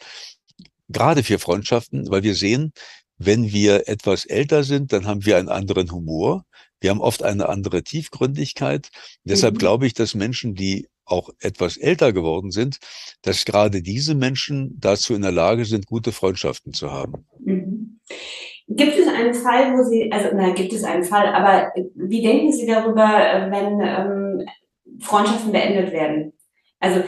gerade 0.89 1.23
für 1.23 1.39
Freundschaften, 1.39 2.11
weil 2.11 2.23
wir 2.23 2.35
sehen, 2.35 2.73
wenn 3.19 3.53
wir 3.53 3.89
etwas 3.89 4.25
älter 4.25 4.63
sind, 4.63 4.93
dann 4.93 5.07
haben 5.07 5.27
wir 5.27 5.37
einen 5.37 5.49
anderen 5.49 5.91
Humor. 5.91 6.45
Wir 6.81 6.91
haben 6.91 7.01
oft 7.01 7.25
eine 7.25 7.49
andere 7.49 7.83
Tiefgründigkeit. 7.83 8.91
Mhm. 9.25 9.31
Deshalb 9.31 9.59
glaube 9.59 9.87
ich, 9.87 9.95
dass 9.95 10.15
Menschen, 10.15 10.55
die 10.55 10.87
auch 11.05 11.31
etwas 11.41 11.77
älter 11.77 12.13
geworden 12.13 12.51
sind, 12.51 12.79
dass 13.23 13.45
gerade 13.45 13.83
diese 13.83 14.15
Menschen 14.15 14.77
dazu 14.79 15.15
in 15.15 15.23
der 15.23 15.33
Lage 15.33 15.65
sind, 15.65 15.87
gute 15.87 16.13
Freundschaften 16.13 16.73
zu 16.73 16.93
haben. 16.93 17.25
Gibt 18.69 18.99
es 18.99 19.09
einen 19.09 19.35
Fall, 19.35 19.77
wo 19.77 19.83
Sie, 19.83 20.13
also 20.13 20.29
na, 20.35 20.51
gibt 20.51 20.73
es 20.73 20.85
einen 20.85 21.05
Fall, 21.05 21.27
aber 21.29 21.73
wie 21.95 22.23
denken 22.23 22.53
Sie 22.53 22.67
darüber, 22.67 23.49
wenn 23.51 23.81
ähm, 23.81 24.47
Freundschaften 25.01 25.53
beendet 25.53 25.93
werden? 25.93 26.33
Also 26.79 27.03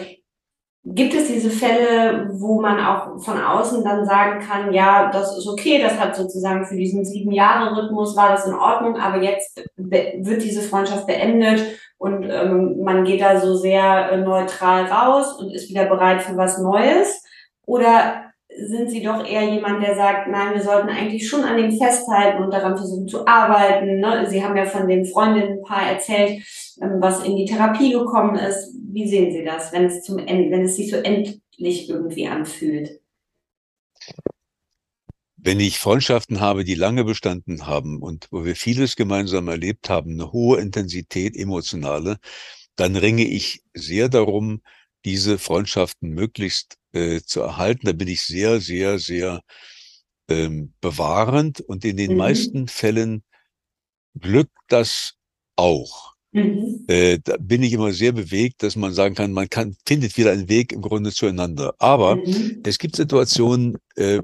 Gibt 0.83 1.13
es 1.13 1.29
diese 1.29 1.51
Fälle, 1.51 2.31
wo 2.33 2.59
man 2.59 2.81
auch 2.81 3.21
von 3.23 3.39
außen 3.39 3.85
dann 3.85 4.07
sagen 4.07 4.41
kann, 4.41 4.73
ja, 4.73 5.11
das 5.13 5.37
ist 5.37 5.47
okay, 5.47 5.79
das 5.79 6.01
hat 6.01 6.17
sozusagen 6.17 6.65
für 6.65 6.77
diesen 6.77 7.05
sieben 7.05 7.33
Jahre 7.33 7.77
Rhythmus 7.77 8.17
war 8.17 8.31
das 8.31 8.47
in 8.47 8.55
Ordnung, 8.55 8.97
aber 8.97 9.23
jetzt 9.23 9.63
wird 9.77 10.43
diese 10.43 10.63
Freundschaft 10.63 11.07
beendet 11.07 11.79
und 11.99 12.23
ähm, 12.31 12.83
man 12.83 13.05
geht 13.05 13.21
da 13.21 13.39
so 13.39 13.57
sehr 13.57 14.11
äh, 14.11 14.17
neutral 14.17 14.87
raus 14.87 15.39
und 15.39 15.53
ist 15.53 15.69
wieder 15.69 15.85
bereit 15.85 16.23
für 16.23 16.39
was 16.39 16.57
Neues? 16.59 17.23
Oder 17.67 18.30
sind 18.57 18.91
Sie 18.91 19.03
doch 19.03 19.25
eher 19.27 19.45
jemand, 19.45 19.83
der 19.83 19.95
sagt, 19.95 20.29
nein, 20.29 20.55
wir 20.55 20.63
sollten 20.63 20.89
eigentlich 20.89 21.29
schon 21.29 21.45
an 21.45 21.57
dem 21.57 21.73
festhalten 21.73 22.43
und 22.43 22.53
daran 22.53 22.77
versuchen 22.77 23.09
zu 23.09 23.27
arbeiten. 23.27 24.01
Ne? 24.01 24.27
Sie 24.29 24.45
haben 24.45 24.57
ja 24.57 24.67
von 24.67 24.89
den 24.89 25.05
Freundinnen 25.07 25.59
ein 25.59 25.63
paar 25.63 25.91
erzählt, 25.91 26.43
ähm, 26.83 26.97
was 26.99 27.25
in 27.25 27.37
die 27.37 27.45
Therapie 27.45 27.93
gekommen 27.93 28.37
ist. 28.37 28.75
Wie 28.93 29.09
sehen 29.09 29.33
Sie 29.33 29.45
das, 29.45 29.73
wenn 29.73 29.85
es 29.85 30.03
zum 30.03 30.19
Ende, 30.19 30.51
wenn 30.51 30.65
es 30.65 30.77
sich 30.77 30.91
so 30.91 30.97
endlich 30.97 31.89
irgendwie 31.89 32.27
anfühlt? 32.27 33.01
Wenn 35.37 35.61
ich 35.61 35.79
Freundschaften 35.79 36.41
habe, 36.41 36.65
die 36.65 36.75
lange 36.75 37.05
bestanden 37.05 37.67
haben 37.67 38.03
und 38.03 38.29
wo 38.31 38.45
wir 38.45 38.57
vieles 38.57 38.95
gemeinsam 38.97 39.49
erlebt 39.49 39.89
haben, 39.89 40.13
eine 40.13 40.33
hohe 40.33 40.61
Intensität 40.61 41.35
emotionale, 41.35 42.19
dann 42.77 42.95
ringe 42.97 43.25
ich 43.25 43.63
sehr 43.73 44.09
darum, 44.11 44.61
diese 45.07 45.39
Freundschaften 45.39 46.11
möglichst 46.11 46.80
äh, 46.93 47.21
zu 47.21 47.41
erhalten. 47.41 47.87
Da 47.87 47.93
bin 47.93 48.09
ich 48.09 48.23
sehr, 48.23 48.61
sehr, 48.61 48.99
sehr 48.99 49.43
ähm, 50.29 50.73
bewahrend 50.81 51.61
und 51.61 51.85
in 51.85 51.97
den 51.97 52.13
mhm. 52.13 52.19
meisten 52.19 52.69
Fällen 52.69 53.23
glückt 54.19 54.57
das 54.69 55.15
auch. 55.57 56.15
Mhm. 56.33 56.85
Äh, 56.87 57.19
da 57.23 57.37
bin 57.39 57.63
ich 57.63 57.73
immer 57.73 57.93
sehr 57.93 58.13
bewegt, 58.13 58.63
dass 58.63 58.77
man 58.77 58.95
sagen 58.95 59.15
kann, 59.15 59.33
man 59.33 59.49
kann, 59.49 59.77
findet 59.87 60.17
wieder 60.17 60.31
einen 60.31 60.49
Weg 60.49 60.73
im 60.73 60.81
Grunde 60.81 61.13
zueinander. 61.13 61.75
Aber 61.79 62.17
mhm. 62.17 62.63
es 62.65 62.79
gibt 62.79 62.97
Situationen, 62.97 63.79
äh, 63.97 64.21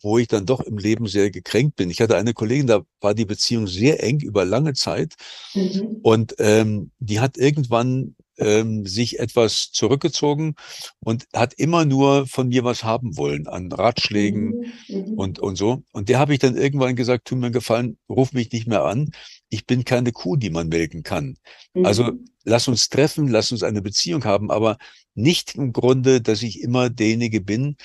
wo 0.00 0.18
ich 0.18 0.28
dann 0.28 0.46
doch 0.46 0.60
im 0.60 0.78
Leben 0.78 1.06
sehr 1.06 1.30
gekränkt 1.30 1.76
bin. 1.76 1.90
Ich 1.90 2.00
hatte 2.00 2.16
eine 2.16 2.34
Kollegin, 2.34 2.66
da 2.66 2.82
war 3.00 3.14
die 3.14 3.24
Beziehung 3.24 3.66
sehr 3.66 4.02
eng 4.02 4.20
über 4.20 4.44
lange 4.44 4.74
Zeit 4.74 5.14
mhm. 5.54 6.00
und 6.02 6.34
ähm, 6.38 6.90
die 6.98 7.20
hat 7.20 7.38
irgendwann 7.38 8.14
ähm, 8.38 8.86
sich 8.86 9.18
etwas 9.18 9.70
zurückgezogen 9.72 10.54
und 11.00 11.26
hat 11.32 11.54
immer 11.54 11.84
nur 11.84 12.26
von 12.26 12.48
mir 12.48 12.64
was 12.64 12.84
haben 12.84 13.16
wollen 13.16 13.46
an 13.46 13.70
Ratschlägen 13.70 14.72
mhm. 14.88 14.96
mhm. 14.96 15.14
und, 15.14 15.38
und 15.38 15.56
so. 15.56 15.82
Und 15.92 16.08
der 16.08 16.18
habe 16.18 16.32
ich 16.32 16.40
dann 16.40 16.56
irgendwann 16.56 16.96
gesagt, 16.96 17.26
tu 17.26 17.36
mir 17.36 17.50
gefallen, 17.50 17.98
ruf 18.08 18.32
mich 18.32 18.52
nicht 18.52 18.66
mehr 18.66 18.84
an. 18.84 19.10
Ich 19.48 19.66
bin 19.66 19.84
keine 19.84 20.12
Kuh, 20.12 20.36
die 20.36 20.50
man 20.50 20.68
melken 20.68 21.02
kann. 21.02 21.36
Also 21.74 22.04
mhm. 22.04 22.08
Also 22.08 22.12
lass 22.44 22.68
uns 22.68 22.88
treffen, 22.88 23.28
lass 23.28 23.52
uns 23.52 23.62
eine 23.62 23.82
Beziehung 23.82 24.24
haben, 24.24 24.50
aber 24.50 24.78
nicht 25.14 25.54
im 25.54 25.72
Grunde, 25.72 26.20
dass 26.20 26.42
ich 26.42 26.60
immer 26.60 26.90
derjenige 26.90 27.40
bin, 27.40 27.76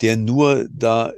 der 0.00 0.16
nur 0.16 0.68
da 0.70 1.12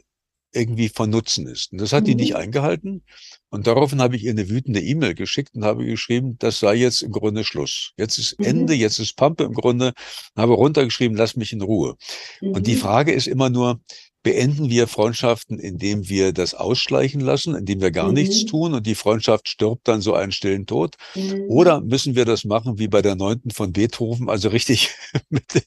irgendwie 0.53 0.89
von 0.89 1.11
Nutzen 1.11 1.47
ist. 1.47 1.73
Und 1.73 1.81
das 1.81 1.93
hat 1.93 2.05
mhm. 2.05 2.07
die 2.07 2.15
nicht 2.15 2.31
mhm. 2.31 2.37
eingehalten. 2.37 3.03
Und 3.51 3.67
daraufhin 3.67 4.03
habe 4.03 4.17
ich 4.17 4.25
ihr 4.25 4.31
eine 4.31 4.49
wütende 4.51 4.81
E-Mail 4.81 5.15
geschickt 5.15 5.55
und 5.55 5.65
habe 5.65 5.85
geschrieben, 5.87 6.37
das 6.39 6.59
sei 6.59 6.75
jetzt 6.75 7.03
im 7.03 7.13
Grunde 7.13 7.45
Schluss. 7.45 7.93
Jetzt 7.97 8.19
ist 8.19 8.39
mhm. 8.39 8.45
Ende, 8.45 8.75
jetzt 8.75 8.99
ist 8.99 9.17
Pampe 9.17 9.45
im 9.45 9.55
Grunde. 9.55 9.95
Und 10.35 10.43
habe 10.43 10.55
runtergeschrieben, 10.55 11.17
lass 11.17 11.37
mich 11.37 11.53
in 11.53 11.63
Ruhe. 11.63 11.97
Mhm. 12.41 12.53
Und 12.53 12.67
die 12.67 12.75
mhm. 12.75 12.81
Frage 12.81 13.13
ist 13.13 13.27
immer 13.27 13.49
nur, 13.49 13.81
beenden 14.29 14.69
wir 14.69 14.89
Freundschaften, 14.89 15.59
indem 15.59 16.11
wir 16.11 16.35
das 16.35 16.53
ausschleichen 16.53 17.23
lassen, 17.23 17.55
indem 17.55 17.81
wir 17.81 17.91
gar 17.91 18.09
mhm. 18.09 18.13
nichts 18.13 18.45
tun 18.45 18.75
und 18.75 18.87
die 18.87 18.95
Freundschaft 18.95 19.49
stirbt 19.49 19.89
dann 19.89 20.03
so 20.03 20.13
einen 20.13 20.33
stillen 20.33 20.67
Tod? 20.67 20.97
Mhm. 21.15 21.47
Oder 21.49 21.81
müssen 21.81 22.15
wir 22.15 22.27
das 22.27 22.45
machen 22.45 22.79
wie 22.79 22.89
bei 22.89 23.01
der 23.01 23.15
neunten 23.15 23.51
von 23.53 23.73
Beethoven, 23.73 24.29
also 24.29 24.51
richtig 24.51 24.91
mit, 25.31 25.65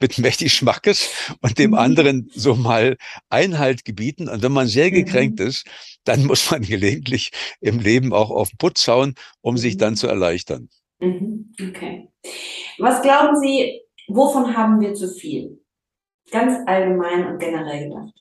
mit 0.00 0.18
mächtig 0.18 0.52
Schmackes 0.52 1.08
und 1.40 1.56
dem 1.60 1.70
mhm. 1.70 1.76
anderen 1.76 2.30
so 2.34 2.56
mal 2.56 2.96
Einhalt 3.28 3.84
gebieten? 3.84 4.28
Und 4.28 4.42
wenn 4.42 4.50
man 4.50 4.66
sehr 4.66 4.90
gekränkt 4.90 5.38
mhm. 5.38 5.46
ist, 5.46 5.68
dann 6.02 6.24
muss 6.26 6.50
man 6.50 6.62
gelegentlich 6.62 7.30
im 7.60 7.78
Leben 7.78 8.12
auch 8.12 8.30
auf 8.30 8.48
den 8.48 8.58
Putz 8.58 8.88
hauen, 8.88 9.14
um 9.40 9.56
sich 9.56 9.76
dann 9.76 9.92
mhm. 9.92 9.98
zu 9.98 10.08
erleichtern. 10.08 10.68
Mhm. 10.98 11.54
Okay. 11.60 12.08
Was 12.78 13.02
glauben 13.02 13.38
Sie, 13.38 13.82
wovon 14.08 14.56
haben 14.56 14.80
wir 14.80 14.94
zu 14.94 15.08
viel? 15.14 15.59
Ganz 16.30 16.58
allgemein 16.66 17.26
und 17.26 17.38
generell 17.38 17.88
gedacht. 17.88 18.20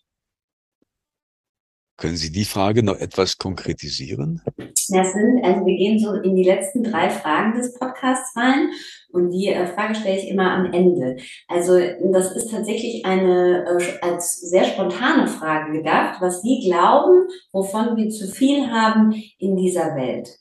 Können 1.99 2.15
Sie 2.15 2.31
die 2.31 2.45
Frage 2.45 2.81
noch 2.81 2.95
etwas 2.95 3.37
konkretisieren? 3.37 4.41
Das 4.55 5.11
sind, 5.11 5.43
also 5.43 5.65
wir 5.65 5.75
gehen 5.75 5.99
so 5.99 6.13
in 6.13 6.33
die 6.33 6.45
letzten 6.45 6.81
drei 6.81 7.09
Fragen 7.09 7.57
des 7.57 7.77
Podcasts 7.77 8.33
rein 8.37 8.69
und 9.09 9.31
die 9.31 9.49
äh, 9.49 9.67
Frage 9.67 9.95
stelle 9.95 10.17
ich 10.17 10.29
immer 10.29 10.49
am 10.49 10.71
Ende. 10.71 11.17
Also 11.49 11.77
das 12.13 12.31
ist 12.37 12.51
tatsächlich 12.51 13.05
eine 13.05 13.65
äh, 13.65 13.99
als 13.99 14.39
sehr 14.39 14.63
spontane 14.63 15.27
Frage 15.27 15.73
gedacht, 15.73 16.21
was 16.21 16.41
Sie 16.41 16.61
glauben, 16.69 17.27
wovon 17.51 17.97
wir 17.97 18.09
zu 18.09 18.29
viel 18.29 18.71
haben 18.71 19.13
in 19.37 19.57
dieser 19.57 19.93
Welt. 19.97 20.39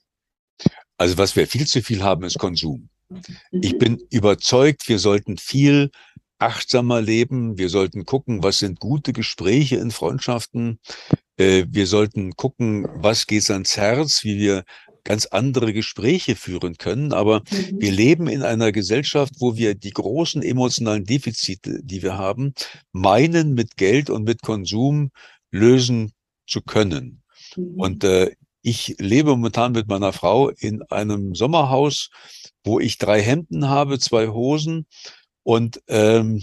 Also 0.97 1.19
was 1.19 1.35
wir 1.35 1.49
viel 1.49 1.66
zu 1.66 1.83
viel 1.83 2.05
haben, 2.05 2.23
ist 2.23 2.39
Konsum. 2.39 2.89
Mhm. 3.09 3.23
Ich 3.51 3.79
bin 3.79 4.01
überzeugt, 4.11 4.89
wir 4.89 5.01
sollten 5.01 5.39
viel 5.39 5.91
achtsamer 6.39 7.01
leben. 7.01 7.59
Wir 7.59 7.68
sollten 7.68 8.05
gucken, 8.05 8.43
was 8.43 8.59
sind 8.59 8.80
gute 8.80 9.12
Gespräche 9.12 9.76
in 9.76 9.91
Freundschaften. 9.91 10.78
Äh, 11.36 11.64
wir 11.68 11.86
sollten 11.86 12.36
gucken, 12.36 12.86
was 12.95 13.26
geht 13.26 13.51
ans 13.51 13.76
Herz, 13.76 14.24
wie 14.24 14.39
wir 14.39 14.64
ganz 15.05 15.26
andere 15.26 15.72
Gespräche 15.72 16.36
führen 16.36 16.76
können. 16.76 17.12
Aber 17.12 17.41
mhm. 17.41 17.80
wir 17.80 17.93
leben 17.93 18.28
in 18.28 18.43
einer 18.43 18.72
Gesellschaft, 18.72 19.34
wo 19.39 19.57
wir 19.57 19.74
die 19.74 19.93
großen 19.93 20.43
emotionalen 20.43 21.05
Defizite, 21.05 21.80
die 21.82 22.03
wir 22.03 22.18
haben, 22.18 22.53
meinen, 22.93 23.55
mit 23.55 23.76
Geld 23.76 24.11
und 24.11 24.24
mit 24.24 24.43
Konsum 24.43 25.11
lösen 25.51 26.12
zu 26.47 26.61
können. 26.61 27.22
Mhm. 27.57 27.80
Und 27.80 28.05
äh, 28.05 28.32
ich 28.62 28.97
lebe 28.99 29.30
momentan 29.30 29.72
mit 29.72 29.89
meiner 29.89 30.12
Frau 30.12 30.51
in 30.51 30.82
einem 30.91 31.34
Sommerhaus, 31.34 32.11
wo 32.64 32.80
ich 32.80 32.99
drei 32.99 33.22
Hemden 33.22 33.68
habe, 33.68 33.99
zwei 33.99 34.28
Hosen 34.28 34.86
und 35.49 35.80
ähm, 35.88 36.42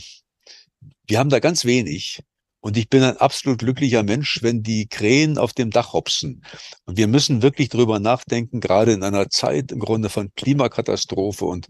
wir 1.06 1.20
haben 1.20 1.30
da 1.30 1.38
ganz 1.38 1.64
wenig. 1.64 2.24
Und 2.60 2.76
ich 2.76 2.90
bin 2.90 3.04
ein 3.04 3.18
absolut 3.18 3.60
glücklicher 3.60 4.02
Mensch, 4.02 4.42
wenn 4.42 4.64
die 4.64 4.88
Krähen 4.88 5.38
auf 5.38 5.54
dem 5.54 5.70
Dach 5.70 5.94
hopsen. 5.94 6.44
Und 6.86 6.98
wir 6.98 7.06
müssen 7.06 7.44
wirklich 7.44 7.70
drüber 7.70 8.00
nachdenken, 8.00 8.62
gerade 8.62 8.94
in 8.94 9.04
einer 9.04 9.30
Zeit 9.30 9.72
im 9.72 9.78
Grunde 9.78 10.10
von 10.10 10.32
Klimakatastrophe. 10.36 11.46
Und 11.46 11.68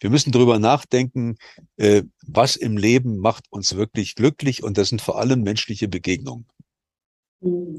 wir 0.00 0.10
müssen 0.10 0.30
drüber 0.30 0.58
nachdenken, 0.58 1.36
äh, 1.78 2.02
was 2.26 2.54
im 2.54 2.76
Leben 2.76 3.16
macht 3.16 3.50
uns 3.50 3.76
wirklich 3.76 4.14
glücklich. 4.14 4.62
Und 4.62 4.76
das 4.76 4.90
sind 4.90 5.00
vor 5.00 5.18
allem 5.18 5.40
menschliche 5.40 5.88
Begegnungen. 5.88 6.44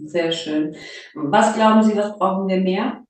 Sehr 0.07 0.31
schön. 0.31 0.75
Was 1.13 1.53
glauben 1.53 1.83
Sie, 1.83 1.95
was 1.95 2.17
brauchen 2.17 2.47
wir 2.47 2.59
mehr? 2.59 3.04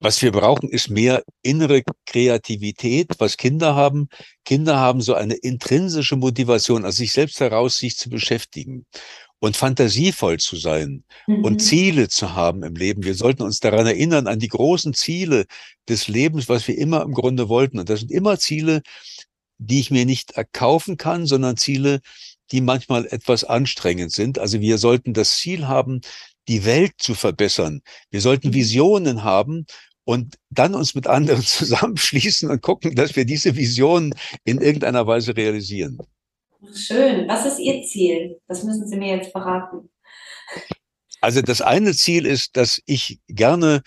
Was 0.00 0.22
wir 0.22 0.30
brauchen, 0.30 0.68
ist 0.68 0.90
mehr 0.90 1.24
innere 1.42 1.82
Kreativität, 2.06 3.08
was 3.18 3.36
Kinder 3.36 3.74
haben. 3.74 4.08
Kinder 4.44 4.76
haben 4.78 5.00
so 5.00 5.14
eine 5.14 5.34
intrinsische 5.34 6.14
Motivation, 6.14 6.84
aus 6.84 6.96
sich 6.96 7.12
selbst 7.12 7.40
heraus 7.40 7.78
sich 7.78 7.96
zu 7.96 8.08
beschäftigen 8.08 8.86
und 9.40 9.56
fantasievoll 9.56 10.38
zu 10.38 10.56
sein 10.56 11.04
mhm. 11.26 11.44
und 11.44 11.60
Ziele 11.60 12.08
zu 12.08 12.34
haben 12.34 12.62
im 12.62 12.74
Leben. 12.74 13.04
Wir 13.04 13.14
sollten 13.14 13.42
uns 13.42 13.60
daran 13.60 13.86
erinnern, 13.86 14.26
an 14.26 14.38
die 14.38 14.48
großen 14.48 14.94
Ziele 14.94 15.46
des 15.88 16.08
Lebens, 16.08 16.48
was 16.48 16.68
wir 16.68 16.78
immer 16.78 17.02
im 17.02 17.12
Grunde 17.12 17.48
wollten. 17.48 17.78
Und 17.78 17.88
das 17.88 18.00
sind 18.00 18.12
immer 18.12 18.38
Ziele, 18.38 18.82
die 19.58 19.80
ich 19.80 19.90
mir 19.90 20.06
nicht 20.06 20.32
erkaufen 20.32 20.96
kann, 20.96 21.26
sondern 21.26 21.56
Ziele, 21.56 22.00
die 22.52 22.60
manchmal 22.60 23.06
etwas 23.06 23.44
anstrengend 23.44 24.12
sind. 24.12 24.38
Also 24.38 24.60
wir 24.60 24.78
sollten 24.78 25.12
das 25.12 25.36
Ziel 25.36 25.66
haben, 25.66 26.00
die 26.48 26.64
Welt 26.64 26.94
zu 26.98 27.14
verbessern. 27.14 27.82
Wir 28.10 28.20
sollten 28.20 28.48
mhm. 28.48 28.54
Visionen 28.54 29.22
haben 29.22 29.66
und 30.08 30.38
dann 30.48 30.74
uns 30.74 30.94
mit 30.94 31.06
anderen 31.06 31.42
zusammenschließen 31.44 32.48
und 32.50 32.62
gucken, 32.62 32.94
dass 32.94 33.14
wir 33.14 33.26
diese 33.26 33.56
Vision 33.56 34.14
in 34.44 34.58
irgendeiner 34.58 35.06
Weise 35.06 35.36
realisieren. 35.36 35.98
Schön. 36.74 37.28
Was 37.28 37.44
ist 37.44 37.58
Ihr 37.58 37.82
Ziel? 37.84 38.40
Das 38.48 38.64
müssen 38.64 38.88
Sie 38.88 38.96
mir 38.96 39.16
jetzt 39.16 39.32
verraten. 39.32 39.90
Also 41.20 41.42
das 41.42 41.60
eine 41.60 41.92
Ziel 41.92 42.24
ist, 42.24 42.56
dass 42.56 42.80
ich 42.86 43.20
gerne 43.28 43.82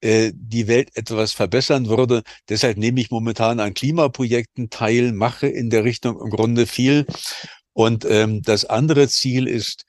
äh, 0.00 0.30
die 0.32 0.68
Welt 0.68 0.90
etwas 0.94 1.32
verbessern 1.32 1.88
würde. 1.88 2.22
Deshalb 2.48 2.78
nehme 2.78 3.00
ich 3.00 3.10
momentan 3.10 3.58
an 3.58 3.74
Klimaprojekten 3.74 4.70
teil, 4.70 5.10
mache 5.10 5.48
in 5.48 5.70
der 5.70 5.82
Richtung 5.82 6.20
im 6.20 6.30
Grunde 6.30 6.66
viel. 6.66 7.04
Und 7.72 8.04
ähm, 8.04 8.42
das 8.42 8.64
andere 8.64 9.08
Ziel 9.08 9.48
ist, 9.48 9.86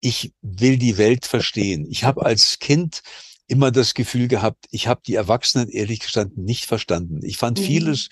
ich 0.00 0.32
will 0.42 0.78
die 0.78 0.98
Welt 0.98 1.26
verstehen. 1.26 1.86
Ich 1.88 2.02
habe 2.02 2.26
als 2.26 2.58
Kind 2.58 3.02
immer 3.48 3.70
das 3.70 3.94
Gefühl 3.94 4.28
gehabt, 4.28 4.66
ich 4.70 4.86
habe 4.86 5.00
die 5.06 5.14
Erwachsenen 5.14 5.68
ehrlich 5.68 6.00
gestanden 6.00 6.44
nicht 6.44 6.66
verstanden. 6.66 7.20
Ich 7.24 7.38
fand 7.38 7.58
mhm. 7.58 7.64
vieles 7.64 8.08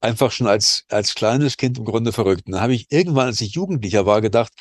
einfach 0.00 0.32
schon 0.32 0.46
als, 0.46 0.84
als 0.88 1.14
kleines 1.14 1.56
Kind 1.56 1.78
im 1.78 1.84
Grunde 1.84 2.12
verrückt. 2.12 2.46
Und 2.46 2.52
dann 2.52 2.62
habe 2.62 2.74
ich 2.74 2.90
irgendwann, 2.90 3.26
als 3.26 3.40
ich 3.40 3.52
Jugendlicher 3.52 4.06
war, 4.06 4.20
gedacht, 4.22 4.52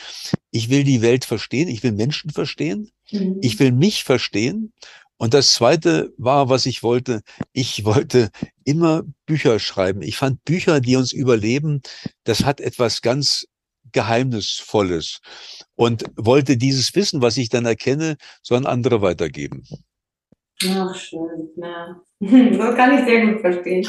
ich 0.51 0.69
will 0.69 0.83
die 0.83 1.01
Welt 1.01 1.25
verstehen, 1.25 1.69
ich 1.69 1.81
will 1.81 1.93
Menschen 1.93 2.29
verstehen, 2.31 2.91
mhm. 3.11 3.37
ich 3.41 3.57
will 3.59 3.71
mich 3.71 4.03
verstehen. 4.03 4.73
Und 5.17 5.33
das 5.33 5.53
zweite 5.53 6.13
war, 6.17 6.49
was 6.49 6.65
ich 6.65 6.83
wollte, 6.83 7.21
ich 7.51 7.83
wollte 7.85 8.29
immer 8.63 9.03
Bücher 9.25 9.59
schreiben. 9.59 10.01
Ich 10.01 10.17
fand 10.17 10.43
Bücher, 10.45 10.79
die 10.81 10.95
uns 10.95 11.11
überleben, 11.11 11.81
das 12.23 12.43
hat 12.43 12.61
etwas 12.61 13.01
ganz 13.01 13.45
Geheimnisvolles 13.91 15.19
und 15.75 16.03
wollte 16.15 16.57
dieses 16.57 16.93
Wissen, 16.95 17.21
was 17.21 17.37
ich 17.37 17.49
dann 17.49 17.65
erkenne, 17.65 18.17
so 18.43 18.55
an 18.55 18.65
andere 18.65 19.01
weitergeben. 19.01 19.63
Ach, 20.67 20.95
schön, 20.95 21.49
ja. 21.55 22.01
Das 22.19 22.75
kann 22.75 22.97
ich 22.97 23.05
sehr 23.05 23.27
gut 23.27 23.41
verstehen. 23.41 23.87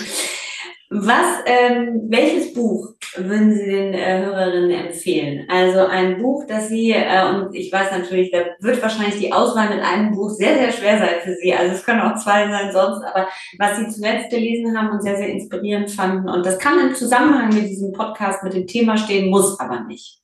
Was, 0.93 1.39
ähm, 1.47 2.09
welches 2.09 2.53
Buch 2.53 2.95
würden 3.17 3.55
Sie 3.55 3.65
den 3.65 3.95
äh, 3.95 4.25
Hörerinnen 4.25 4.71
empfehlen? 4.73 5.47
Also 5.49 5.87
ein 5.87 6.21
Buch, 6.21 6.47
das 6.49 6.69
Sie, 6.69 6.91
äh, 6.91 7.29
und 7.29 7.55
ich 7.55 7.73
weiß 7.73 7.93
natürlich, 7.93 8.33
da 8.33 8.39
wird 8.59 8.83
wahrscheinlich 8.83 9.17
die 9.21 9.33
Auswahl 9.33 9.69
mit 9.69 9.85
einem 9.85 10.11
Buch 10.11 10.31
sehr, 10.31 10.59
sehr 10.59 10.73
schwer 10.73 10.99
sein 10.99 11.21
für 11.23 11.35
Sie. 11.35 11.55
Also 11.55 11.75
es 11.75 11.85
können 11.85 12.01
auch 12.01 12.17
zwei 12.17 12.49
sein 12.49 12.73
sonst, 12.73 13.05
aber 13.05 13.29
was 13.59 13.77
Sie 13.79 13.89
zuletzt 13.89 14.31
gelesen 14.31 14.77
haben 14.77 14.91
und 14.91 15.01
sehr, 15.01 15.17
sehr 15.17 15.29
inspirierend 15.29 15.93
fanden. 15.93 16.29
Und 16.29 16.45
das 16.45 16.59
kann 16.59 16.81
im 16.81 16.95
Zusammenhang 16.97 17.55
mit 17.55 17.69
diesem 17.69 17.93
Podcast, 17.93 18.43
mit 18.43 18.55
dem 18.55 18.67
Thema 18.67 18.97
stehen, 18.97 19.31
muss 19.31 19.61
aber 19.61 19.85
nicht. 19.85 20.20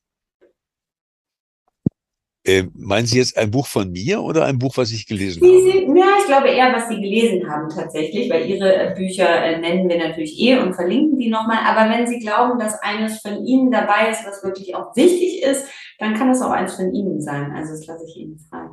Äh, 2.47 2.69
meinen 2.75 3.07
Sie 3.07 3.19
jetzt 3.19 3.37
ein 3.37 3.51
Buch 3.51 3.67
von 3.67 3.91
mir 3.91 4.23
oder 4.23 4.45
ein 4.45 4.57
Buch, 4.57 4.77
was 4.77 4.93
ich 4.93 5.05
gelesen 5.05 5.43
Sie, 5.43 5.49
habe? 5.49 5.99
Ja, 5.99 6.07
ich 6.21 6.27
glaube 6.27 6.49
eher, 6.49 6.73
was 6.73 6.89
Sie 6.89 7.01
gelesen 7.01 7.51
haben 7.51 7.69
tatsächlich, 7.69 8.31
weil 8.31 8.49
Ihre 8.49 8.73
äh, 8.73 8.95
Bücher 8.95 9.29
äh, 9.29 9.59
nennen 9.59 9.89
wir 9.89 9.99
natürlich 9.99 10.39
eh 10.39 10.57
und 10.57 10.75
verlinken 10.75 11.19
die 11.19 11.29
nochmal. 11.29 11.59
Aber 11.67 11.91
wenn 11.91 12.07
Sie 12.07 12.21
glauben, 12.21 12.61
dass 12.61 12.81
eines 12.83 13.21
von 13.21 13.45
Ihnen 13.45 13.73
dabei 13.73 14.11
ist, 14.13 14.25
was 14.25 14.45
wirklich 14.45 14.77
auch 14.77 14.95
wichtig 14.95 15.43
ist, 15.43 15.67
dann 15.99 16.15
kann 16.15 16.31
es 16.31 16.41
auch 16.41 16.53
eins 16.53 16.77
von 16.77 16.95
Ihnen 16.95 17.21
sein. 17.21 17.51
Also 17.51 17.73
das 17.73 17.85
lasse 17.87 18.05
ich 18.07 18.17
Ihnen 18.17 18.39
frei. 18.39 18.69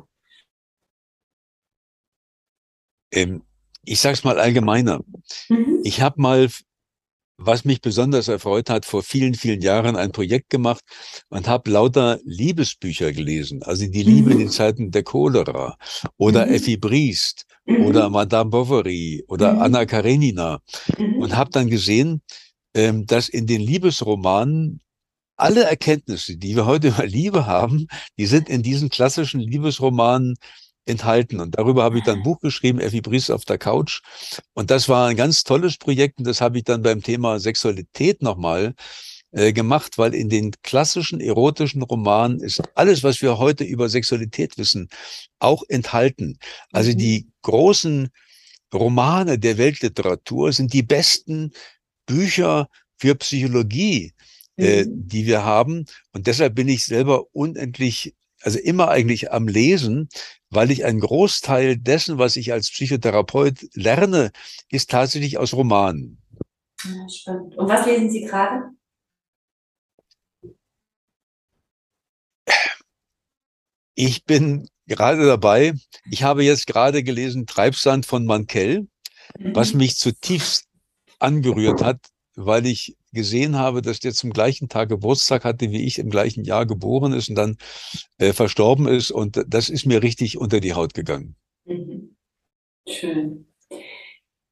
Ähm, 3.12 3.42
ich 3.84 3.98
sage 3.98 4.14
es 4.14 4.22
mal 4.22 4.38
allgemeiner. 4.38 5.00
Mhm. 5.48 5.80
Ich 5.82 6.00
habe 6.00 6.22
mal 6.22 6.48
was 7.36 7.64
mich 7.64 7.80
besonders 7.80 8.28
erfreut 8.28 8.70
hat, 8.70 8.84
vor 8.84 9.02
vielen, 9.02 9.34
vielen 9.34 9.60
Jahren 9.60 9.96
ein 9.96 10.12
Projekt 10.12 10.50
gemacht 10.50 10.82
und 11.28 11.48
habe 11.48 11.70
lauter 11.70 12.20
Liebesbücher 12.24 13.12
gelesen. 13.12 13.62
Also 13.62 13.86
die 13.86 14.02
Liebe 14.02 14.32
in 14.32 14.38
den 14.38 14.46
mhm. 14.48 14.52
Zeiten 14.52 14.90
der 14.90 15.02
Cholera 15.02 15.76
oder 16.16 16.46
mhm. 16.46 16.54
Effi 16.54 16.76
Briest 16.76 17.44
mhm. 17.66 17.86
oder 17.86 18.08
Madame 18.08 18.50
Bovary 18.50 19.24
oder 19.28 19.54
mhm. 19.54 19.62
Anna 19.62 19.86
Karenina 19.86 20.60
mhm. 20.96 21.16
und 21.16 21.36
habe 21.36 21.50
dann 21.50 21.68
gesehen, 21.68 22.22
ähm, 22.74 23.06
dass 23.06 23.28
in 23.28 23.46
den 23.46 23.60
Liebesromanen 23.60 24.80
alle 25.36 25.64
Erkenntnisse, 25.64 26.36
die 26.36 26.54
wir 26.54 26.66
heute 26.66 26.88
über 26.88 27.06
Liebe 27.06 27.46
haben, 27.46 27.88
die 28.18 28.26
sind 28.26 28.48
in 28.48 28.62
diesen 28.62 28.88
klassischen 28.88 29.40
Liebesromanen 29.40 30.36
enthalten. 30.86 31.40
Und 31.40 31.58
darüber 31.58 31.82
habe 31.82 31.98
ich 31.98 32.04
dann 32.04 32.18
ein 32.18 32.22
Buch 32.22 32.40
geschrieben, 32.40 32.80
Effi 32.80 33.00
Bries 33.00 33.30
auf 33.30 33.44
der 33.44 33.58
Couch. 33.58 34.00
Und 34.52 34.70
das 34.70 34.88
war 34.88 35.08
ein 35.08 35.16
ganz 35.16 35.44
tolles 35.44 35.76
Projekt 35.76 36.18
und 36.18 36.26
das 36.26 36.40
habe 36.40 36.58
ich 36.58 36.64
dann 36.64 36.82
beim 36.82 37.02
Thema 37.02 37.40
Sexualität 37.40 38.22
nochmal 38.22 38.74
äh, 39.32 39.52
gemacht, 39.52 39.98
weil 39.98 40.14
in 40.14 40.28
den 40.28 40.52
klassischen 40.62 41.20
erotischen 41.20 41.82
Romanen 41.82 42.40
ist 42.40 42.62
alles, 42.74 43.02
was 43.02 43.22
wir 43.22 43.38
heute 43.38 43.64
über 43.64 43.88
Sexualität 43.88 44.58
wissen, 44.58 44.88
auch 45.38 45.62
enthalten. 45.68 46.38
Also 46.72 46.90
mhm. 46.90 46.98
die 46.98 47.28
großen 47.42 48.10
Romane 48.72 49.38
der 49.38 49.58
Weltliteratur 49.58 50.52
sind 50.52 50.72
die 50.72 50.82
besten 50.82 51.52
Bücher 52.06 52.68
für 52.98 53.14
Psychologie 53.14 54.12
äh, 54.56 54.84
mhm. 54.84 55.08
die 55.08 55.26
wir 55.26 55.44
haben. 55.44 55.86
Und 56.12 56.26
deshalb 56.26 56.54
bin 56.54 56.68
ich 56.68 56.84
selber 56.84 57.24
unendlich, 57.32 58.14
also 58.44 58.58
immer 58.58 58.88
eigentlich 58.90 59.32
am 59.32 59.48
Lesen, 59.48 60.08
weil 60.50 60.70
ich 60.70 60.84
einen 60.84 61.00
Großteil 61.00 61.78
dessen, 61.78 62.18
was 62.18 62.36
ich 62.36 62.52
als 62.52 62.70
Psychotherapeut 62.70 63.66
lerne, 63.72 64.32
ist 64.68 64.90
tatsächlich 64.90 65.38
aus 65.38 65.54
Romanen. 65.54 66.22
Ja, 66.84 67.08
spannend. 67.08 67.56
Und 67.56 67.68
was 67.68 67.86
lesen 67.86 68.10
Sie 68.10 68.20
gerade? 68.20 68.70
Ich 73.94 74.24
bin 74.24 74.68
gerade 74.86 75.24
dabei. 75.24 75.72
Ich 76.10 76.22
habe 76.22 76.44
jetzt 76.44 76.66
gerade 76.66 77.02
gelesen 77.02 77.46
Treibsand 77.46 78.04
von 78.04 78.26
Mankell, 78.26 78.88
was 79.38 79.72
mhm. 79.72 79.78
mich 79.78 79.96
zutiefst 79.96 80.66
angerührt 81.18 81.82
hat, 81.82 82.00
weil 82.36 82.66
ich 82.66 82.96
gesehen 83.12 83.56
habe, 83.56 83.82
dass 83.82 84.00
der 84.00 84.12
zum 84.12 84.32
gleichen 84.32 84.68
Tag 84.68 84.88
Geburtstag 84.88 85.44
hatte, 85.44 85.70
wie 85.70 85.84
ich 85.84 85.98
im 85.98 86.10
gleichen 86.10 86.44
Jahr 86.44 86.66
geboren 86.66 87.12
ist 87.12 87.28
und 87.28 87.36
dann 87.36 87.56
äh, 88.18 88.32
verstorben 88.32 88.88
ist. 88.88 89.10
Und 89.10 89.44
das 89.46 89.68
ist 89.68 89.86
mir 89.86 90.02
richtig 90.02 90.38
unter 90.38 90.60
die 90.60 90.74
Haut 90.74 90.94
gegangen. 90.94 91.36
Mhm. 91.64 92.16
Schön. 92.88 93.46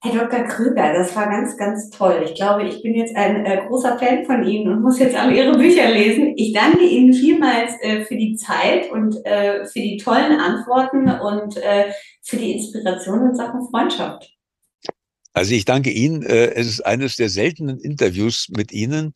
Herr 0.04 0.26
Dr. 0.26 0.42
Krüger, 0.48 0.94
das 0.94 1.14
war 1.14 1.30
ganz, 1.30 1.56
ganz 1.56 1.88
toll. 1.90 2.22
Ich 2.24 2.34
glaube, 2.34 2.64
ich 2.64 2.82
bin 2.82 2.94
jetzt 2.94 3.14
ein 3.14 3.46
äh, 3.46 3.64
großer 3.68 3.98
Fan 3.98 4.24
von 4.24 4.42
Ihnen 4.42 4.72
und 4.72 4.82
muss 4.82 4.98
jetzt 4.98 5.14
alle 5.14 5.36
Ihre 5.36 5.56
Bücher 5.56 5.88
lesen. 5.92 6.34
Ich 6.36 6.52
danke 6.52 6.84
Ihnen 6.84 7.12
vielmals 7.12 7.80
äh, 7.82 8.04
für 8.04 8.16
die 8.16 8.34
Zeit 8.34 8.90
und 8.90 9.24
äh, 9.24 9.64
für 9.64 9.78
die 9.78 9.98
tollen 9.98 10.40
Antworten 10.40 11.08
und 11.08 11.56
äh, 11.56 11.92
für 12.20 12.36
die 12.36 12.52
Inspiration 12.52 13.28
in 13.28 13.34
Sachen 13.36 13.68
Freundschaft. 13.70 14.28
Also 15.32 15.54
ich 15.54 15.64
danke 15.64 15.90
Ihnen. 15.90 16.22
Äh, 16.22 16.52
es 16.54 16.66
ist 16.66 16.80
eines 16.80 17.16
der 17.16 17.28
seltenen 17.28 17.78
Interviews 17.78 18.48
mit 18.50 18.72
Ihnen. 18.72 19.14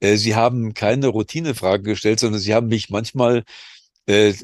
Äh, 0.00 0.16
Sie 0.16 0.34
haben 0.34 0.74
keine 0.74 1.08
Routinefragen 1.08 1.84
gestellt, 1.84 2.20
sondern 2.20 2.40
Sie 2.40 2.54
haben 2.54 2.68
mich 2.68 2.90
manchmal 2.90 3.44
äh, 4.06 4.34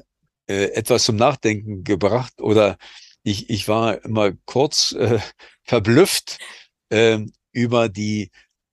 etwas 0.47 1.05
zum 1.05 1.17
Nachdenken 1.17 1.85
gebracht 1.85 2.41
oder 2.41 2.77
ich, 3.23 3.49
ich 3.51 3.69
war 3.69 4.05
immer 4.05 4.33
kurz 4.45 4.93
äh, 4.93 5.19
verblüfft 5.65 6.39
äh, 6.91 7.19
über 7.53 7.89
die 7.89 8.31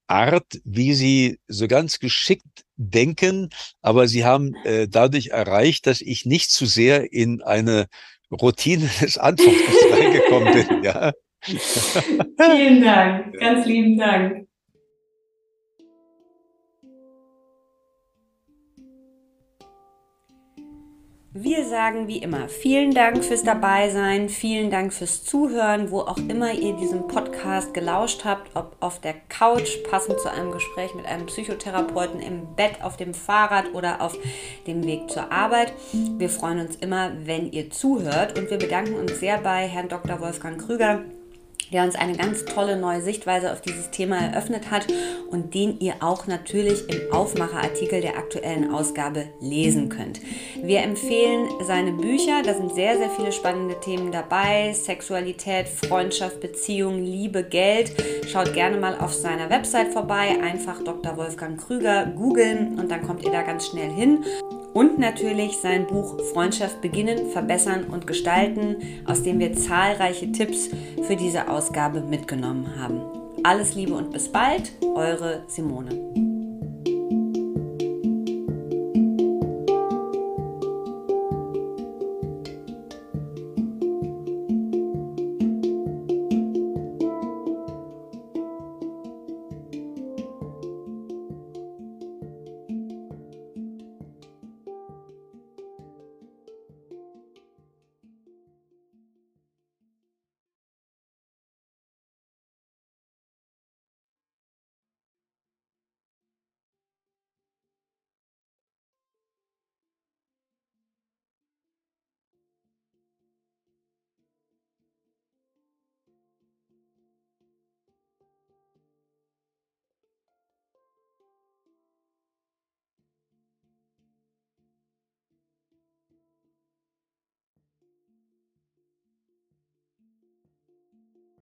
Art, 0.07 0.59
wie 0.63 0.95
sie 0.95 1.39
so 1.47 1.67
ganz 1.67 1.99
geschickt 1.99 2.65
denken, 2.77 3.49
aber 3.81 4.07
sie 4.07 4.25
haben 4.25 4.55
äh, 4.63 4.87
dadurch 4.87 5.27
erreicht, 5.27 5.85
dass 5.85 6.01
ich 6.01 6.25
nicht 6.25 6.49
zu 6.49 6.65
sehr 6.65 7.13
in 7.13 7.43
eine 7.43 7.87
Routine 8.31 8.89
des 9.01 9.17
Antwortens 9.17 9.77
reingekommen 9.91 10.53
bin. 10.53 10.83
Ja. 10.83 11.11
Vielen 11.41 12.83
Dank, 12.83 13.39
ganz 13.39 13.65
lieben 13.65 13.97
Dank. 13.97 14.49
Wir 21.31 21.63
sagen 21.63 22.07
wie 22.07 22.17
immer 22.17 22.49
vielen 22.49 22.91
Dank 22.91 23.23
fürs 23.23 23.43
Dabeisein, 23.43 24.27
vielen 24.27 24.69
Dank 24.71 24.91
fürs 24.91 25.23
Zuhören, 25.23 25.89
wo 25.89 26.01
auch 26.01 26.17
immer 26.17 26.51
ihr 26.51 26.73
diesen 26.73 27.07
Podcast 27.07 27.73
gelauscht 27.73 28.25
habt, 28.25 28.55
ob 28.55 28.75
auf 28.81 28.99
der 28.99 29.13
Couch, 29.29 29.77
passend 29.89 30.19
zu 30.19 30.29
einem 30.29 30.51
Gespräch 30.51 30.93
mit 30.95 31.05
einem 31.05 31.27
Psychotherapeuten, 31.27 32.19
im 32.19 32.55
Bett, 32.55 32.83
auf 32.83 32.97
dem 32.97 33.13
Fahrrad 33.13 33.73
oder 33.73 34.01
auf 34.01 34.17
dem 34.67 34.83
Weg 34.85 35.09
zur 35.09 35.31
Arbeit. 35.31 35.71
Wir 36.17 36.29
freuen 36.29 36.59
uns 36.59 36.75
immer, 36.75 37.11
wenn 37.23 37.51
ihr 37.51 37.69
zuhört 37.69 38.37
und 38.37 38.49
wir 38.49 38.57
bedanken 38.57 38.95
uns 38.95 39.19
sehr 39.19 39.37
bei 39.37 39.67
Herrn 39.67 39.87
Dr. 39.87 40.19
Wolfgang 40.19 40.59
Krüger 40.59 41.03
der 41.71 41.83
uns 41.83 41.95
eine 41.95 42.15
ganz 42.15 42.45
tolle 42.45 42.77
neue 42.77 43.01
Sichtweise 43.01 43.51
auf 43.51 43.61
dieses 43.61 43.91
Thema 43.91 44.17
eröffnet 44.17 44.71
hat 44.71 44.87
und 45.29 45.53
den 45.53 45.79
ihr 45.79 45.95
auch 46.01 46.27
natürlich 46.27 46.89
im 46.89 47.13
Aufmacherartikel 47.13 48.01
der 48.01 48.17
aktuellen 48.17 48.71
Ausgabe 48.73 49.27
lesen 49.39 49.89
könnt. 49.89 50.19
Wir 50.61 50.81
empfehlen 50.81 51.47
seine 51.65 51.91
Bücher, 51.91 52.41
da 52.43 52.53
sind 52.53 52.73
sehr, 52.73 52.97
sehr 52.97 53.09
viele 53.09 53.31
spannende 53.31 53.79
Themen 53.79 54.11
dabei. 54.11 54.73
Sexualität, 54.73 55.67
Freundschaft, 55.67 56.41
Beziehung, 56.41 57.03
Liebe, 57.03 57.43
Geld. 57.43 57.91
Schaut 58.27 58.53
gerne 58.53 58.77
mal 58.77 58.97
auf 58.99 59.13
seiner 59.13 59.49
Website 59.49 59.93
vorbei, 59.93 60.37
einfach 60.41 60.83
Dr. 60.83 61.17
Wolfgang 61.17 61.59
Krüger 61.59 62.05
googeln 62.05 62.79
und 62.79 62.89
dann 62.89 63.03
kommt 63.05 63.23
ihr 63.23 63.31
da 63.31 63.41
ganz 63.41 63.67
schnell 63.67 63.89
hin 63.89 64.23
und 64.73 64.99
natürlich 64.99 65.57
sein 65.57 65.87
Buch 65.87 66.19
Freundschaft 66.33 66.81
beginnen, 66.81 67.31
verbessern 67.31 67.85
und 67.85 68.07
gestalten, 68.07 68.77
aus 69.05 69.23
dem 69.23 69.39
wir 69.39 69.53
zahlreiche 69.53 70.31
Tipps 70.31 70.69
für 71.03 71.15
diese 71.15 71.49
Ausgabe 71.49 72.01
mitgenommen 72.01 72.75
haben. 72.79 73.01
Alles 73.43 73.75
Liebe 73.75 73.93
und 73.93 74.11
bis 74.11 74.29
bald, 74.29 74.73
eure 74.95 75.43
Simone. 75.47 76.28